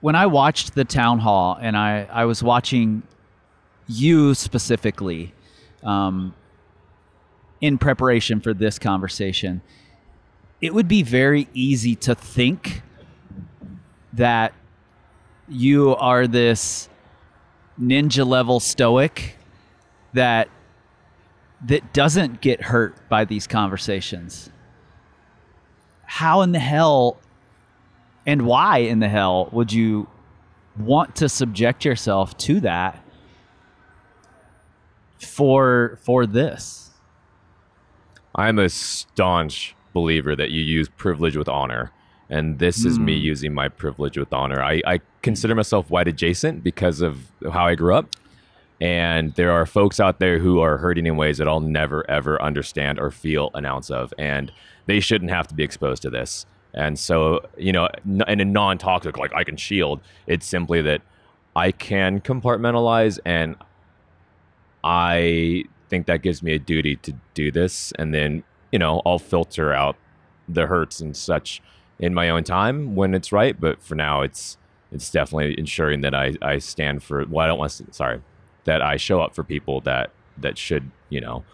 when 0.00 0.14
I 0.14 0.26
watched 0.26 0.74
the 0.74 0.84
town 0.84 1.20
hall 1.20 1.56
and 1.60 1.76
I, 1.76 2.06
I 2.10 2.24
was 2.26 2.42
watching 2.42 3.02
you 3.88 4.34
specifically 4.34 5.32
um, 5.82 6.34
in 7.60 7.78
preparation 7.78 8.40
for 8.40 8.52
this 8.52 8.78
conversation, 8.78 9.62
it 10.60 10.74
would 10.74 10.88
be 10.88 11.02
very 11.02 11.48
easy 11.54 11.94
to 11.96 12.14
think 12.14 12.82
that 14.12 14.52
you 15.48 15.94
are 15.96 16.26
this 16.26 16.88
ninja 17.80 18.26
level 18.26 18.58
stoic 18.58 19.36
that 20.12 20.48
that 21.64 21.92
doesn't 21.92 22.40
get 22.40 22.62
hurt 22.62 23.08
by 23.08 23.24
these 23.24 23.46
conversations. 23.46 24.50
How 26.04 26.42
in 26.42 26.52
the 26.52 26.58
hell 26.58 27.18
and 28.26 28.46
why 28.46 28.78
in 28.78 29.00
the 29.00 29.08
hell 29.08 29.48
would 29.52 29.72
you 29.72 30.08
want 30.78 31.16
to 31.16 31.28
subject 31.28 31.84
yourself 31.84 32.36
to 32.36 32.60
that 32.60 33.02
for 35.18 35.98
for 36.02 36.26
this 36.26 36.86
I'm 38.36 38.58
a 38.58 38.68
staunch 38.68 39.74
believer 39.94 40.36
that 40.36 40.50
you 40.50 40.62
use 40.62 40.88
privilege 40.90 41.36
with 41.36 41.48
honor. 41.48 41.90
And 42.28 42.58
this 42.58 42.84
is 42.84 42.98
me 42.98 43.16
hmm. 43.18 43.24
using 43.24 43.54
my 43.54 43.68
privilege 43.68 44.18
with 44.18 44.32
honor. 44.32 44.62
I, 44.62 44.82
I 44.86 45.00
consider 45.22 45.54
myself 45.54 45.90
white 45.90 46.08
adjacent 46.08 46.62
because 46.62 47.00
of 47.00 47.28
how 47.52 47.66
I 47.66 47.76
grew 47.76 47.94
up. 47.94 48.10
And 48.80 49.34
there 49.34 49.52
are 49.52 49.64
folks 49.64 49.98
out 50.00 50.18
there 50.18 50.38
who 50.38 50.60
are 50.60 50.76
hurting 50.76 51.06
in 51.06 51.16
ways 51.16 51.38
that 51.38 51.48
I'll 51.48 51.60
never, 51.60 52.08
ever 52.10 52.40
understand 52.42 52.98
or 52.98 53.10
feel 53.10 53.50
an 53.54 53.64
ounce 53.64 53.90
of. 53.90 54.12
And 54.18 54.52
they 54.86 55.00
shouldn't 55.00 55.30
have 55.30 55.48
to 55.48 55.54
be 55.54 55.64
exposed 55.64 56.02
to 56.02 56.10
this. 56.10 56.46
And 56.74 56.98
so, 56.98 57.40
you 57.56 57.72
know, 57.72 57.88
in 58.04 58.40
a 58.40 58.44
non 58.44 58.76
toxic, 58.76 59.16
like 59.16 59.34
I 59.34 59.44
can 59.44 59.56
shield, 59.56 60.00
it's 60.26 60.46
simply 60.46 60.82
that 60.82 61.00
I 61.54 61.72
can 61.72 62.20
compartmentalize 62.20 63.18
and 63.24 63.56
I 64.84 65.64
think 65.88 66.06
that 66.06 66.22
gives 66.22 66.42
me 66.42 66.52
a 66.52 66.58
duty 66.58 66.96
to 66.96 67.14
do 67.32 67.50
this. 67.50 67.92
And 67.98 68.12
then, 68.12 68.44
you 68.70 68.78
know, 68.78 69.00
I'll 69.06 69.18
filter 69.18 69.72
out 69.72 69.96
the 70.48 70.66
hurts 70.66 71.00
and 71.00 71.16
such 71.16 71.62
in 71.98 72.14
my 72.14 72.28
own 72.28 72.44
time 72.44 72.94
when 72.94 73.14
it's 73.14 73.32
right. 73.32 73.58
But 73.58 73.82
for 73.82 73.94
now, 73.94 74.22
it's 74.22 74.58
it's 74.92 75.10
definitely 75.10 75.58
ensuring 75.58 76.02
that 76.02 76.14
I, 76.14 76.34
I 76.42 76.58
stand 76.58 77.02
for 77.02 77.24
well, 77.26 77.44
I 77.44 77.48
don't 77.48 77.58
want 77.58 77.72
to 77.72 77.92
sorry, 77.92 78.20
that 78.66 78.82
I 78.82 78.96
show 78.96 79.20
up 79.20 79.34
for 79.34 79.42
people 79.42 79.80
that 79.80 80.10
that 80.38 80.58
should, 80.58 80.90
you 81.08 81.20
know, 81.20 81.44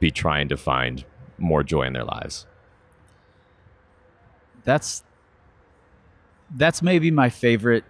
be 0.00 0.10
trying 0.10 0.48
to 0.48 0.56
find 0.56 1.04
more 1.38 1.62
joy 1.62 1.82
in 1.82 1.92
their 1.92 2.04
lives. 2.04 2.46
that's 4.64 5.02
that's 6.54 6.82
maybe 6.82 7.10
my 7.10 7.30
favorite 7.30 7.84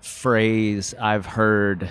phrase 0.00 0.94
I've 1.00 1.26
heard 1.26 1.88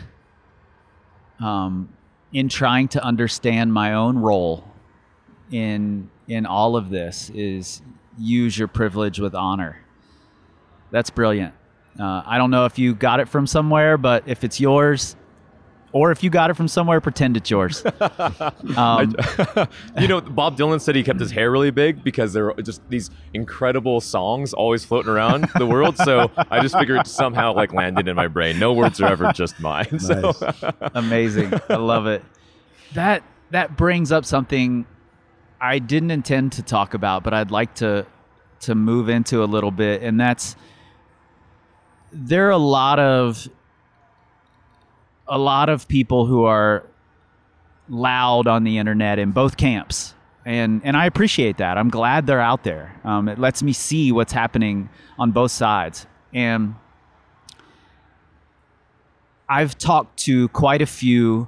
um, 1.40 1.90
in 2.32 2.50
trying 2.50 2.88
to 2.90 3.04
understand 3.04 3.74
my 3.74 3.94
own 3.94 4.20
role 4.20 4.64
in 5.52 6.10
in 6.28 6.46
all 6.46 6.76
of 6.76 6.90
this 6.90 7.30
is 7.32 7.82
use 8.18 8.58
your 8.58 8.68
privilege 8.68 9.20
with 9.20 9.36
honor. 9.36 9.80
That's 10.92 11.10
brilliant. 11.10 11.54
Uh, 12.00 12.24
I 12.26 12.38
don't 12.38 12.52
know 12.52 12.66
if 12.66 12.80
you 12.80 12.96
got 12.96 13.20
it 13.20 13.28
from 13.28 13.48
somewhere, 13.48 13.98
but 13.98 14.24
if 14.28 14.44
it's 14.44 14.60
yours, 14.60 15.16
or 15.94 16.12
if 16.12 16.24
you 16.24 16.30
got 16.30 16.50
it 16.50 16.54
from 16.54 16.68
somewhere, 16.68 17.02
pretend 17.02 17.38
it's 17.38 17.50
yours. 17.50 17.84
Um, 18.78 19.16
you 20.00 20.08
know, 20.08 20.22
Bob 20.22 20.58
Dylan 20.58 20.80
said 20.80 20.96
he 20.96 21.04
kept 21.04 21.20
his 21.20 21.32
hair 21.32 21.52
really 21.52 21.72
big 21.72 22.04
because 22.04 22.32
there 22.34 22.52
are 22.52 22.62
just 22.62 22.82
these 22.90 23.10
incredible 23.34 24.00
songs 24.00 24.54
always 24.54 24.86
floating 24.86 25.12
around 25.12 25.50
the 25.58 25.66
world. 25.66 25.98
So 25.98 26.32
I 26.38 26.62
just 26.62 26.78
figured 26.78 27.06
somehow 27.08 27.54
like 27.54 27.74
landed 27.74 28.08
in 28.08 28.16
my 28.16 28.28
brain. 28.28 28.60
No 28.60 28.74
words 28.74 29.02
are 29.02 29.12
ever 29.12 29.32
just 29.34 29.60
mine. 29.60 30.00
So 30.12 30.34
amazing 30.94 31.54
i 31.70 31.76
love 31.76 32.08
it 32.08 32.24
that 32.94 33.24
that 33.52 33.78
brings 33.78 34.12
up 34.12 34.26
something 34.26 34.86
i 35.60 35.80
didn't 35.80 36.12
intend 36.12 36.52
to 36.54 36.62
talk 36.62 36.94
about 36.94 37.24
but 37.24 37.34
i'd 37.34 37.52
like 37.52 37.74
to 37.76 38.06
to 38.60 38.76
move 38.76 39.10
into 39.10 39.44
a 39.44 39.46
little 39.46 39.72
bit 39.72 40.02
and 40.02 40.20
that's 40.20 40.56
there 42.12 42.48
are 42.48 42.52
a 42.52 42.58
lot 42.58 43.00
of 43.00 43.48
a 45.32 45.38
lot 45.38 45.70
of 45.70 45.88
people 45.88 46.26
who 46.26 46.44
are 46.44 46.84
loud 47.88 48.48
on 48.48 48.66
the 48.66 48.78
internet 48.78 49.18
in 49.18 49.32
both 49.32 49.56
camps. 49.58 50.14
And 50.46 50.82
and 50.84 50.98
i 50.98 51.06
appreciate 51.06 51.58
that. 51.58 51.78
I'm 51.78 51.90
glad 51.90 52.28
they're 52.28 52.42
out 52.42 52.64
there. 52.64 53.00
Um, 53.04 53.30
it 53.30 53.40
lets 53.40 53.64
me 53.64 53.74
see 53.74 54.12
what's 54.12 54.34
happening 54.34 54.90
on 55.18 55.32
both 55.32 55.52
sides. 55.52 56.06
And 56.34 56.76
I've 59.48 59.78
talked 59.78 60.18
to 60.26 60.50
quite 60.50 60.82
a 60.82 60.86
few 60.86 61.48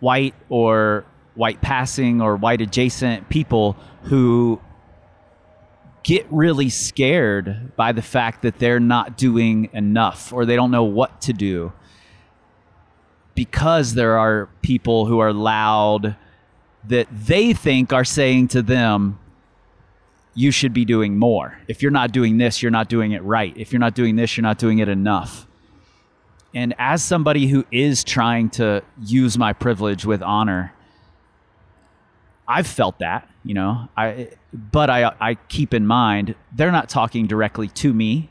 white 0.00 0.34
or 0.48 1.04
white 1.34 1.62
passing 1.62 2.20
or 2.20 2.36
white 2.36 2.60
adjacent 2.60 3.28
people 3.28 3.76
who 4.02 4.60
get 6.02 6.26
really 6.30 6.68
scared 6.68 7.74
by 7.76 7.92
the 7.92 8.02
fact 8.02 8.42
that 8.42 8.58
they're 8.58 8.80
not 8.80 9.16
doing 9.16 9.70
enough 9.72 10.32
or 10.32 10.44
they 10.44 10.56
don't 10.56 10.72
know 10.72 10.84
what 10.84 11.20
to 11.22 11.32
do 11.32 11.72
because 13.34 13.94
there 13.94 14.18
are 14.18 14.48
people 14.62 15.06
who 15.06 15.18
are 15.18 15.32
loud 15.32 16.16
that 16.88 17.06
they 17.10 17.52
think 17.52 17.92
are 17.92 18.04
saying 18.04 18.48
to 18.48 18.62
them 18.62 19.18
you 20.34 20.50
should 20.50 20.72
be 20.72 20.84
doing 20.84 21.18
more 21.18 21.58
if 21.68 21.82
you're 21.82 21.90
not 21.90 22.12
doing 22.12 22.38
this 22.38 22.62
you're 22.62 22.70
not 22.70 22.88
doing 22.88 23.12
it 23.12 23.22
right 23.22 23.56
if 23.56 23.72
you're 23.72 23.80
not 23.80 23.94
doing 23.94 24.16
this 24.16 24.36
you're 24.36 24.42
not 24.42 24.58
doing 24.58 24.78
it 24.78 24.88
enough 24.88 25.46
And 26.54 26.74
as 26.78 27.02
somebody 27.02 27.46
who 27.48 27.64
is 27.72 28.04
trying 28.04 28.50
to 28.50 28.82
use 29.02 29.38
my 29.38 29.52
privilege 29.52 30.04
with 30.04 30.22
honor, 30.22 30.74
I've 32.46 32.66
felt 32.66 32.98
that, 32.98 33.28
you 33.44 33.54
know. 33.54 33.88
I 33.96 34.30
but 34.52 34.90
I 34.90 35.12
I 35.20 35.34
keep 35.48 35.72
in 35.72 35.86
mind 35.86 36.34
they're 36.54 36.72
not 36.72 36.88
talking 36.88 37.26
directly 37.26 37.68
to 37.68 37.92
me. 37.94 38.30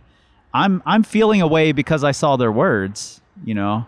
I'm 0.53 0.83
I'm 0.85 1.03
feeling 1.03 1.41
a 1.41 1.47
way 1.47 1.71
because 1.71 2.03
I 2.03 2.11
saw 2.11 2.35
their 2.37 2.51
words, 2.51 3.21
you 3.43 3.55
know. 3.55 3.87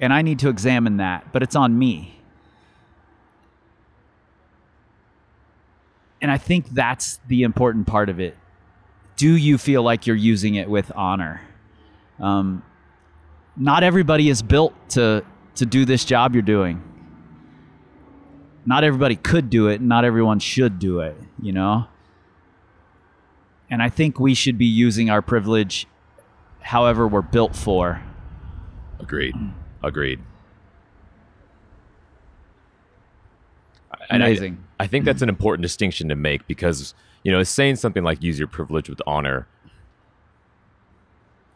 And 0.00 0.12
I 0.12 0.22
need 0.22 0.38
to 0.40 0.48
examine 0.48 0.96
that, 0.96 1.32
but 1.32 1.42
it's 1.42 1.54
on 1.54 1.78
me. 1.78 2.18
And 6.22 6.30
I 6.30 6.38
think 6.38 6.70
that's 6.70 7.20
the 7.28 7.42
important 7.42 7.86
part 7.86 8.08
of 8.08 8.18
it. 8.18 8.36
Do 9.16 9.36
you 9.36 9.58
feel 9.58 9.82
like 9.82 10.06
you're 10.06 10.16
using 10.16 10.54
it 10.54 10.68
with 10.68 10.90
honor? 10.94 11.42
Um, 12.18 12.62
not 13.56 13.82
everybody 13.82 14.28
is 14.28 14.42
built 14.42 14.74
to 14.90 15.24
to 15.56 15.66
do 15.66 15.84
this 15.84 16.04
job 16.04 16.34
you're 16.34 16.42
doing. 16.42 16.82
Not 18.64 18.84
everybody 18.84 19.16
could 19.16 19.50
do 19.50 19.68
it, 19.68 19.80
not 19.80 20.04
everyone 20.04 20.38
should 20.38 20.78
do 20.78 21.00
it, 21.00 21.16
you 21.42 21.52
know? 21.52 21.86
And 23.70 23.82
I 23.82 23.88
think 23.88 24.18
we 24.18 24.34
should 24.34 24.58
be 24.58 24.66
using 24.66 25.10
our 25.10 25.22
privilege 25.22 25.86
however 26.60 27.06
we're 27.06 27.22
built 27.22 27.56
for. 27.56 28.02
Agreed. 28.98 29.34
Agreed. 29.82 30.20
And 34.08 34.22
I- 34.22 34.28
Amazing. 34.28 34.64
I 34.78 34.86
think 34.86 35.04
that's 35.04 35.22
an 35.22 35.28
important 35.28 35.62
distinction 35.62 36.08
to 36.08 36.16
make 36.16 36.46
because 36.46 36.94
you 37.22 37.30
know 37.30 37.42
saying 37.42 37.76
something 37.76 38.02
like 38.02 38.22
use 38.22 38.38
your 38.38 38.48
privilege 38.48 38.88
with 38.88 39.02
honor. 39.06 39.46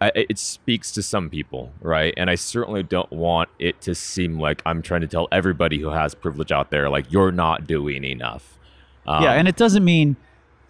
I, 0.01 0.11
it 0.15 0.39
speaks 0.39 0.93
to 0.93 1.03
some 1.03 1.31
people, 1.31 1.73
right? 1.81 2.13
And 2.17 2.29
I 2.29 2.35
certainly 2.35 2.83
don't 2.83 3.11
want 3.11 3.49
it 3.59 3.81
to 3.83 3.95
seem 3.95 4.39
like 4.39 4.61
I'm 4.67 4.83
trying 4.83 5.01
to 5.01 5.07
tell 5.07 5.29
everybody 5.33 5.79
who 5.79 5.89
has 5.89 6.15
privilege 6.15 6.53
out 6.53 6.71
there, 6.71 6.91
like 6.91 7.11
you're 7.11 7.33
not 7.33 7.67
doing 7.67 8.05
enough. 8.05 8.59
Um, 9.07 9.23
yeah, 9.23 9.33
and 9.33 9.49
it 9.49 9.57
doesn't 9.57 9.85
mean 9.85 10.17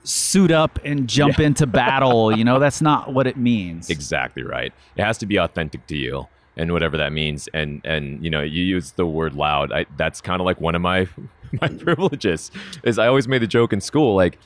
suit 0.04 0.52
up 0.52 0.78
and 0.84 1.08
jump 1.08 1.40
into 1.40 1.66
battle, 1.66 2.36
you 2.36 2.44
know, 2.44 2.58
that's 2.60 2.82
not 2.82 3.12
what 3.12 3.26
it 3.26 3.36
means. 3.36 3.90
Exactly 3.90 4.44
right. 4.44 4.72
It 4.94 5.02
has 5.02 5.18
to 5.18 5.26
be 5.26 5.36
authentic 5.38 5.86
to 5.88 5.96
you 5.96 6.28
and 6.56 6.72
whatever 6.72 6.96
that 6.96 7.12
means. 7.12 7.48
And 7.54 7.80
and 7.84 8.22
you 8.22 8.30
know, 8.30 8.42
you 8.42 8.62
use 8.62 8.92
the 8.92 9.06
word 9.06 9.34
loud. 9.34 9.72
I, 9.72 9.86
that's 9.96 10.20
kind 10.20 10.40
of 10.40 10.44
like 10.44 10.60
one 10.60 10.74
of 10.74 10.82
my 10.82 11.08
my 11.60 11.68
privileges. 11.68 12.50
Is 12.82 12.98
I 12.98 13.06
always 13.06 13.28
made 13.28 13.42
the 13.42 13.46
joke 13.46 13.72
in 13.72 13.80
school 13.80 14.14
like 14.14 14.38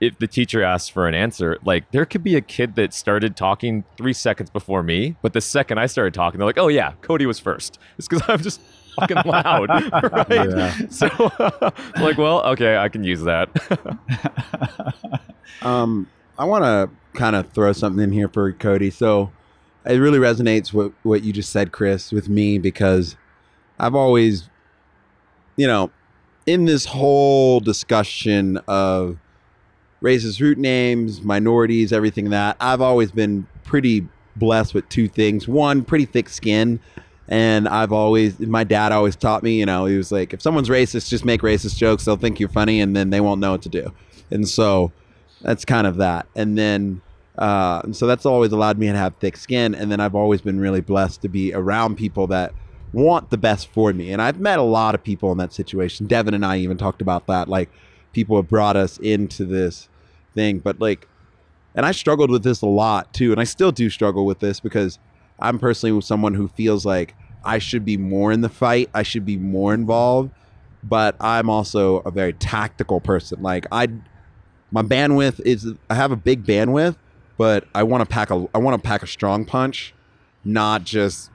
if 0.00 0.18
the 0.18 0.26
teacher 0.26 0.62
asks 0.62 0.88
for 0.88 1.06
an 1.06 1.14
answer, 1.14 1.56
like 1.64 1.90
there 1.92 2.04
could 2.04 2.22
be 2.24 2.36
a 2.36 2.40
kid 2.40 2.74
that 2.74 2.92
started 2.92 3.36
talking 3.36 3.84
three 3.96 4.12
seconds 4.12 4.50
before 4.50 4.82
me, 4.82 5.16
but 5.22 5.32
the 5.32 5.40
second 5.40 5.78
I 5.78 5.86
started 5.86 6.12
talking, 6.12 6.38
they're 6.38 6.46
like, 6.46 6.58
"Oh 6.58 6.68
yeah, 6.68 6.92
Cody 7.00 7.26
was 7.26 7.38
first. 7.38 7.78
It's 7.98 8.08
because 8.08 8.28
I'm 8.28 8.42
just 8.42 8.60
fucking 8.96 9.18
loud, 9.24 9.68
right? 10.12 10.50
Yeah. 10.50 10.74
So, 10.90 11.06
like, 11.96 12.18
well, 12.18 12.44
okay, 12.46 12.76
I 12.76 12.88
can 12.88 13.04
use 13.04 13.22
that. 13.22 13.48
Um, 15.62 16.08
I 16.38 16.44
want 16.44 16.64
to 16.64 16.90
kind 17.18 17.36
of 17.36 17.50
throw 17.52 17.72
something 17.72 18.02
in 18.02 18.12
here 18.12 18.28
for 18.28 18.52
Cody. 18.52 18.90
So 18.90 19.30
it 19.86 19.98
really 19.98 20.18
resonates 20.18 20.72
with 20.72 20.92
what 21.02 21.22
you 21.22 21.32
just 21.32 21.50
said, 21.50 21.72
Chris, 21.72 22.12
with 22.12 22.28
me 22.28 22.58
because 22.58 23.16
I've 23.78 23.94
always, 23.94 24.48
you 25.56 25.66
know, 25.66 25.90
in 26.46 26.64
this 26.64 26.84
whole 26.84 27.60
discussion 27.60 28.58
of 28.68 29.18
racist 30.02 30.40
route 30.40 30.58
names, 30.58 31.22
minorities, 31.22 31.92
everything 31.92 32.30
that 32.30 32.56
I've 32.60 32.80
always 32.80 33.10
been 33.10 33.46
pretty 33.64 34.06
blessed 34.36 34.74
with 34.74 34.88
two 34.88 35.08
things. 35.08 35.48
One, 35.48 35.84
pretty 35.84 36.04
thick 36.04 36.28
skin. 36.28 36.80
And 37.26 37.66
I've 37.68 37.92
always, 37.92 38.38
my 38.38 38.64
dad 38.64 38.92
always 38.92 39.16
taught 39.16 39.42
me, 39.42 39.58
you 39.58 39.64
know, 39.64 39.86
he 39.86 39.96
was 39.96 40.12
like, 40.12 40.34
if 40.34 40.42
someone's 40.42 40.68
racist, 40.68 41.08
just 41.08 41.24
make 41.24 41.40
racist 41.40 41.76
jokes. 41.76 42.04
They'll 42.04 42.16
think 42.16 42.38
you're 42.38 42.50
funny 42.50 42.80
and 42.80 42.94
then 42.94 43.08
they 43.08 43.20
won't 43.20 43.40
know 43.40 43.52
what 43.52 43.62
to 43.62 43.70
do. 43.70 43.94
And 44.30 44.46
so 44.46 44.92
that's 45.40 45.64
kind 45.64 45.86
of 45.86 45.96
that. 45.96 46.26
And 46.36 46.58
then, 46.58 47.00
uh, 47.38 47.92
so 47.92 48.06
that's 48.06 48.26
always 48.26 48.52
allowed 48.52 48.78
me 48.78 48.86
to 48.86 48.96
have 48.96 49.16
thick 49.16 49.36
skin. 49.36 49.74
And 49.74 49.90
then 49.90 50.00
I've 50.00 50.14
always 50.14 50.40
been 50.40 50.60
really 50.60 50.80
blessed 50.80 51.22
to 51.22 51.28
be 51.28 51.52
around 51.52 51.96
people 51.96 52.26
that 52.28 52.52
want 52.92 53.30
the 53.30 53.38
best 53.38 53.68
for 53.68 53.92
me. 53.92 54.12
And 54.12 54.22
I've 54.22 54.38
met 54.38 54.58
a 54.58 54.62
lot 54.62 54.94
of 54.94 55.02
people 55.02 55.32
in 55.32 55.38
that 55.38 55.52
situation. 55.52 56.06
Devin 56.06 56.34
and 56.34 56.46
I 56.46 56.58
even 56.58 56.76
talked 56.76 57.02
about 57.02 57.26
that. 57.26 57.48
Like, 57.48 57.70
people 58.12 58.36
have 58.36 58.48
brought 58.48 58.76
us 58.76 58.98
into 58.98 59.44
this 59.44 59.88
thing. 60.34 60.60
But, 60.60 60.80
like, 60.80 61.08
and 61.74 61.84
I 61.84 61.90
struggled 61.90 62.30
with 62.30 62.44
this 62.44 62.62
a 62.62 62.66
lot 62.66 63.12
too. 63.12 63.32
And 63.32 63.40
I 63.40 63.44
still 63.44 63.72
do 63.72 63.90
struggle 63.90 64.24
with 64.24 64.38
this 64.38 64.60
because 64.60 64.98
I'm 65.40 65.58
personally 65.58 66.00
someone 66.02 66.34
who 66.34 66.46
feels 66.48 66.86
like 66.86 67.14
I 67.44 67.58
should 67.58 67.84
be 67.84 67.96
more 67.96 68.30
in 68.32 68.40
the 68.40 68.48
fight, 68.48 68.88
I 68.94 69.02
should 69.02 69.26
be 69.26 69.36
more 69.36 69.74
involved. 69.74 70.30
But 70.84 71.16
I'm 71.18 71.50
also 71.50 71.96
a 72.00 72.10
very 72.10 72.34
tactical 72.34 73.00
person. 73.00 73.42
Like, 73.42 73.66
I 73.72 73.88
my 74.70 74.82
bandwidth 74.82 75.40
is 75.40 75.72
I 75.88 75.94
have 75.94 76.12
a 76.12 76.16
big 76.16 76.44
bandwidth, 76.44 76.96
but 77.36 77.66
I 77.74 77.82
want 77.82 78.02
to 78.02 78.06
pack 78.06 78.30
a 78.30 78.46
I 78.54 78.58
want 78.58 78.80
to 78.80 78.86
pack 78.86 79.02
a 79.02 79.06
strong 79.06 79.44
punch, 79.44 79.94
not 80.44 80.84
just 80.84 81.30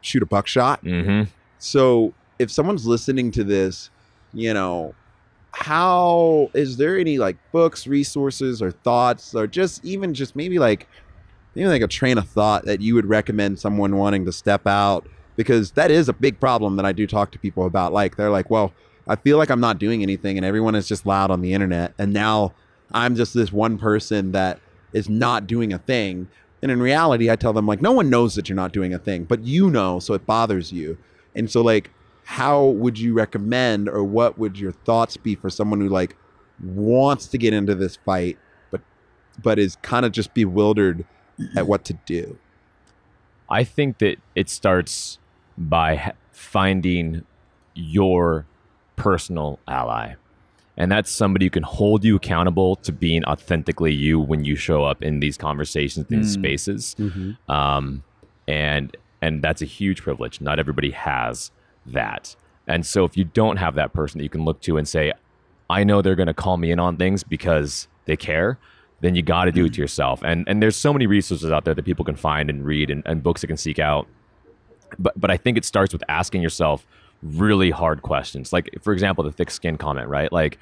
shoot 0.00 0.22
a 0.22 0.26
buckshot. 0.26 0.84
mm-hmm. 0.84 1.30
So 1.58 2.12
if 2.38 2.50
someone's 2.50 2.86
listening 2.86 3.30
to 3.32 3.44
this, 3.44 3.90
you 4.32 4.52
know, 4.52 4.94
how 5.52 6.50
is 6.54 6.76
there 6.76 6.98
any 6.98 7.18
like 7.18 7.36
books, 7.52 7.86
resources, 7.86 8.60
or 8.60 8.72
thoughts, 8.72 9.34
or 9.34 9.46
just 9.46 9.84
even 9.84 10.14
just 10.14 10.34
maybe 10.34 10.58
like 10.58 10.88
maybe 11.54 11.68
like 11.68 11.82
a 11.82 11.88
train 11.88 12.18
of 12.18 12.28
thought 12.28 12.64
that 12.64 12.80
you 12.80 12.94
would 12.94 13.06
recommend 13.06 13.60
someone 13.60 13.96
wanting 13.96 14.24
to 14.24 14.32
step 14.32 14.66
out 14.66 15.06
because 15.36 15.72
that 15.72 15.90
is 15.90 16.08
a 16.08 16.12
big 16.12 16.40
problem 16.40 16.76
that 16.76 16.86
I 16.86 16.92
do 16.92 17.06
talk 17.06 17.30
to 17.32 17.38
people 17.38 17.66
about. 17.66 17.92
Like 17.92 18.16
they're 18.16 18.30
like, 18.30 18.50
well, 18.50 18.72
I 19.06 19.16
feel 19.16 19.38
like 19.38 19.50
I'm 19.50 19.60
not 19.60 19.78
doing 19.78 20.02
anything, 20.02 20.36
and 20.36 20.44
everyone 20.44 20.74
is 20.74 20.88
just 20.88 21.06
loud 21.06 21.30
on 21.30 21.42
the 21.42 21.52
internet, 21.52 21.92
and 21.98 22.12
now 22.12 22.54
I'm 22.92 23.14
just 23.16 23.34
this 23.34 23.52
one 23.52 23.78
person 23.78 24.32
that 24.32 24.60
is 24.92 25.08
not 25.08 25.46
doing 25.46 25.72
a 25.72 25.78
thing. 25.78 26.28
And 26.62 26.70
in 26.70 26.80
reality, 26.80 27.30
I 27.30 27.36
tell 27.36 27.52
them 27.52 27.66
like, 27.66 27.82
no 27.82 27.92
one 27.92 28.10
knows 28.10 28.34
that 28.34 28.48
you're 28.48 28.56
not 28.56 28.72
doing 28.72 28.94
a 28.94 28.98
thing, 28.98 29.24
but 29.24 29.44
you 29.44 29.70
know, 29.70 29.98
so 29.98 30.14
it 30.14 30.26
bothers 30.26 30.72
you. 30.72 30.98
And 31.34 31.50
so 31.50 31.62
like, 31.62 31.90
how 32.24 32.66
would 32.66 32.98
you 32.98 33.14
recommend, 33.14 33.88
or 33.88 34.04
what 34.04 34.38
would 34.38 34.58
your 34.58 34.72
thoughts 34.72 35.16
be 35.16 35.34
for 35.34 35.50
someone 35.50 35.80
who 35.80 35.88
like 35.88 36.16
wants 36.62 37.26
to 37.26 37.38
get 37.38 37.52
into 37.52 37.74
this 37.74 37.96
fight, 37.96 38.38
but 38.70 38.80
but 39.42 39.58
is 39.58 39.76
kind 39.82 40.06
of 40.06 40.12
just 40.12 40.32
bewildered 40.32 41.04
at 41.56 41.66
what 41.66 41.84
to 41.86 41.94
do? 42.06 42.38
I 43.50 43.64
think 43.64 43.98
that 43.98 44.18
it 44.36 44.48
starts 44.48 45.18
by 45.58 46.12
finding 46.30 47.24
your 47.74 48.46
personal 48.94 49.58
ally. 49.66 50.14
And 50.76 50.90
that's 50.90 51.10
somebody 51.10 51.46
who 51.46 51.50
can 51.50 51.62
hold 51.64 52.02
you 52.02 52.16
accountable 52.16 52.76
to 52.76 52.92
being 52.92 53.24
authentically 53.26 53.92
you 53.92 54.18
when 54.18 54.44
you 54.44 54.56
show 54.56 54.84
up 54.84 55.02
in 55.02 55.20
these 55.20 55.36
conversations, 55.36 56.06
these 56.08 56.30
Mm. 56.36 56.40
spaces. 56.40 56.96
Um, 57.48 58.02
and 58.48 58.96
and 59.20 59.42
that's 59.42 59.62
a 59.62 59.66
huge 59.66 60.02
privilege. 60.02 60.40
Not 60.40 60.58
everybody 60.58 60.90
has 60.90 61.50
that. 61.86 62.34
And 62.66 62.84
so 62.86 63.04
if 63.04 63.16
you 63.16 63.24
don't 63.24 63.56
have 63.58 63.74
that 63.76 63.92
person 63.92 64.18
that 64.18 64.24
you 64.24 64.30
can 64.30 64.44
look 64.44 64.60
to 64.62 64.76
and 64.78 64.88
say, 64.88 65.12
I 65.70 65.84
know 65.84 66.02
they're 66.02 66.16
going 66.16 66.26
to 66.26 66.34
call 66.34 66.56
me 66.56 66.70
in 66.70 66.80
on 66.80 66.96
things 66.96 67.22
because 67.22 67.86
they 68.06 68.16
care, 68.16 68.58
then 69.00 69.14
you 69.14 69.22
got 69.22 69.44
to 69.44 69.52
do 69.52 69.66
it 69.66 69.74
to 69.74 69.80
yourself. 69.80 70.22
And 70.24 70.44
and 70.48 70.62
there's 70.62 70.76
so 70.76 70.92
many 70.92 71.06
resources 71.06 71.50
out 71.52 71.64
there 71.64 71.74
that 71.74 71.84
people 71.84 72.04
can 72.04 72.16
find 72.16 72.48
and 72.50 72.64
read 72.64 72.88
and, 72.90 73.02
and 73.06 73.22
books 73.22 73.42
that 73.42 73.46
can 73.48 73.56
seek 73.56 73.78
out. 73.78 74.06
But 74.98 75.18
but 75.20 75.30
I 75.30 75.36
think 75.36 75.56
it 75.58 75.64
starts 75.64 75.92
with 75.92 76.02
asking 76.08 76.42
yourself 76.42 76.86
really 77.22 77.70
hard 77.70 78.02
questions. 78.02 78.52
Like 78.52 78.70
for 78.82 78.92
example, 78.92 79.24
the 79.24 79.32
thick 79.32 79.50
skin 79.50 79.76
comment, 79.76 80.08
right? 80.08 80.32
Like 80.32 80.58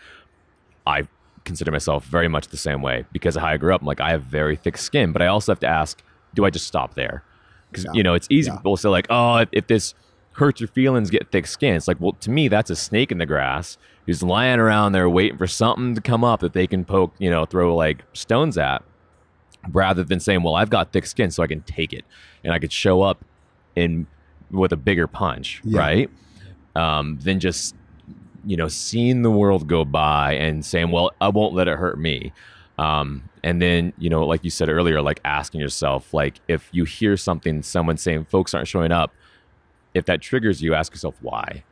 I 0.87 1.07
consider 1.45 1.71
myself 1.71 2.05
very 2.05 2.29
much 2.29 2.49
the 2.49 2.57
same 2.57 2.83
way 2.83 3.05
because 3.13 3.37
of 3.37 3.43
how 3.43 3.49
I 3.49 3.57
grew 3.57 3.75
up. 3.75 3.81
I'm 3.81 3.87
like 3.87 4.01
I 4.01 4.11
have 4.11 4.23
very 4.25 4.57
thick 4.57 4.77
skin, 4.77 5.13
but 5.13 5.23
I 5.23 5.27
also 5.27 5.53
have 5.53 5.61
to 5.61 5.67
ask, 5.67 6.03
do 6.35 6.45
I 6.45 6.51
just 6.51 6.67
stop 6.67 6.95
there? 6.95 7.23
Because 7.71 7.85
Yeah. 7.85 7.93
you 7.95 8.03
know 8.03 8.15
it's 8.15 8.27
easy 8.31 8.51
Yeah. 8.51 8.57
people 8.57 8.77
say 8.77 8.89
like, 8.89 9.07
oh, 9.11 9.37
if, 9.37 9.49
if 9.53 9.67
this 9.67 9.95
hurts 10.33 10.61
your 10.61 10.69
feelings, 10.69 11.11
get 11.11 11.31
thick 11.33 11.47
skin. 11.47 11.75
It's 11.75 11.89
like, 11.89 12.01
well, 12.01 12.13
to 12.21 12.31
me, 12.31 12.49
that's 12.49 12.71
a 12.71 12.77
snake 12.77 13.11
in 13.13 13.19
the 13.19 13.27
grass 13.27 13.77
who's 14.07 14.23
lying 14.23 14.59
around 14.61 14.93
there 14.93 15.09
waiting 15.09 15.37
for 15.37 15.47
something 15.47 15.95
to 15.95 16.01
come 16.01 16.25
up 16.25 16.41
that 16.41 16.53
they 16.53 16.67
can 16.67 16.85
poke, 16.85 17.13
you 17.19 17.29
know, 17.31 17.45
throw 17.45 17.75
like 17.75 18.05
stones 18.15 18.57
at, 18.57 18.83
rather 19.73 20.03
than 20.05 20.21
saying, 20.21 20.43
well, 20.43 20.55
I've 20.55 20.71
got 20.71 20.93
thick 20.93 21.05
skin, 21.07 21.31
so 21.31 21.43
I 21.43 21.47
can 21.47 21.61
take 21.63 21.93
it 21.93 22.05
and 22.45 22.53
I 22.53 22.59
could 22.59 22.73
show 22.73 23.03
up 23.03 23.23
in 23.77 24.07
with 24.51 24.73
a 24.73 24.77
bigger 24.77 25.07
punch, 25.07 25.61
Yeah. 25.65 25.79
right? 25.81 26.11
Um, 26.77 27.19
than 27.21 27.41
just 27.41 27.75
you 28.47 28.57
know 28.57 28.69
seeing 28.69 29.23
the 29.23 29.31
world 29.31 29.67
go 29.67 29.85
by 29.85 30.35
and 30.35 30.65
saying, 30.65 30.91
well, 30.91 31.11
I 31.21 31.29
won't 31.29 31.55
let 31.55 31.69
it 31.69 31.79
hurt 31.79 31.99
me. 31.99 32.33
Um, 32.79 33.29
and 33.43 33.61
then 33.61 33.93
you 33.99 34.09
know, 34.09 34.25
like 34.25 34.45
you 34.45 34.51
said 34.51 34.69
earlier, 34.69 35.03
like 35.03 35.21
asking 35.25 35.61
yourself, 35.61 36.15
like 36.15 36.41
if 36.49 36.69
you 36.73 36.85
hear 36.85 37.17
something, 37.17 37.63
someone 37.63 37.97
saying 37.97 38.27
folks 38.27 38.55
aren't 38.55 38.69
showing 38.69 38.93
up, 38.93 39.13
if 39.95 40.07
that 40.07 40.21
triggers 40.21 40.63
you, 40.63 40.75
ask 40.75 40.93
yourself 40.93 41.17
why. 41.21 41.65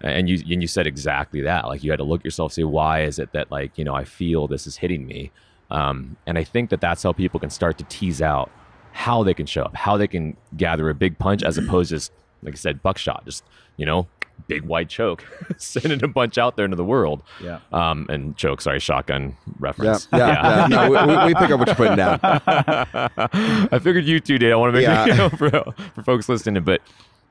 And 0.00 0.28
you 0.28 0.36
and 0.50 0.60
you 0.60 0.68
said 0.68 0.86
exactly 0.86 1.40
that. 1.42 1.66
Like 1.66 1.82
you 1.84 1.90
had 1.90 1.98
to 1.98 2.04
look 2.04 2.24
yourself, 2.24 2.52
say, 2.52 2.64
why 2.64 3.02
is 3.02 3.18
it 3.18 3.32
that 3.32 3.50
like 3.50 3.78
you 3.78 3.84
know 3.84 3.94
I 3.94 4.04
feel 4.04 4.48
this 4.48 4.66
is 4.66 4.76
hitting 4.76 5.06
me? 5.06 5.30
Um, 5.70 6.16
and 6.26 6.36
I 6.36 6.44
think 6.44 6.70
that 6.70 6.80
that's 6.80 7.02
how 7.02 7.12
people 7.12 7.40
can 7.40 7.50
start 7.50 7.78
to 7.78 7.84
tease 7.84 8.20
out 8.20 8.50
how 8.92 9.22
they 9.22 9.34
can 9.34 9.46
show 9.46 9.62
up, 9.62 9.74
how 9.74 9.96
they 9.96 10.06
can 10.06 10.36
gather 10.56 10.88
a 10.90 10.94
big 10.94 11.18
punch 11.18 11.42
as 11.42 11.56
opposed 11.58 11.90
to, 11.90 12.12
like 12.42 12.54
I 12.54 12.56
said, 12.56 12.82
buckshot, 12.82 13.24
just, 13.24 13.42
you 13.78 13.86
know, 13.86 14.06
big 14.48 14.62
white 14.62 14.88
choke, 14.88 15.24
sending 15.56 16.02
a 16.02 16.08
bunch 16.08 16.36
out 16.38 16.56
there 16.56 16.64
into 16.64 16.76
the 16.76 16.84
world. 16.84 17.22
Yeah. 17.42 17.60
Um, 17.72 18.06
and 18.08 18.36
choke, 18.36 18.60
sorry, 18.60 18.80
shotgun 18.80 19.36
Yeah, 19.46 19.52
reference. 19.60 20.08
yeah, 20.12 20.18
yeah. 20.18 20.66
No, 20.68 20.90
we, 20.90 20.96
we- 21.16 21.24
we 21.26 21.34
pick 21.34 21.50
up 21.50 21.58
what 21.60 21.68
you're 21.68 21.76
putting 21.76 21.96
down. 21.96 22.18
I 22.22 23.78
figured 23.80 24.04
you 24.04 24.20
two 24.20 24.38
did. 24.38 24.52
I 24.52 24.56
want 24.56 24.74
to 24.74 24.78
make 24.78 24.82
Yeah. 24.86 25.06
you 25.06 25.14
know, 25.14 25.28
for, 25.30 25.50
for 25.94 26.02
folks 26.02 26.28
listening, 26.28 26.62
but 26.64 26.82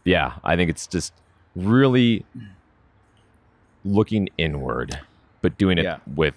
yeah, 0.03 0.33
I 0.43 0.55
think 0.55 0.69
it's 0.69 0.87
just 0.87 1.13
really 1.55 2.25
looking 3.83 4.29
inward, 4.37 4.99
but 5.41 5.57
doing 5.57 5.77
it 5.77 5.83
Yeah. 5.83 5.97
with 6.15 6.35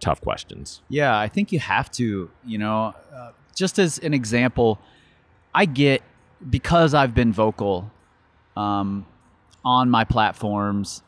tough 0.00 0.20
questions. 0.20 0.80
Yeah, 0.88 1.16
I 1.18 1.28
think 1.28 1.52
you 1.52 1.58
have 1.60 1.90
to, 1.92 2.30
you 2.44 2.58
know, 2.58 2.94
uh, 3.14 3.30
just 3.54 3.78
as 3.78 3.98
an 3.98 4.12
example, 4.14 4.78
I 5.54 5.66
get 5.66 6.02
because 6.50 6.94
I've 6.94 7.14
been 7.14 7.32
vocal 7.32 7.90
um, 8.56 9.06
on 9.64 9.90
my 9.90 10.04
platforms, 10.04 11.02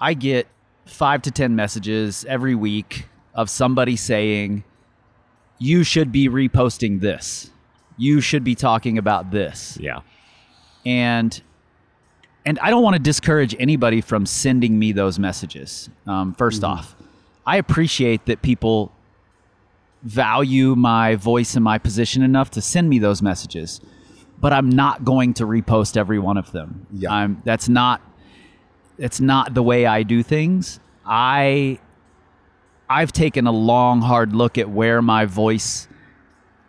I 0.00 0.14
get 0.14 0.46
five 0.86 1.22
to 1.22 1.30
10 1.30 1.54
messages 1.54 2.24
every 2.28 2.54
week 2.54 3.06
of 3.34 3.48
somebody 3.48 3.96
saying, 3.96 4.64
you 5.58 5.84
should 5.84 6.10
be 6.10 6.28
reposting 6.28 7.00
this. 7.00 7.50
You 7.96 8.20
should 8.20 8.42
be 8.44 8.54
talking 8.54 8.96
about 8.98 9.30
this 9.30 9.76
Yeah. 9.80 10.00
and 10.86 11.40
and 12.46 12.58
I 12.60 12.70
don't 12.70 12.82
want 12.82 12.96
to 12.96 13.02
discourage 13.02 13.54
anybody 13.58 14.00
from 14.00 14.24
sending 14.24 14.78
me 14.78 14.92
those 14.92 15.18
messages. 15.18 15.90
Um, 16.06 16.34
1st 16.34 16.64
off, 16.64 16.96
I 17.46 17.58
appreciate 17.58 18.24
that 18.24 18.40
people 18.40 18.92
value 20.02 20.74
my 20.74 21.16
voice 21.16 21.54
and 21.54 21.62
my 21.62 21.76
position 21.76 22.22
enough 22.22 22.50
to 22.52 22.62
send 22.62 22.88
me 22.88 22.98
those 22.98 23.20
messages, 23.20 23.82
but 24.40 24.52
I'm 24.52 24.70
not 24.70 25.04
going 25.04 25.34
to 25.34 25.46
repost 25.46 25.96
every 25.96 26.18
one 26.18 26.36
of 26.36 26.52
them. 26.52 26.86
Yeah. 26.92 27.12
I'm, 27.12 27.42
that's 27.44 27.68
not 27.68 28.00
that's 28.98 29.20
not 29.20 29.54
the 29.54 29.62
way 29.62 29.86
I 29.86 30.02
do 30.02 30.22
things. 30.22 30.78
I 31.06 31.78
I've 32.88 33.12
taken 33.12 33.46
a 33.46 33.52
long 33.52 34.02
hard 34.02 34.34
look 34.34 34.58
at 34.58 34.68
where 34.68 35.00
my 35.00 35.24
voice 35.24 35.88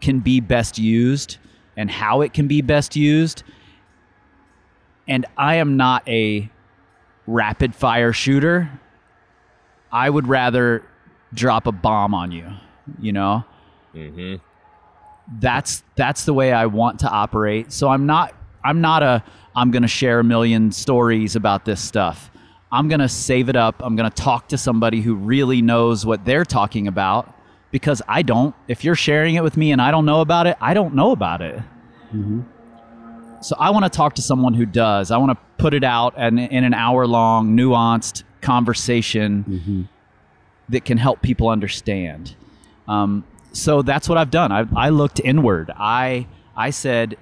can 0.02 0.20
be 0.20 0.40
best 0.40 0.78
used 0.78 1.38
and 1.76 1.90
how 1.90 2.22
it 2.22 2.34
can 2.34 2.48
be 2.48 2.62
best 2.62 2.96
used. 2.96 3.44
And 5.08 5.26
I 5.36 5.56
am 5.56 5.78
not 5.78 6.08
a 6.08 6.50
rapid 7.28 7.76
fire 7.76 8.14
shooter. 8.14 8.80
I 9.92 10.10
would 10.10 10.28
rather 10.28 10.84
drop 11.34 11.68
a 11.68 11.72
bomb 11.72 12.14
on 12.14 12.32
you, 12.32 12.48
you 13.00 13.12
know? 13.12 13.44
Mm-hmm. 13.96 14.36
That's 15.40 15.84
that's 15.96 16.26
the 16.26 16.34
way 16.34 16.52
I 16.52 16.66
want 16.66 17.00
to 17.00 17.10
operate. 17.10 17.72
So 17.72 17.90
I'm 17.90 18.06
not 18.06 18.34
I'm 18.64 18.82
not 18.82 19.04
a 19.04 19.24
I'm 19.56 19.72
going 19.72 19.82
to 19.82 19.88
share 19.88 20.20
a 20.20 20.24
million 20.24 20.72
stories 20.72 21.36
about 21.36 21.66
this 21.66 21.82
stuff. 21.82 22.32
I'm 22.72 22.88
going 22.88 23.02
to 23.02 23.10
save 23.10 23.50
it 23.50 23.56
up. 23.58 23.82
I'm 23.84 23.96
going 23.98 24.10
to 24.10 24.16
talk 24.16 24.48
to 24.50 24.58
somebody 24.58 25.02
who 25.02 25.14
really 25.16 25.62
knows 25.62 26.06
what 26.06 26.24
they're 26.24 26.46
talking 26.46 26.88
about 26.88 27.34
because 27.70 28.02
I 28.08 28.22
don't. 28.22 28.56
If 28.70 28.84
you're 28.86 28.96
sharing 28.96 29.36
it 29.36 29.44
with 29.44 29.58
me 29.58 29.72
and 29.74 29.82
I 29.82 29.92
don't 29.92 30.06
know 30.06 30.22
about 30.22 30.48
it, 30.48 30.56
I 30.62 30.74
don't 30.74 30.96
know 30.96 31.12
about 31.12 31.42
it. 31.42 31.62
So 33.42 33.56
I 33.60 33.72
want 33.72 33.84
to 33.86 33.90
talk 33.90 34.16
to 34.16 34.22
someone 34.22 34.54
who 34.54 34.66
does. 34.66 35.12
I 35.12 35.18
want 35.18 35.32
to 35.32 35.38
put 35.58 35.74
it 35.74 35.84
out 35.84 36.14
and 36.16 36.40
in 36.40 36.64
an 36.64 36.74
hour 36.74 37.08
long 37.08 37.58
nuanced 37.58 38.24
conversation 38.42 39.90
that 40.70 40.86
can 40.86 40.98
help 40.98 41.22
people 41.22 41.50
understand. 41.50 42.36
Um, 42.88 43.26
so 43.52 43.82
that's 43.82 44.08
what 44.08 44.18
I've 44.18 44.32
done. 44.32 44.52
I, 44.52 44.66
I 44.76 44.90
looked 44.90 45.20
inward. 45.20 45.72
I 45.76 46.28
I 46.56 46.70
said, 46.70 47.18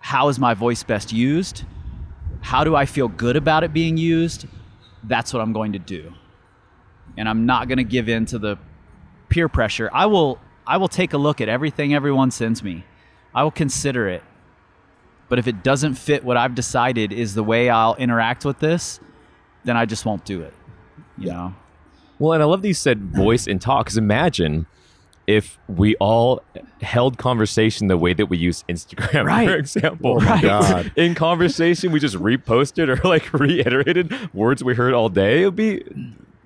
how 0.00 0.28
is 0.28 0.38
my 0.38 0.54
voice 0.54 0.82
best 0.82 1.12
used? 1.12 1.64
How 2.40 2.64
do 2.64 2.76
I 2.76 2.86
feel 2.86 3.08
good 3.08 3.36
about 3.36 3.64
it 3.64 3.72
being 3.72 3.96
used? 3.96 4.46
That's 5.02 5.32
what 5.32 5.40
I'm 5.40 5.52
going 5.52 5.72
to 5.72 5.78
do. 5.78 6.12
And 7.16 7.28
I'm 7.28 7.46
not 7.46 7.68
going 7.68 7.78
to 7.78 7.84
give 7.84 8.08
in 8.08 8.26
to 8.26 8.38
the 8.38 8.58
peer 9.28 9.48
pressure. 9.48 9.90
I 9.92 10.06
will 10.06 10.38
I 10.66 10.76
will 10.76 10.88
take 10.88 11.12
a 11.12 11.18
look 11.18 11.40
at 11.40 11.48
everything 11.48 11.94
everyone 11.94 12.30
sends 12.30 12.62
me. 12.62 12.84
I 13.34 13.42
will 13.42 13.50
consider 13.50 14.08
it. 14.08 14.22
But 15.28 15.38
if 15.38 15.46
it 15.46 15.62
doesn't 15.62 15.94
fit 15.94 16.24
what 16.24 16.36
I've 16.36 16.54
decided 16.54 17.12
is 17.12 17.34
the 17.34 17.42
way 17.42 17.68
I'll 17.68 17.96
interact 17.96 18.44
with 18.44 18.60
this, 18.60 19.00
then 19.64 19.76
I 19.76 19.86
just 19.86 20.04
won't 20.04 20.24
do 20.24 20.42
it. 20.42 20.54
You 21.18 21.30
know. 21.30 21.54
Well, 22.18 22.34
and 22.34 22.42
I 22.42 22.46
love 22.46 22.62
that 22.62 22.68
you 22.68 22.74
said 22.74 23.00
voice 23.00 23.46
and 23.46 23.60
talk. 23.60 23.86
Because 23.86 23.96
imagine 23.96 24.66
if 25.26 25.58
we 25.68 25.94
all 25.96 26.42
held 26.82 27.16
conversation 27.18 27.88
the 27.88 27.96
way 27.96 28.12
that 28.12 28.26
we 28.26 28.36
use 28.36 28.64
Instagram, 28.68 29.24
Right. 29.24 29.48
for 29.48 29.54
example. 29.56 30.18
Oh 30.18 30.20
my 30.20 30.40
God. 30.40 30.92
In 30.96 31.14
conversation, 31.14 31.92
we 31.92 32.00
just 32.00 32.16
reposted 32.16 32.88
or 32.88 33.08
like 33.08 33.32
reiterated 33.38 34.12
words 34.34 34.62
we 34.62 34.74
heard 34.74 34.92
all 34.94 35.08
day. 35.08 35.42
It 35.42 35.46
would 35.46 35.56
be 35.56 35.82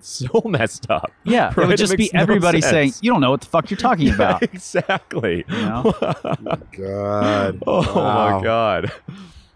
so 0.01 0.43
messed 0.47 0.89
up. 0.91 1.11
Yeah, 1.25 1.51
it 1.51 1.57
would 1.57 1.77
just 1.77 1.97
be 1.97 2.05
makes 2.05 2.15
no 2.15 2.21
everybody 2.21 2.61
saying, 2.61 2.93
"You 3.03 3.11
don't 3.11 3.21
know 3.21 3.31
what 3.33 3.41
the 3.41 3.47
fuck 3.49 3.69
you're 3.71 3.77
talking 3.79 4.11
about." 4.15 4.43
exactly. 4.45 5.45
You 5.49 5.57
know? 5.57 5.95
God. 6.73 7.63
Oh 7.67 7.95
Wow. 7.97 8.39
my 8.39 8.45
god. 8.45 8.93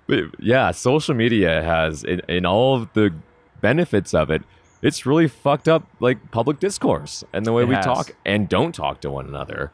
But 0.06 0.24
yeah, 0.40 0.70
social 0.72 1.14
media 1.14 1.62
has 1.62 2.02
in, 2.04 2.20
in 2.28 2.44
all 2.44 2.74
of 2.76 2.92
the 2.94 3.14
benefits 3.60 4.14
of 4.14 4.30
it, 4.30 4.42
it's 4.82 5.06
really 5.06 5.28
fucked 5.28 5.68
up 5.68 5.86
like 6.00 6.30
public 6.30 6.58
discourse 6.60 7.24
and 7.32 7.46
the 7.46 7.52
way 7.52 7.62
It 7.62 7.68
we 7.68 7.74
has. 7.76 7.84
talk 7.84 8.16
and 8.26 8.48
don't 8.48 8.74
talk 8.74 9.00
to 9.02 9.10
one 9.10 9.26
another. 9.26 9.70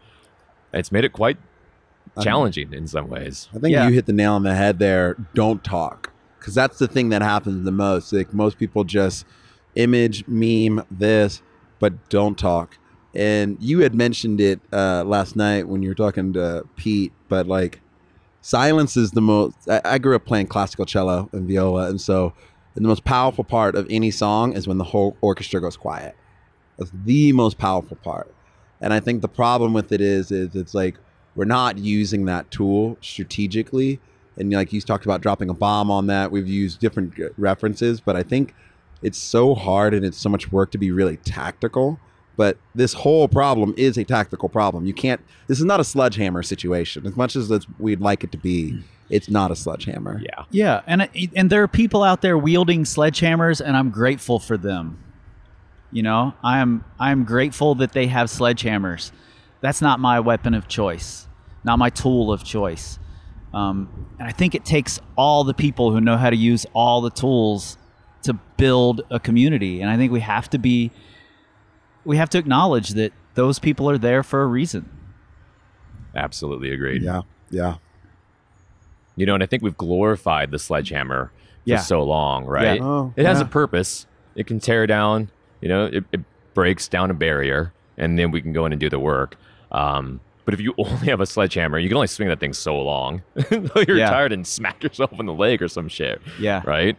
It's 0.73 0.93
made 0.93 1.05
it 1.05 1.13
quite 1.13 1.39
challenging 2.23 2.73
in 2.73 2.87
some 2.87 3.09
ways. 3.09 3.49
I 3.55 3.59
think 3.59 3.73
Yeah. 3.73 3.89
you 3.89 3.95
hit 3.95 4.07
the 4.07 4.13
nail 4.13 4.35
on 4.35 4.43
the 4.43 4.55
head 4.55 4.79
there. 4.79 5.17
Don't 5.35 5.63
talk. 5.65 6.13
Because 6.39 6.55
that's 6.55 6.79
the 6.79 6.89
thing 6.89 7.09
that 7.11 7.23
happens 7.23 7.65
the 7.65 7.73
most. 7.73 8.13
Like 8.13 8.33
most 8.35 8.59
people 8.59 8.85
just 8.85 9.25
image, 9.75 10.27
meme 10.27 10.85
this, 10.91 11.43
but 11.79 12.09
don't 12.09 12.37
talk. 12.39 12.79
And 13.15 13.57
you 13.61 13.81
had 13.81 13.95
mentioned 13.95 14.41
it 14.41 14.61
uh, 14.73 15.05
last 15.05 15.37
night 15.37 15.69
when 15.69 15.83
you 15.83 15.89
were 15.89 15.95
talking 15.95 16.33
to 16.35 16.65
Pete, 16.77 17.13
but 17.29 17.47
like 17.47 17.81
silence 18.41 18.97
is 18.97 19.13
the 19.13 19.21
most. 19.21 19.57
I, 19.69 19.81
I 19.85 19.99
grew 19.99 20.15
up 20.17 20.25
playing 20.25 20.47
classical 20.49 20.85
cello 20.87 21.29
and 21.33 21.47
viola. 21.49 21.89
And 21.89 22.01
so 22.01 22.35
the 22.83 22.89
most 22.89 23.05
powerful 23.05 23.45
part 23.45 23.75
of 23.75 23.87
any 23.91 24.11
song 24.11 24.53
is 24.53 24.69
when 24.69 24.79
the 24.79 24.85
whole 24.85 25.17
orchestra 25.21 25.61
goes 25.61 25.77
quiet. 25.77 26.15
That's 26.77 26.93
the 27.05 27.33
most 27.33 27.59
powerful 27.59 27.97
part. 27.97 28.33
And 28.81 28.95
I 28.95 29.01
think 29.01 29.23
the 29.23 29.29
problem 29.29 29.73
with 29.73 29.93
it 29.93 30.01
is, 30.01 30.31
is 30.31 30.55
it's 30.55 30.75
like 30.75 30.97
we're 31.35 31.45
not 31.45 31.79
using 31.79 32.25
that 32.27 32.51
tool 32.51 32.97
strategically. 33.01 34.01
And 34.37 34.53
like 34.53 34.73
you 34.73 34.81
talked 34.81 35.05
about 35.05 35.21
dropping 35.21 35.51
a 35.51 35.55
bomb 35.55 35.91
on 35.91 36.07
that, 36.07 36.31
we've 36.31 36.49
used 36.49 36.81
different 36.81 37.15
references, 37.37 38.01
but 38.01 38.15
I 38.15 38.23
think 38.23 38.55
it's 39.03 39.19
so 39.19 39.55
hard 39.55 39.95
and 39.95 40.05
it's 40.05 40.19
so 40.19 40.29
much 40.29 40.53
work 40.53 40.71
to 40.73 40.79
be 40.79 40.91
really 40.91 41.17
tactical. 41.19 41.99
But 42.37 42.57
this 42.75 42.93
whole 42.93 43.27
problem 43.27 43.75
is 43.77 43.99
a 43.99 44.05
tactical 44.05 44.49
problem. 44.49 44.87
You 44.87 44.95
can't. 44.95 45.21
This 45.49 45.59
is 45.59 45.65
not 45.65 45.81
a 45.81 45.85
sledgehammer 45.85 46.45
situation. 46.45 47.05
As 47.05 47.17
much 47.17 47.35
as 47.35 47.51
we'd 47.81 48.01
like 48.01 48.23
it 48.23 48.31
to 48.31 48.39
be, 48.39 48.71
hmm. 48.71 48.81
It's 49.11 49.29
not 49.29 49.51
a 49.51 49.57
sledgehammer. 49.57 50.21
Yeah. 50.23 50.45
Yeah, 50.51 50.83
and 50.87 51.09
and 51.35 51.51
there 51.51 51.63
are 51.63 51.69
people 51.69 52.03
out 52.03 52.23
there 52.23 52.37
wielding 52.37 52.85
sledgehammers, 52.85 53.61
and 53.61 53.77
I'm 53.77 53.91
grateful 53.91 54.39
for 54.39 54.57
them. 54.57 55.03
You 55.91 56.03
know, 56.03 56.35
I 56.43 56.59
am 56.59 56.85
I 56.99 57.11
am 57.13 57.25
grateful 57.25 57.75
that 57.77 57.93
they 57.93 58.07
have 58.09 58.29
sledgehammers. 58.29 59.11
That's 59.61 59.81
not 59.81 60.01
my 60.01 60.21
weapon 60.21 60.55
of 60.55 60.69
choice, 60.69 61.27
not 61.65 61.79
my 61.79 61.91
tool 61.91 62.33
of 62.33 62.45
choice. 62.45 62.99
Um, 63.53 63.89
and 64.19 64.29
I 64.29 64.33
think 64.33 64.55
it 64.55 64.65
takes 64.65 65.01
all 65.17 65.45
the 65.45 65.55
people 65.55 65.91
who 65.91 66.01
know 66.01 66.17
how 66.17 66.31
to 66.31 66.37
use 66.37 66.67
all 66.75 67.01
the 67.01 67.11
tools 67.11 67.79
to 68.23 68.35
build 68.57 69.03
a 69.11 69.19
community. 69.19 69.81
And 69.81 69.91
I 69.91 69.97
think 69.97 70.13
we 70.13 70.21
have 70.21 70.51
to 70.51 70.59
be, 70.59 70.91
we 72.05 72.19
have 72.19 72.29
to 72.31 72.39
acknowledge 72.39 72.91
that 72.91 73.13
those 73.35 73.59
people 73.59 73.89
are 73.89 73.99
there 73.99 74.23
for 74.23 74.43
a 74.43 74.47
reason. 74.47 74.91
Absolutely 76.15 76.73
agreed. 76.73 77.03
Yeah. 77.03 77.23
Yeah. 77.51 77.77
You 79.19 79.27
know, 79.27 79.35
and 79.35 79.43
I 79.43 79.47
think 79.47 79.63
we've 79.63 79.77
glorified 79.77 80.51
the 80.51 80.59
sledgehammer 80.59 81.27
for 81.27 81.33
Yeah. 81.65 81.79
so 81.81 82.03
long, 82.03 82.45
right? 82.47 82.79
Yeah. 82.79 82.85
Oh, 82.87 83.13
it 83.17 83.27
has 83.27 83.39
yeah. 83.41 83.45
a 83.45 83.49
purpose. 83.49 84.07
It 84.37 84.47
can 84.47 84.61
tear 84.61 84.87
down, 84.87 85.31
you 85.61 85.69
know, 85.69 85.87
it, 85.87 86.05
it 86.13 86.21
breaks 86.55 86.87
down 86.89 87.11
a 87.11 87.15
barrier, 87.15 87.73
and 87.97 88.19
then 88.19 88.31
we 88.31 88.41
can 88.41 88.53
go 88.53 88.65
in 88.67 88.73
and 88.73 88.81
do 88.81 88.89
the 88.89 88.99
work. 89.01 89.37
Um, 89.73 90.21
but 90.45 90.55
if 90.55 90.61
you 90.61 90.73
only 90.79 91.09
have 91.09 91.21
a 91.21 91.27
sledgehammer, 91.27 91.79
you 91.79 91.89
can 91.89 91.97
only 91.97 92.07
swing 92.07 92.29
that 92.29 92.41
thing 92.41 92.53
so 92.53 92.81
long 92.81 93.23
until 93.35 93.83
you're 93.89 93.99
tired 93.99 94.33
and 94.33 94.47
smack 94.47 94.83
yourself 94.83 95.13
in 95.19 95.27
the 95.27 95.35
leg 95.35 95.61
or 95.63 95.69
some 95.69 95.89
shit, 95.89 96.23
Yeah. 96.41 96.63
right? 96.65 96.97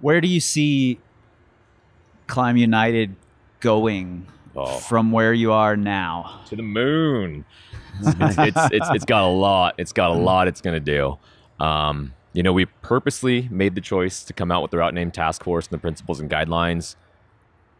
Where 0.00 0.20
do 0.20 0.28
you 0.28 0.40
see 0.40 0.98
Climb 2.26 2.56
United 2.56 3.14
going 3.60 4.26
Oh. 4.58 4.78
from 4.78 5.12
where 5.12 5.32
you 5.34 5.52
are 5.52 5.76
now? 5.76 6.40
to 6.48 6.56
the 6.56 6.62
moon. 6.62 7.44
It's, 8.00 8.38
it's, 8.38 8.72
it's, 8.72 8.90
it's 8.90 9.04
got 9.04 9.24
a 9.24 9.28
lot. 9.32 9.74
It's 9.78 9.92
got 9.92 10.10
a 10.10 10.14
lot 10.14 10.48
it's 10.48 10.60
going 10.60 10.74
to 10.74 10.80
do. 10.80 11.18
Um, 11.64 12.14
you 12.32 12.42
know, 12.42 12.52
we 12.52 12.66
purposely 12.66 13.48
made 13.50 13.74
the 13.74 13.80
choice 13.80 14.22
to 14.24 14.32
come 14.32 14.50
out 14.52 14.62
with 14.62 14.70
the 14.70 14.78
route 14.78 14.94
name 14.94 15.10
task 15.10 15.42
force 15.44 15.66
and 15.66 15.72
the 15.72 15.78
principles 15.80 16.20
and 16.20 16.30
guidelines 16.30 16.96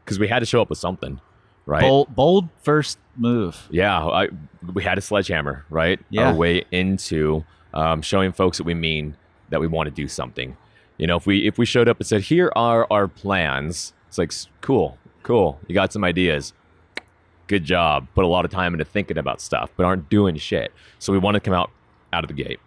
because 0.05 0.19
we 0.19 0.29
had 0.29 0.39
to 0.41 0.47
show 0.47 0.63
up 0.63 0.71
with 0.71 0.79
something. 0.79 1.21
right? 1.67 1.83
Bold, 1.83 2.15
bold 2.15 2.49
first 2.63 2.99
move. 3.17 3.69
Yeah, 3.71 3.99
I, 3.99 4.29
we 4.73 4.83
had 4.83 4.99
a 4.99 5.01
sledgehammer, 5.01 5.65
right? 5.69 6.01
Yeah. 6.11 6.29
Our 6.29 6.35
way 6.35 6.65
into 6.71 7.45
um, 7.75 8.01
showing 8.03 8.33
folks 8.33 8.57
that 8.59 8.65
we 8.65 8.75
mean 8.75 9.17
that 9.51 9.61
we 9.61 9.67
want 9.67 9.89
to 9.89 9.91
do 9.91 10.09
something. 10.09 10.57
You 10.99 11.07
know, 11.07 11.17
if 11.17 11.27
we 11.27 11.47
if 11.47 11.59
we 11.59 11.67
showed 11.67 11.89
up 11.89 11.99
and 12.01 12.07
said, 12.07 12.23
"Here 12.23 12.51
are 12.57 12.87
our 12.91 13.07
plans," 13.07 13.93
it's 14.09 14.17
like, 14.17 14.33
cool, 14.63 14.97
cool. 15.23 15.61
You 15.69 15.75
got 15.75 15.93
some 15.93 16.03
ideas. 16.05 16.55
Good 17.49 17.65
job. 17.65 18.09
Put 18.15 18.25
a 18.25 18.29
lot 18.29 18.45
of 18.45 18.51
time 18.51 18.75
into 18.75 18.85
thinking 18.85 19.19
about 19.19 19.41
stuff, 19.41 19.71
but 19.77 19.87
aren't 19.87 20.09
doing 20.09 20.37
shit. 20.37 20.73
So 20.99 21.13
we 21.13 21.19
want 21.19 21.35
to 21.35 21.41
come 21.41 21.55
out 21.55 21.71
out 22.13 22.25
of 22.25 22.29
the 22.29 22.35
gate. 22.35 22.61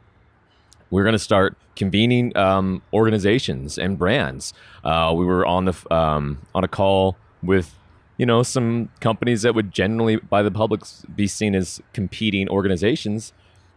We're 0.90 1.04
going 1.04 1.14
to 1.14 1.20
start 1.20 1.58
convening 1.76 2.36
um, 2.36 2.82
organizations 2.94 3.78
and 3.78 3.98
brands. 3.98 4.54
Uh, 4.84 5.14
we 5.16 5.26
were 5.26 5.46
on 5.46 5.66
the 5.66 5.94
um, 5.94 6.40
on 6.56 6.64
a 6.64 6.68
call 6.68 7.18
with 7.44 7.76
you 8.18 8.26
know 8.26 8.44
some 8.44 8.90
companies 9.00 9.42
that 9.44 9.56
would 9.56 9.72
generally 9.72 10.18
by 10.18 10.42
the 10.42 10.52
public 10.52 10.82
be 11.16 11.28
seen 11.28 11.56
as 11.56 11.82
competing 11.94 12.50
organizations, 12.50 13.34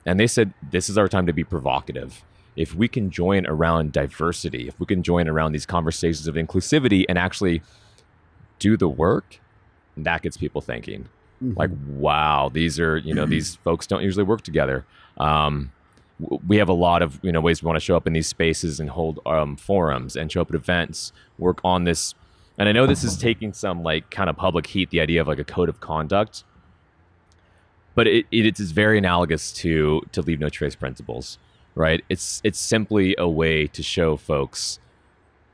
and 0.06 0.18
they 0.18 0.26
said 0.26 0.54
this 0.70 0.88
is 0.88 0.96
our 0.96 1.08
time 1.08 1.26
to 1.26 1.32
be 1.32 1.44
provocative. 1.44 2.22
If 2.54 2.74
we 2.74 2.86
can 2.86 3.10
join 3.10 3.46
around 3.46 3.92
diversity, 3.92 4.68
if 4.68 4.78
we 4.78 4.86
can 4.86 5.02
join 5.02 5.26
around 5.26 5.52
these 5.52 5.64
conversations 5.64 6.26
of 6.26 6.34
inclusivity 6.34 7.06
and 7.08 7.18
actually 7.18 7.62
do 8.58 8.76
the 8.76 8.88
work, 8.88 9.38
that 9.96 10.22
gets 10.22 10.36
people 10.36 10.60
thinking. 10.60 11.08
Like 11.56 11.70
wow 11.88 12.50
these 12.52 12.78
are 12.78 12.98
you 12.98 13.12
know 13.14 13.26
these 13.26 13.56
folks 13.64 13.86
don't 13.86 14.02
usually 14.02 14.24
work 14.24 14.42
together. 14.42 14.84
Um, 15.18 15.72
we 16.46 16.58
have 16.58 16.68
a 16.68 16.74
lot 16.74 17.02
of 17.02 17.18
you 17.22 17.32
know 17.32 17.40
ways 17.40 17.62
we 17.62 17.66
want 17.66 17.76
to 17.76 17.80
show 17.80 17.96
up 17.96 18.06
in 18.06 18.12
these 18.12 18.28
spaces 18.28 18.78
and 18.78 18.90
hold 18.90 19.18
um, 19.26 19.56
forums 19.56 20.14
and 20.14 20.30
show 20.30 20.40
up 20.40 20.50
at 20.50 20.54
events 20.54 21.12
work 21.38 21.60
on 21.64 21.84
this. 21.84 22.14
And 22.58 22.68
i 22.68 22.72
know 22.72 22.86
this 22.86 23.02
is 23.02 23.16
taking 23.16 23.54
some 23.54 23.82
like 23.82 24.10
kind 24.10 24.30
of 24.30 24.36
public 24.36 24.66
heat 24.68 24.90
the 24.90 25.00
idea 25.00 25.20
of 25.20 25.26
like 25.26 25.38
a 25.38 25.44
code 25.44 25.68
of 25.68 25.80
conduct. 25.80 26.44
But 27.94 28.06
it, 28.06 28.26
it 28.30 28.60
is 28.60 28.72
very 28.72 28.98
analogous 28.98 29.52
to 29.54 30.02
to 30.12 30.22
leave 30.22 30.38
no 30.38 30.48
trace 30.48 30.76
principles 30.76 31.38
right? 31.74 32.04
It's 32.08 32.40
it's 32.44 32.58
simply 32.58 33.14
a 33.18 33.28
way 33.28 33.66
to 33.68 33.82
show 33.82 34.16
folks 34.16 34.78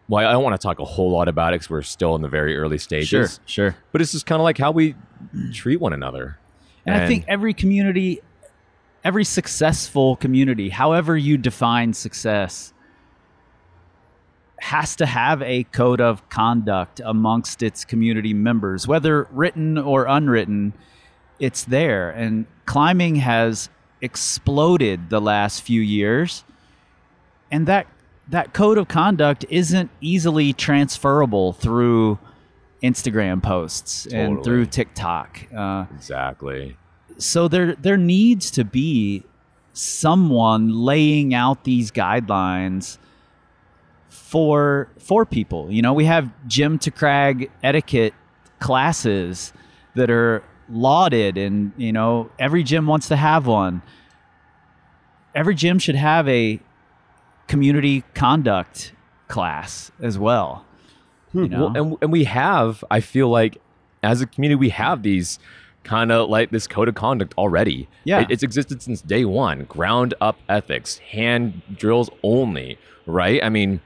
well 0.09 0.27
i 0.27 0.33
don't 0.33 0.43
want 0.43 0.59
to 0.59 0.65
talk 0.65 0.79
a 0.79 0.85
whole 0.85 1.11
lot 1.11 1.29
about 1.29 1.53
it 1.53 1.57
because 1.57 1.71
we're 1.71 1.83
still 1.83 2.15
in 2.17 2.23
the 2.23 2.29
very 2.29 2.57
early 2.57 2.79
stages 2.79 3.09
Sure, 3.09 3.29
sure. 3.47 3.77
but 3.93 4.01
it's 4.01 4.13
just 4.13 4.27
kind 4.27 4.41
of 4.41 4.45
like 4.45 4.59
how 4.59 4.71
we 4.71 4.95
treat 5.53 5.81
one 5.81 5.93
another. 5.93 6.39
And, 6.87 6.97
I 6.97 7.07
think 7.07 7.25
every 7.29 7.53
community, 7.53 8.23
every 9.05 9.25
successful 9.25 10.17
community, 10.17 10.71
however 10.71 11.17
you 11.17 11.37
define 11.37 11.93
success, 11.93 12.73
has 14.61 14.97
to 14.97 15.07
have 15.07 15.43
a 15.43 15.65
code 15.65 16.01
of 16.01 16.27
conduct 16.31 17.01
amongst 17.05 17.63
its 17.63 17.85
community 17.85 18.33
members, 18.33 18.89
whether 18.89 19.25
written 19.33 19.77
or 19.77 20.07
unwritten. 20.07 20.73
It's 21.39 21.65
there, 21.65 22.11
and 22.11 22.47
climbing 22.65 23.17
has 23.17 23.69
exploded 24.01 25.11
the 25.11 25.21
last 25.21 25.61
few 25.63 25.81
years, 25.81 26.43
and 27.51 27.67
that 27.67 27.87
that 28.29 28.53
code 28.53 28.79
of 28.79 28.89
conduct 28.89 29.45
isn't 29.49 29.91
easily 30.01 30.53
transferable 30.53 31.53
through 31.55 32.19
Instagram 32.83 33.43
posts 33.43 34.07
and 34.07 34.45
through 34.45 34.67
TikTok. 34.67 35.47
Uh, 35.55 35.87
exactly. 35.95 36.77
so 37.17 37.49
there 37.49 37.75
there 37.75 37.97
needs 37.97 38.51
to 38.53 38.65
be 38.65 39.25
someone 39.73 40.71
laying 40.71 41.35
out 41.35 41.65
these 41.65 41.91
guidelines 41.91 42.99
for 44.09 44.89
for 44.99 45.25
people. 45.25 45.71
You 45.71 45.83
know, 45.83 45.93
we 45.93 46.05
have 46.05 46.31
gym 46.47 46.79
to 46.81 46.91
Crag 46.91 47.51
etiquette 47.63 48.15
classes 48.61 49.53
that 49.95 50.11
are 50.11 50.43
lauded 50.69 51.39
and 51.39 51.73
you 51.77 51.93
know 51.93 52.31
every 52.39 52.63
gym 52.63 52.87
wants 52.87 53.09
to 53.09 53.17
have 53.17 53.47
one. 53.47 53.83
Every 55.35 55.55
gym 55.55 55.79
should 55.79 55.95
have 55.95 56.29
a 56.29 56.61
community 57.49 58.05
conduct 58.15 58.93
class 59.27 59.91
as 60.01 60.19
well. 60.19 60.65
Hmm, 61.33 61.43
you 61.43 61.49
know? 61.49 61.67
Well, 61.67 61.77
and 61.77 61.97
and 62.03 62.13
we 62.13 62.25
have. 62.25 62.85
I 62.91 63.01
feel 63.01 63.29
like 63.29 63.59
as 64.03 64.21
a 64.21 64.27
community, 64.27 64.57
we 64.59 64.69
have 64.71 65.03
these 65.03 65.39
kind 65.85 66.13
of 66.13 66.29
like 66.29 66.51
this 66.51 66.67
code 66.67 66.89
of 66.89 66.95
conduct 66.95 67.35
already. 67.37 67.89
Yeah. 68.05 68.21
It- 68.21 68.31
it's 68.31 68.43
existed 68.43 68.83
since 68.83 69.01
day 69.03 69.25
one. 69.25 69.65
Ground 69.65 70.15
up 70.21 70.39
ethics, 70.49 70.99
hand 70.99 71.63
drills 71.77 72.11
only. 72.23 72.79
Right. 73.07 73.43
I 73.43 73.49
mean. 73.49 73.81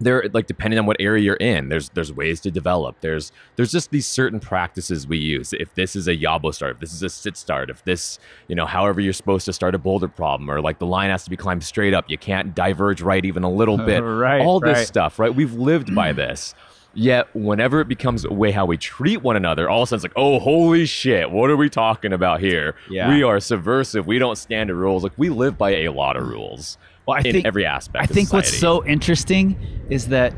There, 0.00 0.24
like 0.32 0.46
depending 0.46 0.78
on 0.78 0.86
what 0.86 0.96
area 1.00 1.22
you're 1.22 1.36
in, 1.36 1.68
there's 1.68 1.88
there's 1.90 2.12
ways 2.12 2.40
to 2.42 2.50
develop. 2.50 3.00
There's 3.00 3.32
there's 3.56 3.72
just 3.72 3.90
these 3.90 4.06
certain 4.06 4.38
practices 4.38 5.06
we 5.06 5.18
use. 5.18 5.52
If 5.52 5.74
this 5.74 5.96
is 5.96 6.06
a 6.06 6.16
yabo 6.16 6.54
start, 6.54 6.76
if 6.76 6.80
this 6.80 6.92
is 6.92 7.02
a 7.02 7.08
sit 7.08 7.36
start, 7.36 7.68
if 7.68 7.84
this, 7.84 8.18
you 8.46 8.54
know, 8.54 8.66
however 8.66 9.00
you're 9.00 9.12
supposed 9.12 9.44
to 9.46 9.52
start 9.52 9.74
a 9.74 9.78
boulder 9.78 10.08
problem, 10.08 10.50
or 10.50 10.60
like 10.60 10.78
the 10.78 10.86
line 10.86 11.10
has 11.10 11.24
to 11.24 11.30
be 11.30 11.36
climbed 11.36 11.64
straight 11.64 11.94
up, 11.94 12.08
you 12.08 12.18
can't 12.18 12.54
diverge 12.54 13.02
right 13.02 13.24
even 13.24 13.42
a 13.42 13.50
little 13.50 13.76
bit. 13.86 14.00
Right, 14.00 14.40
All 14.40 14.60
this 14.60 14.78
right. 14.78 14.86
stuff, 14.86 15.18
right? 15.18 15.34
We've 15.34 15.54
lived 15.54 15.94
by 15.94 16.12
this. 16.12 16.54
Yet, 16.94 17.28
whenever 17.34 17.80
it 17.80 17.86
becomes 17.86 18.24
a 18.24 18.32
way 18.32 18.50
how 18.50 18.66
we 18.66 18.76
treat 18.76 19.22
one 19.22 19.36
another, 19.36 19.68
all 19.68 19.82
of 19.82 19.86
a 19.86 19.90
sudden 19.90 19.96
it's 19.98 20.04
like, 20.04 20.12
oh, 20.16 20.38
holy 20.38 20.86
shit, 20.86 21.30
what 21.30 21.50
are 21.50 21.56
we 21.56 21.68
talking 21.68 22.12
about 22.12 22.40
here? 22.40 22.74
Yeah. 22.90 23.14
We 23.14 23.22
are 23.22 23.38
subversive. 23.40 24.06
We 24.06 24.18
don't 24.18 24.36
stand 24.36 24.68
to 24.68 24.74
rules. 24.74 25.04
Like, 25.04 25.12
we 25.16 25.28
live 25.28 25.58
by 25.58 25.82
a 25.84 25.88
lot 25.90 26.16
of 26.16 26.26
rules 26.26 26.78
Well, 27.08 27.16
I 27.16 27.20
in 27.20 27.32
think 27.32 27.46
every 27.46 27.64
aspect 27.64 28.02
I 28.02 28.06
think 28.06 28.34
what's 28.34 28.52
so 28.52 28.84
interesting 28.84 29.56
is 29.88 30.08
that 30.08 30.34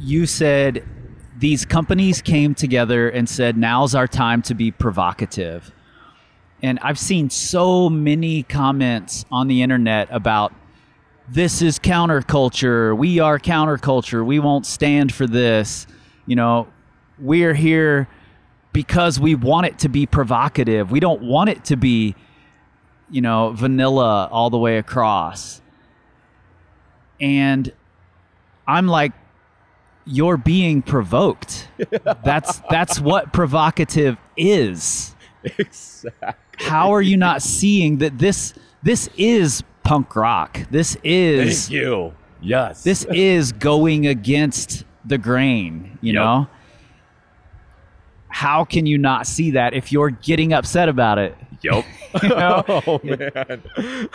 you 0.00 0.24
said 0.24 0.88
these 1.38 1.66
companies 1.66 2.22
came 2.22 2.54
together 2.54 3.10
and 3.10 3.28
said, 3.28 3.58
now's 3.58 3.94
our 3.94 4.06
time 4.06 4.40
to 4.42 4.54
be 4.54 4.70
provocative. 4.70 5.70
And 6.62 6.78
I've 6.80 6.98
seen 6.98 7.28
so 7.28 7.90
many 7.90 8.42
comments 8.42 9.26
on 9.30 9.48
the 9.48 9.60
internet 9.60 10.08
about 10.10 10.54
this 11.28 11.60
is 11.60 11.78
counterculture. 11.78 12.96
We 12.96 13.18
are 13.18 13.38
counterculture. 13.38 14.24
We 14.24 14.38
won't 14.38 14.64
stand 14.64 15.12
for 15.12 15.26
this. 15.26 15.86
You 16.24 16.36
know, 16.36 16.68
we're 17.18 17.54
here 17.54 18.08
because 18.72 19.20
we 19.20 19.34
want 19.34 19.66
it 19.66 19.78
to 19.80 19.90
be 19.90 20.06
provocative. 20.06 20.90
We 20.90 21.00
don't 21.00 21.20
want 21.22 21.50
it 21.50 21.66
to 21.66 21.76
be, 21.76 22.14
you 23.10 23.20
know, 23.20 23.50
vanilla 23.50 24.28
all 24.32 24.48
the 24.48 24.58
way 24.58 24.78
across. 24.78 25.61
And 27.22 27.72
I'm 28.66 28.86
like, 28.88 29.12
you're 30.04 30.36
being 30.36 30.82
provoked. 30.82 31.68
That's 32.24 32.60
that's 32.68 33.00
what 33.00 33.32
provocative 33.32 34.16
is. 34.36 35.14
exactly. 35.44 36.34
How 36.58 36.92
are 36.92 37.00
you 37.02 37.16
not 37.16 37.40
seeing 37.42 37.98
that 37.98 38.18
this 38.18 38.52
this 38.82 39.08
is 39.16 39.62
punk 39.84 40.14
rock? 40.16 40.58
This 40.70 40.96
is 41.04 41.68
Thank 41.68 41.72
you. 41.72 42.12
Yes. 42.40 42.82
this 42.82 43.04
is 43.04 43.52
going 43.52 44.08
against 44.08 44.84
the 45.04 45.18
grain, 45.18 45.98
you 46.00 46.12
Yep. 46.14 46.20
know? 46.20 46.46
How 48.28 48.64
can 48.64 48.86
you 48.86 48.98
not 48.98 49.26
see 49.28 49.52
that 49.52 49.74
if 49.74 49.92
you're 49.92 50.10
getting 50.10 50.52
upset 50.52 50.88
about 50.88 51.18
it? 51.18 51.36
Yep. 51.62 51.84
know? 52.24 52.64
oh 52.86 53.00
man. 53.04 54.08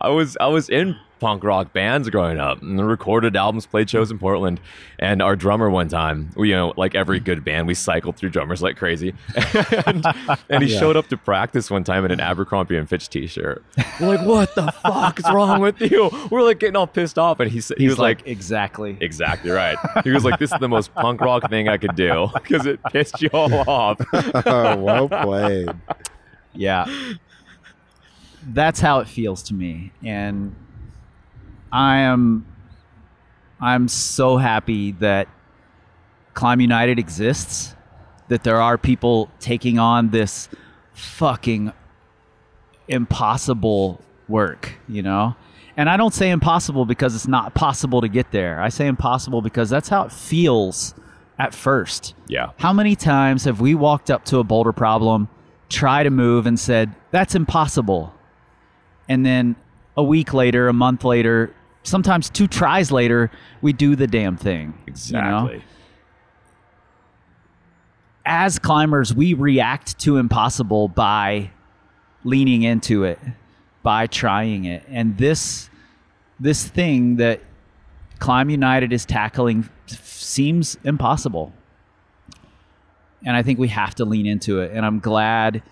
I 0.00 0.08
was 0.08 0.36
I 0.40 0.46
was 0.46 0.68
in 0.68 0.96
punk 1.18 1.42
rock 1.42 1.72
bands 1.72 2.10
growing 2.10 2.38
up 2.38 2.60
and 2.60 2.86
recorded 2.86 3.34
albums, 3.36 3.64
played 3.64 3.88
shows 3.88 4.10
in 4.10 4.18
Portland. 4.18 4.60
And 4.98 5.22
our 5.22 5.34
drummer 5.34 5.70
one 5.70 5.88
time, 5.88 6.28
we, 6.36 6.50
you 6.50 6.54
know, 6.54 6.74
like 6.76 6.94
every 6.94 7.20
good 7.20 7.42
band, 7.42 7.66
we 7.66 7.72
cycled 7.72 8.16
through 8.16 8.28
drummers 8.28 8.60
like 8.62 8.76
crazy. 8.76 9.14
and, 9.86 10.04
and 10.50 10.62
he 10.62 10.70
Yeah. 10.74 10.78
showed 10.78 10.94
up 10.94 11.06
to 11.08 11.16
practice 11.16 11.70
one 11.70 11.84
time 11.84 12.04
in 12.04 12.10
an 12.10 12.20
Abercrombie 12.20 12.76
and 12.76 12.86
Fitch 12.86 13.08
t-shirt. 13.08 13.64
We're 13.98 14.08
like, 14.18 14.26
what 14.26 14.54
the 14.54 14.70
fuck 14.82 15.18
is 15.18 15.24
wrong 15.30 15.62
with 15.62 15.80
you? 15.80 16.10
We're 16.30 16.42
like 16.42 16.58
getting 16.60 16.76
all 16.76 16.86
pissed 16.86 17.18
off. 17.18 17.40
And 17.40 17.50
he 17.50 17.62
said, 17.62 17.78
he 17.78 17.84
He's 17.84 17.92
was 17.92 17.98
like, 17.98 18.26
exactly. 18.26 18.98
Exactly 19.00 19.50
right. 19.50 19.78
He 20.04 20.10
was 20.10 20.22
like, 20.22 20.38
"This 20.38 20.52
is 20.52 20.58
the 20.60 20.68
most 20.68 20.94
punk 20.94 21.22
rock 21.22 21.48
thing 21.48 21.66
I 21.66 21.78
could 21.78 21.96
do 21.96 22.28
because 22.34 22.66
it 22.66 22.78
pissed 22.92 23.22
you 23.22 23.30
all 23.32 23.54
off." 23.70 23.98
oh, 24.12 24.76
well 24.82 25.08
played. 25.08 25.70
Yeah. 26.54 26.84
That's 28.46 28.80
how 28.80 29.00
it 29.00 29.08
feels 29.08 29.42
to 29.44 29.54
me. 29.54 29.92
And 30.02 30.54
I 31.72 31.98
am 31.98 32.46
I'm 33.60 33.88
so 33.88 34.36
happy 34.36 34.92
that 34.92 35.28
Climb 36.34 36.60
United 36.60 36.98
exists, 36.98 37.74
that 38.28 38.44
there 38.44 38.60
are 38.60 38.76
people 38.76 39.30
taking 39.40 39.78
on 39.78 40.10
this 40.10 40.48
fucking 40.92 41.72
impossible 42.88 44.00
work, 44.28 44.74
you 44.88 45.02
know? 45.02 45.34
And 45.76 45.88
I 45.90 45.96
don't 45.96 46.14
say 46.14 46.30
impossible 46.30 46.84
because 46.86 47.14
it's 47.14 47.26
not 47.26 47.54
possible 47.54 48.00
to 48.00 48.08
get 48.08 48.30
there. 48.30 48.60
I 48.60 48.68
say 48.68 48.86
impossible 48.86 49.42
because 49.42 49.70
that's 49.70 49.88
how 49.88 50.04
it 50.04 50.12
feels 50.12 50.94
at 51.38 51.54
first. 51.54 52.14
Yeah. 52.28 52.50
How 52.56 52.72
many 52.72 52.96
times 52.96 53.44
have 53.44 53.60
we 53.60 53.74
walked 53.74 54.10
up 54.10 54.24
to 54.26 54.38
a 54.38 54.44
boulder 54.44 54.72
problem, 54.72 55.28
tried 55.68 56.04
to 56.04 56.10
move, 56.10 56.46
and 56.46 56.58
said, 56.58 56.94
that's 57.10 57.34
impossible? 57.34 58.14
And 59.08 59.24
then 59.24 59.56
a 59.96 60.02
week 60.02 60.34
later, 60.34 60.68
a 60.68 60.72
month 60.72 61.04
later, 61.04 61.54
sometimes 61.82 62.28
two 62.28 62.46
tries 62.46 62.90
later, 62.90 63.30
we 63.62 63.72
do 63.72 63.96
the 63.96 64.06
damn 64.06 64.36
thing. 64.36 64.74
you 64.86 64.92
know? 65.12 65.46
Exactly. 65.46 65.64
as 68.24 68.58
climbers, 68.58 69.14
we 69.14 69.34
react 69.34 69.98
to 70.00 70.16
impossible 70.16 70.88
by 70.88 71.50
leaning 72.24 72.62
into 72.62 73.04
it, 73.04 73.18
by 73.82 74.06
trying 74.06 74.64
it. 74.64 74.82
And 74.88 75.16
this 75.16 75.70
this 76.38 76.66
thing 76.66 77.16
that 77.16 77.40
Climb 78.18 78.50
United 78.50 78.92
is 78.92 79.06
tackling 79.06 79.68
seems 79.86 80.76
impossible. 80.84 81.52
And 83.24 83.36
I 83.36 83.42
think 83.42 83.58
we 83.58 83.68
have 83.68 83.94
to 83.96 84.04
lean 84.04 84.26
into 84.26 84.60
it. 84.60 84.72
And 84.72 84.84
I'm 84.84 85.00
glad 85.00 85.62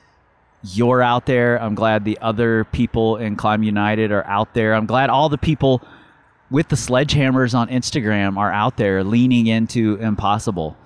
you're 0.64 1.02
out 1.02 1.26
there. 1.26 1.60
I'm 1.60 1.74
glad 1.74 2.04
the 2.04 2.18
other 2.20 2.64
people 2.64 3.16
in 3.18 3.36
Climb 3.36 3.62
United 3.62 4.10
are 4.10 4.26
out 4.26 4.54
there. 4.54 4.74
I'm 4.74 4.86
glad 4.86 5.10
all 5.10 5.28
the 5.28 5.38
people 5.38 5.82
with 6.50 6.68
the 6.68 6.76
sledgehammers 6.76 7.54
on 7.54 7.68
Instagram 7.68 8.38
are 8.38 8.50
out 8.50 8.76
there 8.76 9.04
leaning 9.04 9.46
into 9.46 9.96
impossible. 9.96 10.76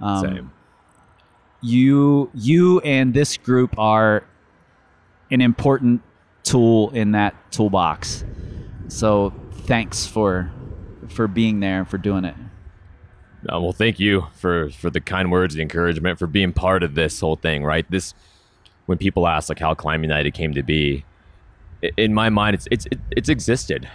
Um, 0.00 0.24
Same. 0.24 0.52
you 1.60 2.30
you 2.34 2.80
and 2.80 3.12
this 3.12 3.36
group 3.36 3.78
are 3.78 4.24
an 5.30 5.40
important 5.40 6.02
tool 6.42 6.90
in 6.90 7.12
that 7.12 7.34
toolbox. 7.52 8.24
So 8.88 9.34
thanks 9.52 10.06
for 10.06 10.50
for 11.08 11.28
being 11.28 11.60
there 11.60 11.80
and 11.80 11.88
for 11.88 11.98
doing 11.98 12.24
it. 12.24 12.34
Uh, 13.52 13.60
well, 13.60 13.72
thank 13.72 14.00
you 14.00 14.26
for 14.34 14.70
for 14.70 14.88
the 14.88 15.00
kind 15.00 15.30
words, 15.30 15.54
the 15.54 15.62
encouragement, 15.62 16.18
for 16.18 16.26
being 16.26 16.52
part 16.52 16.82
of 16.82 16.94
this 16.94 17.20
whole 17.20 17.36
thing. 17.36 17.62
Right, 17.62 17.88
this 17.90 18.14
when 18.88 18.96
people 18.96 19.28
ask 19.28 19.50
like 19.50 19.58
how 19.58 19.74
Climb 19.74 20.02
United 20.02 20.32
came 20.32 20.54
to 20.54 20.62
be, 20.62 21.04
in 21.98 22.14
my 22.14 22.30
mind, 22.30 22.54
it's 22.54 22.66
it's 22.70 22.86
it's 23.10 23.28
existed 23.28 23.88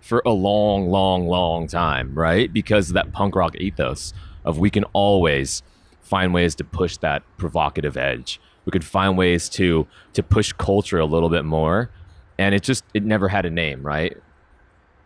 for 0.00 0.22
a 0.24 0.30
long, 0.30 0.88
long, 0.88 1.26
long 1.26 1.66
time. 1.66 2.14
Right, 2.14 2.50
because 2.52 2.88
of 2.90 2.94
that 2.94 3.12
punk 3.12 3.34
rock 3.34 3.56
ethos 3.56 4.14
of 4.44 4.58
we 4.58 4.70
can 4.70 4.84
always 4.92 5.62
find 6.00 6.32
ways 6.32 6.54
to 6.54 6.64
push 6.64 6.96
that 6.98 7.22
provocative 7.38 7.96
edge. 7.96 8.40
We 8.64 8.70
could 8.70 8.84
find 8.84 9.18
ways 9.18 9.48
to 9.50 9.86
to 10.12 10.22
push 10.22 10.52
culture 10.52 11.00
a 11.00 11.06
little 11.06 11.28
bit 11.28 11.44
more, 11.44 11.90
and 12.38 12.54
it 12.54 12.62
just 12.62 12.84
it 12.94 13.04
never 13.04 13.28
had 13.28 13.44
a 13.44 13.50
name. 13.50 13.82
Right. 13.82 14.16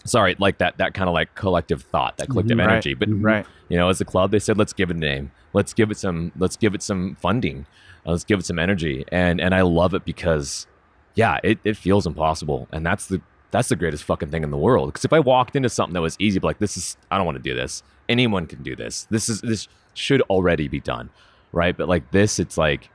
Sorry, 0.05 0.37
like 0.39 0.59
that 0.59 0.77
that 0.77 0.93
kind 0.93 1.09
of 1.09 1.15
like 1.15 1.35
collective 1.35 1.81
thought, 1.83 2.19
that 2.19 2.29
collective 2.29 2.59
Mhm. 2.59 2.67
Right. 2.67 2.73
energy. 2.73 2.93
But 2.93 3.09
Right. 3.11 3.47
you 3.71 3.79
know, 3.79 3.89
as 3.89 4.03
a 4.03 4.05
club, 4.05 4.33
they 4.33 4.39
said, 4.39 4.59
let's 4.59 4.75
give 4.75 4.91
it 4.91 4.97
a 4.99 5.01
name. 5.01 5.31
Let's 5.55 5.73
give 5.73 5.91
it 5.91 5.97
some. 5.97 6.31
Let's 6.37 6.59
give 6.59 6.75
it 6.75 6.83
some 6.83 7.17
funding. 7.23 7.65
Let's 8.05 8.25
give 8.25 8.41
it 8.41 8.47
some 8.47 8.59
energy. 8.59 9.05
And 9.11 9.41
and 9.41 9.55
I 9.55 9.63
love 9.63 9.95
it 9.95 10.05
because, 10.05 10.67
yeah, 11.15 11.39
it, 11.43 11.59
it 11.65 11.77
feels 11.77 12.07
impossible, 12.07 12.69
and 12.73 12.85
that's 12.85 13.07
the 13.07 13.21
that's 13.51 13.69
the 13.69 13.77
greatest 13.77 14.05
fucking 14.05 14.31
thing 14.31 14.43
in 14.43 14.51
the 14.51 14.59
world. 14.59 14.89
Because 14.89 15.05
if 15.05 15.13
I 15.13 15.21
walked 15.21 15.55
into 15.55 15.69
something 15.69 15.95
that 15.95 16.01
was 16.01 16.17
easy, 16.19 16.41
like 16.41 16.59
this 16.59 16.77
is, 16.77 16.97
I 17.11 17.17
don't 17.17 17.25
want 17.25 17.37
to 17.37 17.43
do 17.43 17.55
this. 17.55 17.85
Anyone 18.09 18.47
can 18.47 18.63
do 18.63 18.75
this. 18.75 19.07
This 19.11 19.29
is 19.29 19.41
this 19.43 19.69
should 19.95 20.23
already 20.23 20.69
be 20.69 20.81
done, 20.81 21.11
right? 21.53 21.77
But 21.77 21.89
like 21.89 22.11
this, 22.11 22.39
it's 22.39 22.59
like 22.59 22.91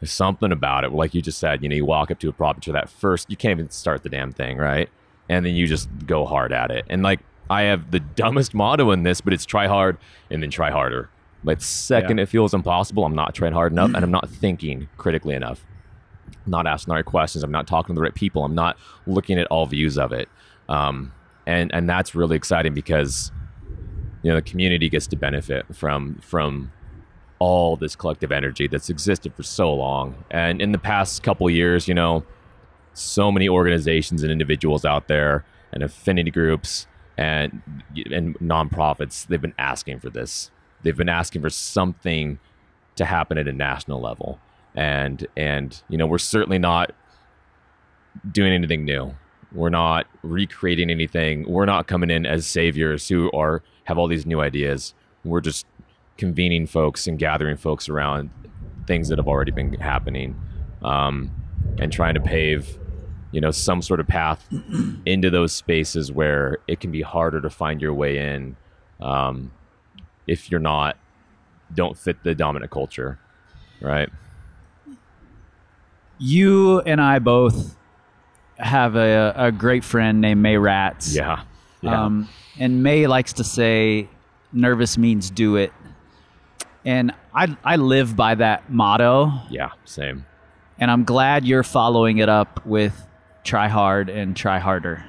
there's 0.00 0.12
something 0.12 0.52
about 0.52 0.84
it. 0.84 0.92
Like 0.92 1.14
you 1.14 1.22
just 1.22 1.38
said, 1.38 1.62
you 1.62 1.68
know, 1.68 1.74
you 1.74 1.84
walk 1.84 2.10
up 2.10 2.20
to 2.20 2.28
a 2.28 2.32
prop 2.32 2.62
for 2.62 2.72
that 2.72 2.88
first, 2.88 3.30
you 3.30 3.36
can't 3.36 3.58
even 3.58 3.70
start 3.70 4.02
the 4.02 4.08
damn 4.08 4.30
thing, 4.30 4.58
right? 4.58 4.88
And 5.28 5.44
then 5.44 5.54
you 5.54 5.66
just 5.66 5.88
go 6.06 6.24
hard 6.24 6.52
at 6.52 6.70
it. 6.70 6.84
And 6.88 7.02
like 7.02 7.20
I 7.50 7.62
have 7.62 7.90
the 7.90 8.00
dumbest 8.16 8.54
motto 8.54 8.90
in 8.90 9.02
this, 9.02 9.20
but 9.20 9.32
it's 9.32 9.44
try 9.44 9.66
hard 9.66 9.98
and 10.30 10.42
then 10.42 10.50
try 10.50 10.70
harder. 10.70 11.08
The 11.44 11.56
second 11.60 12.18
Yeah. 12.18 12.24
it 12.24 12.28
feels 12.28 12.52
impossible, 12.54 13.04
I'm 13.04 13.14
not 13.14 13.34
trying 13.34 13.52
hard 13.52 13.72
enough 13.72 13.94
and 13.94 14.04
I'm 14.04 14.10
not 14.10 14.28
thinking 14.42 14.88
critically 14.96 15.34
enough. 15.34 15.64
I'm 16.44 16.50
not 16.50 16.66
asking 16.66 16.92
the 16.92 16.96
right 16.96 17.04
questions. 17.04 17.44
I'm 17.44 17.52
not 17.52 17.66
talking 17.66 17.94
to 17.94 17.98
the 17.98 18.02
right 18.02 18.14
people. 18.14 18.44
I'm 18.44 18.54
not 18.54 18.76
looking 19.06 19.38
at 19.38 19.46
all 19.46 19.66
views 19.66 19.96
of 19.98 20.12
it. 20.12 20.28
Um, 20.68 21.12
and 21.46 21.70
and 21.72 21.88
that's 21.88 22.14
really 22.14 22.36
exciting 22.36 22.74
because 22.74 23.32
you 24.22 24.30
know 24.30 24.36
the 24.36 24.42
community 24.42 24.88
gets 24.88 25.06
to 25.08 25.16
benefit 25.16 25.64
from 25.74 26.16
from 26.16 26.72
all 27.38 27.76
this 27.76 27.94
collective 27.94 28.32
energy 28.32 28.66
that's 28.66 28.90
existed 28.90 29.32
for 29.34 29.42
so 29.44 29.72
long. 29.72 30.24
And 30.30 30.60
in 30.60 30.72
the 30.72 30.78
past 30.78 31.22
couple 31.22 31.48
years, 31.48 31.86
you 31.86 31.94
know, 31.94 32.24
so 32.94 33.30
many 33.30 33.48
organizations 33.48 34.22
and 34.24 34.32
individuals 34.32 34.84
out 34.84 35.06
there 35.06 35.44
and 35.72 35.82
affinity 35.82 36.30
groups 36.32 36.86
and 37.16 37.62
and 38.12 38.36
nonprofits, 38.40 39.26
they've 39.26 39.40
been 39.40 39.54
asking 39.58 40.00
for 40.00 40.10
this. 40.10 40.50
They've 40.82 40.96
been 40.96 41.08
asking 41.08 41.42
for 41.42 41.50
something 41.50 42.38
to 42.96 43.04
happen 43.04 43.38
at 43.38 43.48
a 43.48 43.52
national 43.52 44.00
level. 44.00 44.40
And 44.74 45.26
and 45.36 45.80
you 45.88 45.98
know, 45.98 46.06
we're 46.06 46.18
certainly 46.18 46.58
not 46.58 46.92
doing 48.30 48.52
anything 48.52 48.84
new. 48.84 49.14
We're 49.52 49.70
not 49.70 50.06
recreating 50.22 50.90
anything. 50.90 51.50
We're 51.50 51.64
not 51.64 51.86
coming 51.86 52.10
in 52.10 52.26
as 52.26 52.46
saviors 52.46 53.08
who 53.08 53.30
are 53.32 53.62
have 53.84 53.98
all 53.98 54.08
these 54.08 54.26
new 54.26 54.40
ideas. 54.40 54.94
We're 55.24 55.40
just 55.40 55.66
convening 56.16 56.66
folks 56.66 57.06
and 57.06 57.18
gathering 57.18 57.56
folks 57.56 57.88
around 57.88 58.30
things 58.86 59.08
that 59.08 59.18
have 59.18 59.28
already 59.28 59.52
been 59.52 59.72
happening, 59.74 60.36
um, 60.82 61.30
and 61.78 61.92
trying 61.92 62.14
to 62.14 62.20
pave, 62.20 62.78
you 63.32 63.40
know, 63.40 63.50
some 63.50 63.80
sort 63.82 64.00
of 64.00 64.06
path 64.06 64.46
into 65.06 65.30
those 65.30 65.52
spaces 65.52 66.10
where 66.12 66.58
it 66.66 66.80
can 66.80 66.90
be 66.90 67.02
harder 67.02 67.40
to 67.40 67.50
find 67.50 67.80
your 67.80 67.94
way 67.94 68.18
in, 68.18 68.56
um, 69.00 69.50
if 70.28 70.50
you're 70.50 70.60
not 70.60 70.96
don't 71.74 71.98
fit 71.98 72.22
the 72.22 72.34
dominant 72.34 72.70
culture, 72.70 73.18
right? 73.80 74.08
You 76.18 76.80
and 76.80 77.00
I 77.00 77.18
both 77.18 77.76
have 78.56 78.96
a, 78.96 79.32
a 79.36 79.52
great 79.52 79.84
friend 79.84 80.20
named 80.20 80.42
May 80.42 80.56
Rats. 80.56 81.14
Yeah, 81.14 81.42
yeah, 81.80 82.04
Um, 82.04 82.28
and 82.58 82.82
May 82.82 83.06
likes 83.06 83.34
to 83.34 83.44
say, 83.44 84.08
nervous 84.52 84.98
means 84.98 85.30
do 85.30 85.56
it. 85.56 85.72
And 86.84 87.12
I, 87.34 87.56
I 87.64 87.76
live 87.76 88.16
by 88.16 88.34
that 88.36 88.70
motto. 88.70 89.32
yeah. 89.50 89.70
Same. 89.84 90.24
And 90.80 90.90
I'm 90.90 91.04
glad 91.04 91.44
you're 91.44 91.64
following 91.64 92.18
it 92.18 92.28
up 92.28 92.64
with 92.64 93.06
try 93.44 93.68
hard 93.68 94.08
and 94.08 94.36
try 94.36 94.58
harder. 94.58 95.04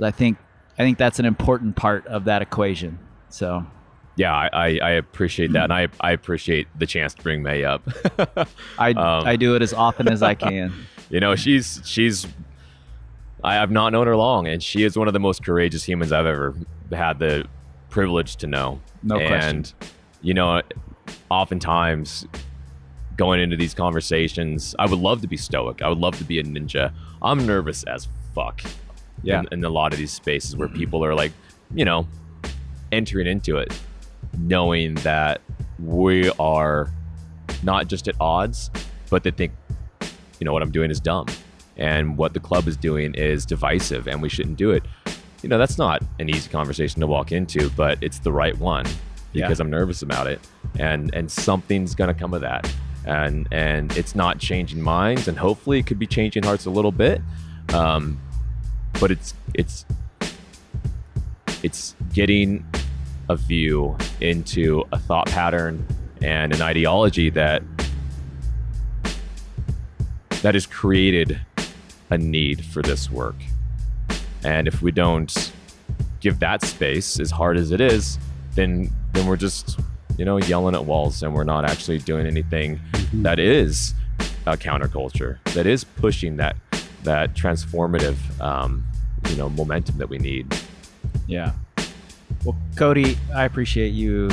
I 0.00 0.12
think, 0.12 0.38
I 0.78 0.82
think 0.82 0.98
that's 0.98 1.18
an 1.18 1.24
important 1.24 1.74
part 1.76 2.06
of 2.06 2.24
that 2.26 2.42
equation. 2.42 2.98
So, 3.28 3.66
Yeah, 4.18 4.34
I, 4.34 4.48
I, 4.52 4.78
I 4.82 4.90
appreciate 4.90 5.52
that, 5.52 5.64
and 5.64 5.72
I, 5.72 5.86
I 6.00 6.10
appreciate 6.10 6.66
the 6.76 6.86
chance 6.86 7.14
to 7.14 7.22
bring 7.22 7.40
May 7.40 7.62
up. 7.62 7.88
I, 8.78 8.90
Um, 8.90 9.24
I 9.24 9.36
do 9.36 9.54
it 9.54 9.62
as 9.62 9.72
often 9.72 10.08
as 10.08 10.24
I 10.24 10.34
can. 10.34 10.74
you 11.08 11.20
know, 11.20 11.36
she's 11.36 11.80
she's 11.84 12.26
I 13.44 13.54
have 13.54 13.70
not 13.70 13.92
known 13.92 14.08
her 14.08 14.16
long, 14.16 14.48
and 14.48 14.60
she 14.60 14.82
is 14.82 14.98
one 14.98 15.06
of 15.06 15.14
the 15.14 15.20
most 15.20 15.44
courageous 15.44 15.84
humans 15.84 16.10
I've 16.10 16.26
ever 16.26 16.56
had 16.90 17.20
the 17.20 17.46
privilege 17.90 18.34
to 18.38 18.48
know. 18.48 18.80
No 19.04 19.18
and, 19.18 19.28
question. 19.28 19.74
you 20.22 20.34
know, 20.34 20.62
oftentimes 21.30 22.26
going 23.16 23.38
into 23.38 23.56
these 23.56 23.72
conversations, 23.72 24.74
I 24.80 24.86
would 24.86 24.98
love 24.98 25.20
to 25.22 25.28
be 25.28 25.36
stoic. 25.36 25.80
I 25.80 25.88
would 25.88 25.98
love 25.98 26.18
to 26.18 26.24
be 26.24 26.40
a 26.40 26.42
ninja. 26.42 26.92
I'm 27.22 27.46
nervous 27.46 27.84
as 27.84 28.08
fuck. 28.34 28.62
Yeah. 29.22 29.40
In, 29.40 29.48
in 29.52 29.64
a 29.64 29.70
lot 29.70 29.92
of 29.92 29.98
these 30.00 30.12
spaces 30.12 30.56
where 30.56 30.68
people 30.68 31.04
are 31.04 31.14
like, 31.14 31.30
you 31.72 31.84
know, 31.84 32.08
entering 32.90 33.28
into 33.28 33.58
it, 33.58 33.72
knowing 34.36 34.94
that 34.96 35.40
we 35.78 36.30
are 36.38 36.90
not 37.62 37.88
just 37.88 38.08
at 38.08 38.14
odds, 38.20 38.70
but 39.10 39.22
they 39.22 39.30
think, 39.30 39.52
you 40.38 40.44
know, 40.44 40.52
what 40.52 40.62
I'm 40.62 40.70
doing 40.70 40.90
is 40.90 41.00
dumb, 41.00 41.26
and 41.76 42.16
what 42.16 42.34
the 42.34 42.40
club 42.40 42.68
is 42.68 42.76
doing 42.76 43.14
is 43.14 43.46
divisive, 43.46 44.06
and 44.08 44.20
we 44.20 44.28
shouldn't 44.28 44.56
do 44.56 44.70
it. 44.72 44.82
You 45.42 45.48
know, 45.48 45.58
that's 45.58 45.78
not 45.78 46.02
an 46.18 46.28
easy 46.28 46.50
conversation 46.50 47.00
to 47.00 47.06
walk 47.06 47.30
into, 47.32 47.70
but 47.70 47.98
it's 48.02 48.18
the 48.18 48.32
right 48.32 48.56
one 48.58 48.84
Yeah. 49.32 49.46
because 49.46 49.60
I'm 49.60 49.70
nervous 49.70 50.02
about 50.02 50.26
it, 50.26 50.40
and 50.78 51.14
and 51.14 51.30
something's 51.30 51.94
gonna 51.94 52.14
come 52.14 52.34
of 52.34 52.40
that, 52.40 52.68
and 53.06 53.46
and 53.52 53.96
it's 53.96 54.14
not 54.14 54.38
changing 54.40 54.82
minds, 54.82 55.28
and 55.28 55.38
hopefully 55.38 55.78
it 55.78 55.86
could 55.86 55.98
be 55.98 56.06
changing 56.06 56.42
hearts 56.42 56.66
a 56.66 56.70
little 56.70 56.92
bit, 56.92 57.20
um, 57.72 58.18
but 59.00 59.10
it's 59.12 59.34
it's 59.54 59.84
it's 61.62 61.94
getting 62.12 62.64
a 63.28 63.36
view 63.36 63.96
into 64.20 64.84
a 64.92 64.98
thought 64.98 65.26
pattern 65.26 65.86
and 66.22 66.54
an 66.54 66.62
ideology 66.62 67.30
that 67.30 67.62
that 70.42 70.54
has 70.54 70.66
created 70.66 71.40
a 72.10 72.18
need 72.18 72.64
for 72.64 72.82
this 72.82 73.10
work. 73.10 73.34
And 74.44 74.68
if 74.68 74.80
we 74.82 74.92
don't 74.92 75.52
give 76.20 76.38
that 76.40 76.62
space, 76.62 77.18
as 77.20 77.30
hard 77.30 77.56
as 77.56 77.70
it 77.70 77.80
is, 77.80 78.18
then 78.54 78.90
then 79.12 79.26
we're 79.26 79.36
just 79.36 79.78
you 80.16 80.24
know 80.24 80.38
yelling 80.38 80.74
at 80.74 80.84
walls, 80.84 81.22
and 81.22 81.34
we're 81.34 81.44
not 81.44 81.64
actually 81.64 81.98
doing 81.98 82.26
anything 82.26 82.80
that 83.14 83.38
is 83.38 83.94
a 84.46 84.56
counterculture, 84.56 85.38
that 85.54 85.66
is 85.66 85.84
pushing 85.84 86.36
that 86.36 86.56
that 87.02 87.34
transformative 87.34 88.16
um, 88.40 88.84
you 89.28 89.36
know 89.36 89.48
momentum 89.50 89.98
that 89.98 90.08
we 90.08 90.18
need. 90.18 90.56
Yeah. 91.26 91.52
Well, 92.44 92.56
Cody, 92.76 93.16
I 93.34 93.44
appreciate 93.44 93.90
you 93.90 94.30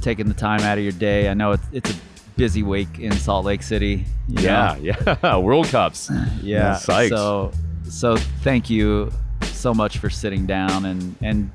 taking 0.00 0.28
the 0.28 0.34
time 0.34 0.60
out 0.60 0.78
of 0.78 0.84
your 0.84 0.92
day. 0.92 1.28
I 1.28 1.34
know 1.34 1.52
it's, 1.52 1.66
it's 1.72 1.90
a 1.90 1.94
busy 2.36 2.62
week 2.62 2.98
in 2.98 3.12
Salt 3.12 3.44
Lake 3.44 3.62
City. 3.62 4.04
Yeah, 4.28 4.76
know? 4.80 4.94
yeah, 5.22 5.36
World 5.38 5.66
Cups. 5.66 6.10
yeah. 6.42 6.74
Psyched. 6.74 7.10
So, 7.10 7.52
so 7.88 8.16
thank 8.42 8.70
you 8.70 9.10
so 9.42 9.74
much 9.74 9.98
for 9.98 10.10
sitting 10.10 10.46
down 10.46 10.86
and 10.86 11.16
and 11.20 11.50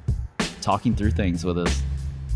talking 0.62 0.96
through 0.96 1.12
things 1.12 1.46
with 1.46 1.58
us. 1.58 1.82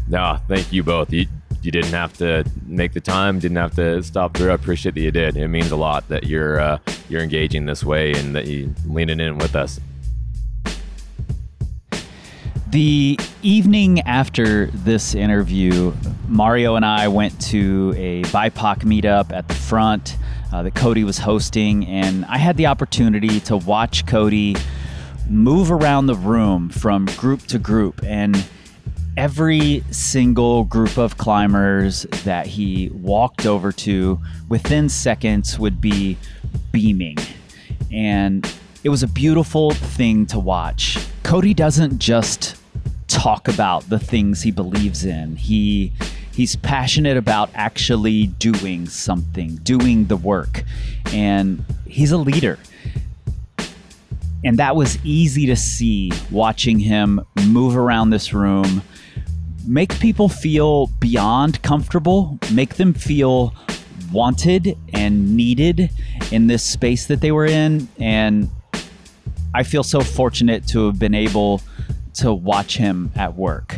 No, 0.08 0.40
thank 0.48 0.72
you 0.72 0.84
both. 0.84 1.12
You, 1.12 1.26
you 1.62 1.72
didn't 1.72 1.92
have 1.92 2.14
to 2.14 2.44
make 2.66 2.94
the 2.94 3.02
time, 3.02 3.40
didn't 3.40 3.58
have 3.58 3.76
to 3.76 4.02
stop 4.02 4.36
through. 4.36 4.52
I 4.52 4.54
appreciate 4.54 4.96
that 4.96 5.02
you 5.02 5.12
did. 5.12 5.36
It 5.36 5.48
means 5.48 5.72
a 5.72 5.76
lot 5.76 6.08
that 6.10 6.26
you're 6.26 6.60
uh, 6.60 6.80
you're 7.10 7.22
engaging 7.22 7.66
this 7.66 7.84
way 7.84 8.14
and 8.14 8.36
that 8.36 8.48
you 8.48 8.74
leaning 8.88 9.20
in 9.20 9.38
with 9.38 9.56
us. 9.56 9.80
The 12.70 13.20
evening 13.42 14.02
after 14.02 14.68
this 14.68 15.16
interview, 15.16 15.92
Mario 16.28 16.76
and 16.76 16.86
I 16.86 17.08
went 17.08 17.42
to 17.48 17.96
a 17.98 18.22
BIPOC 18.26 18.82
meetup 18.82 19.34
at 19.34 19.48
the 19.48 19.56
front 19.56 20.18
uh, 20.54 20.62
that 20.62 20.76
Cody 20.76 21.04
was 21.04 21.18
hosting, 21.18 21.88
and 21.88 22.26
I 22.26 22.38
had 22.38 22.58
the 22.58 22.68
opportunity 22.68 23.40
to 23.40 23.58
watch 23.58 24.06
Cody 24.06 24.56
move 25.28 25.72
around 25.72 26.06
the 26.06 26.14
room 26.14 26.70
from 26.70 27.08
group 27.18 27.42
to 27.48 27.58
group. 27.58 28.04
And 28.04 28.48
every 29.18 29.84
single 29.90 30.64
group 30.66 30.96
of 30.96 31.18
climbers 31.18 32.04
that 32.24 32.46
he 32.46 32.90
walked 32.94 33.48
over 33.48 33.72
to 33.72 34.20
within 34.48 34.90
seconds 34.90 35.58
would 35.58 35.82
be 35.82 36.20
beaming. 36.72 37.18
And 37.92 38.48
it 38.84 38.90
was 38.90 39.02
a 39.02 39.08
beautiful 39.08 39.72
thing 39.72 40.28
to 40.28 40.38
watch. 40.38 41.00
Cody 41.24 41.56
doesn't 41.56 41.98
just 41.98 42.59
talk 43.20 43.50
about 43.50 43.90
the 43.90 44.00
things 44.00 44.42
he 44.42 44.52
believes 44.52 45.04
in. 45.04 45.36
He 45.36 45.92
he's 46.34 46.56
passionate 46.56 47.18
about 47.18 47.50
actually 47.54 48.28
doing 48.28 48.88
something, 48.88 49.56
doing 49.58 50.06
the 50.06 50.16
work. 50.16 50.64
And 51.12 51.66
he's 51.86 52.12
a 52.12 52.18
leader. 52.18 52.58
And 54.46 54.58
that 54.58 54.78
was 54.78 54.98
easy 55.04 55.46
to 55.48 55.58
see 55.58 56.14
watching 56.32 56.80
him 56.80 57.20
move 57.48 57.76
around 57.76 58.12
this 58.12 58.32
room, 58.34 58.82
make 59.68 60.00
people 60.00 60.30
feel 60.30 60.88
beyond 61.02 61.62
comfortable, 61.62 62.40
make 62.54 62.76
them 62.76 62.94
feel 62.94 63.54
wanted 64.14 64.78
and 64.94 65.36
needed 65.36 65.92
in 66.32 66.48
this 66.48 66.64
space 66.64 67.08
that 67.08 67.20
they 67.20 67.34
were 67.34 67.46
in. 67.46 67.90
And 68.00 68.50
I 69.54 69.64
feel 69.64 69.84
so 69.84 70.00
fortunate 70.00 70.66
to 70.68 70.86
have 70.86 70.98
been 70.98 71.14
able 71.14 71.62
to 72.16 72.34
watch 72.34 72.78
him 72.78 73.12
at 73.16 73.36
work 73.36 73.76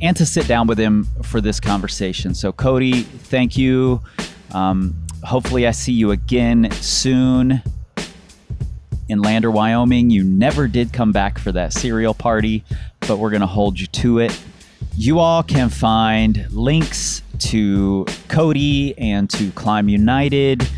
and 0.00 0.16
to 0.16 0.26
sit 0.26 0.46
down 0.46 0.66
with 0.66 0.78
him 0.78 1.04
for 1.22 1.40
this 1.40 1.60
conversation. 1.60 2.34
So, 2.34 2.52
Cody, 2.52 3.02
thank 3.02 3.56
you. 3.56 4.00
Um, 4.52 4.94
hopefully, 5.22 5.66
I 5.66 5.70
see 5.70 5.92
you 5.92 6.10
again 6.10 6.70
soon 6.72 7.62
in 9.08 9.20
Lander, 9.20 9.50
Wyoming. 9.50 10.10
You 10.10 10.24
never 10.24 10.68
did 10.68 10.92
come 10.92 11.12
back 11.12 11.38
for 11.38 11.52
that 11.52 11.72
cereal 11.72 12.14
party, 12.14 12.64
but 13.00 13.18
we're 13.18 13.30
going 13.30 13.40
to 13.40 13.46
hold 13.46 13.78
you 13.78 13.86
to 13.88 14.18
it. 14.18 14.38
You 14.96 15.18
all 15.18 15.42
can 15.42 15.70
find 15.70 16.46
links 16.50 17.22
to 17.40 18.06
Cody 18.28 18.96
and 18.98 19.28
to 19.30 19.50
Climb 19.52 19.88
United 19.88 20.68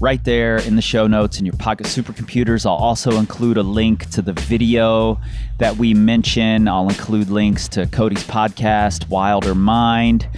right 0.00 0.22
there 0.24 0.58
in 0.58 0.76
the 0.76 0.82
show 0.82 1.06
notes 1.06 1.38
in 1.38 1.46
your 1.46 1.56
pocket 1.56 1.86
supercomputers. 1.86 2.66
I'll 2.66 2.74
also 2.74 3.12
include 3.18 3.56
a 3.56 3.62
link 3.62 4.10
to 4.10 4.22
the 4.22 4.34
video 4.34 5.18
that 5.58 5.76
we 5.76 5.94
mention. 5.94 6.68
I'll 6.68 6.88
include 6.88 7.30
links 7.30 7.68
to 7.68 7.86
Cody's 7.86 8.24
podcast, 8.24 9.08
Wilder 9.08 9.54
Mind. 9.54 10.28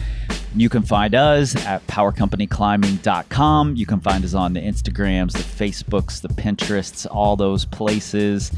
You 0.54 0.68
can 0.68 0.82
find 0.82 1.14
us 1.14 1.56
at 1.66 1.86
powercompanyclimbing.com. 1.86 3.76
You 3.76 3.86
can 3.86 4.00
find 4.00 4.24
us 4.24 4.34
on 4.34 4.52
the 4.52 4.60
Instagrams, 4.60 5.32
the 5.32 5.38
Facebooks, 5.38 6.20
the 6.20 6.28
Pinterests, 6.28 7.06
all 7.10 7.36
those 7.36 7.64
places 7.64 8.52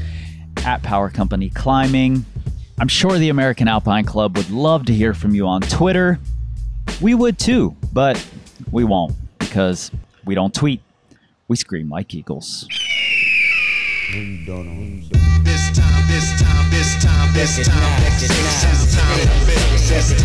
at 0.65 0.83
Power 0.83 1.09
Company 1.09 1.49
Climbing. 1.49 2.25
I'm 2.79 2.87
sure 2.87 3.17
the 3.17 3.29
American 3.29 3.67
Alpine 3.67 4.05
Club 4.05 4.37
would 4.37 4.49
love 4.49 4.85
to 4.85 4.93
hear 4.93 5.13
from 5.13 5.35
you 5.35 5.47
on 5.47 5.61
Twitter. 5.61 6.19
We 7.01 7.13
would 7.13 7.37
too, 7.37 7.75
but 7.91 8.23
we 8.71 8.83
won't 8.83 9.13
because 9.39 9.91
we 10.25 10.35
don't 10.35 10.53
tweet. 10.53 10.81
We 11.51 11.57
scream 11.57 11.89
like 11.89 12.15
eagles. 12.15 12.65
This 12.71 14.47
time, 14.47 15.03
this 15.43 16.31
time, 16.39 16.71
this 16.71 16.95
time, 17.03 17.33
this 17.33 17.67
time, 17.67 17.99
this 18.07 18.31
time, 18.31 18.55
this 19.83 20.15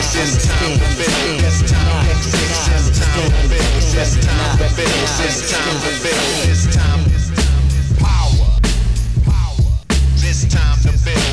time 0.00 0.74
to 0.74 0.90
build, 0.98 1.38
this 1.38 1.62
time 1.70 2.02
to 2.02 2.26
build, 2.34 2.50
this 2.50 2.82
time 2.82 2.98
to 2.98 3.46
build, 3.46 3.78
this 3.94 4.18
time, 4.18 4.58
this 4.58 4.74
time 4.74 4.98
this 4.98 5.38
time 5.52 5.78
this 6.42 6.66
time 6.74 6.98
this 7.06 7.30
time, 7.30 7.54
power, 8.02 8.50
power, 9.22 9.70
this 10.16 10.40
time 10.50 10.74
to 10.82 10.90
build, 11.04 11.29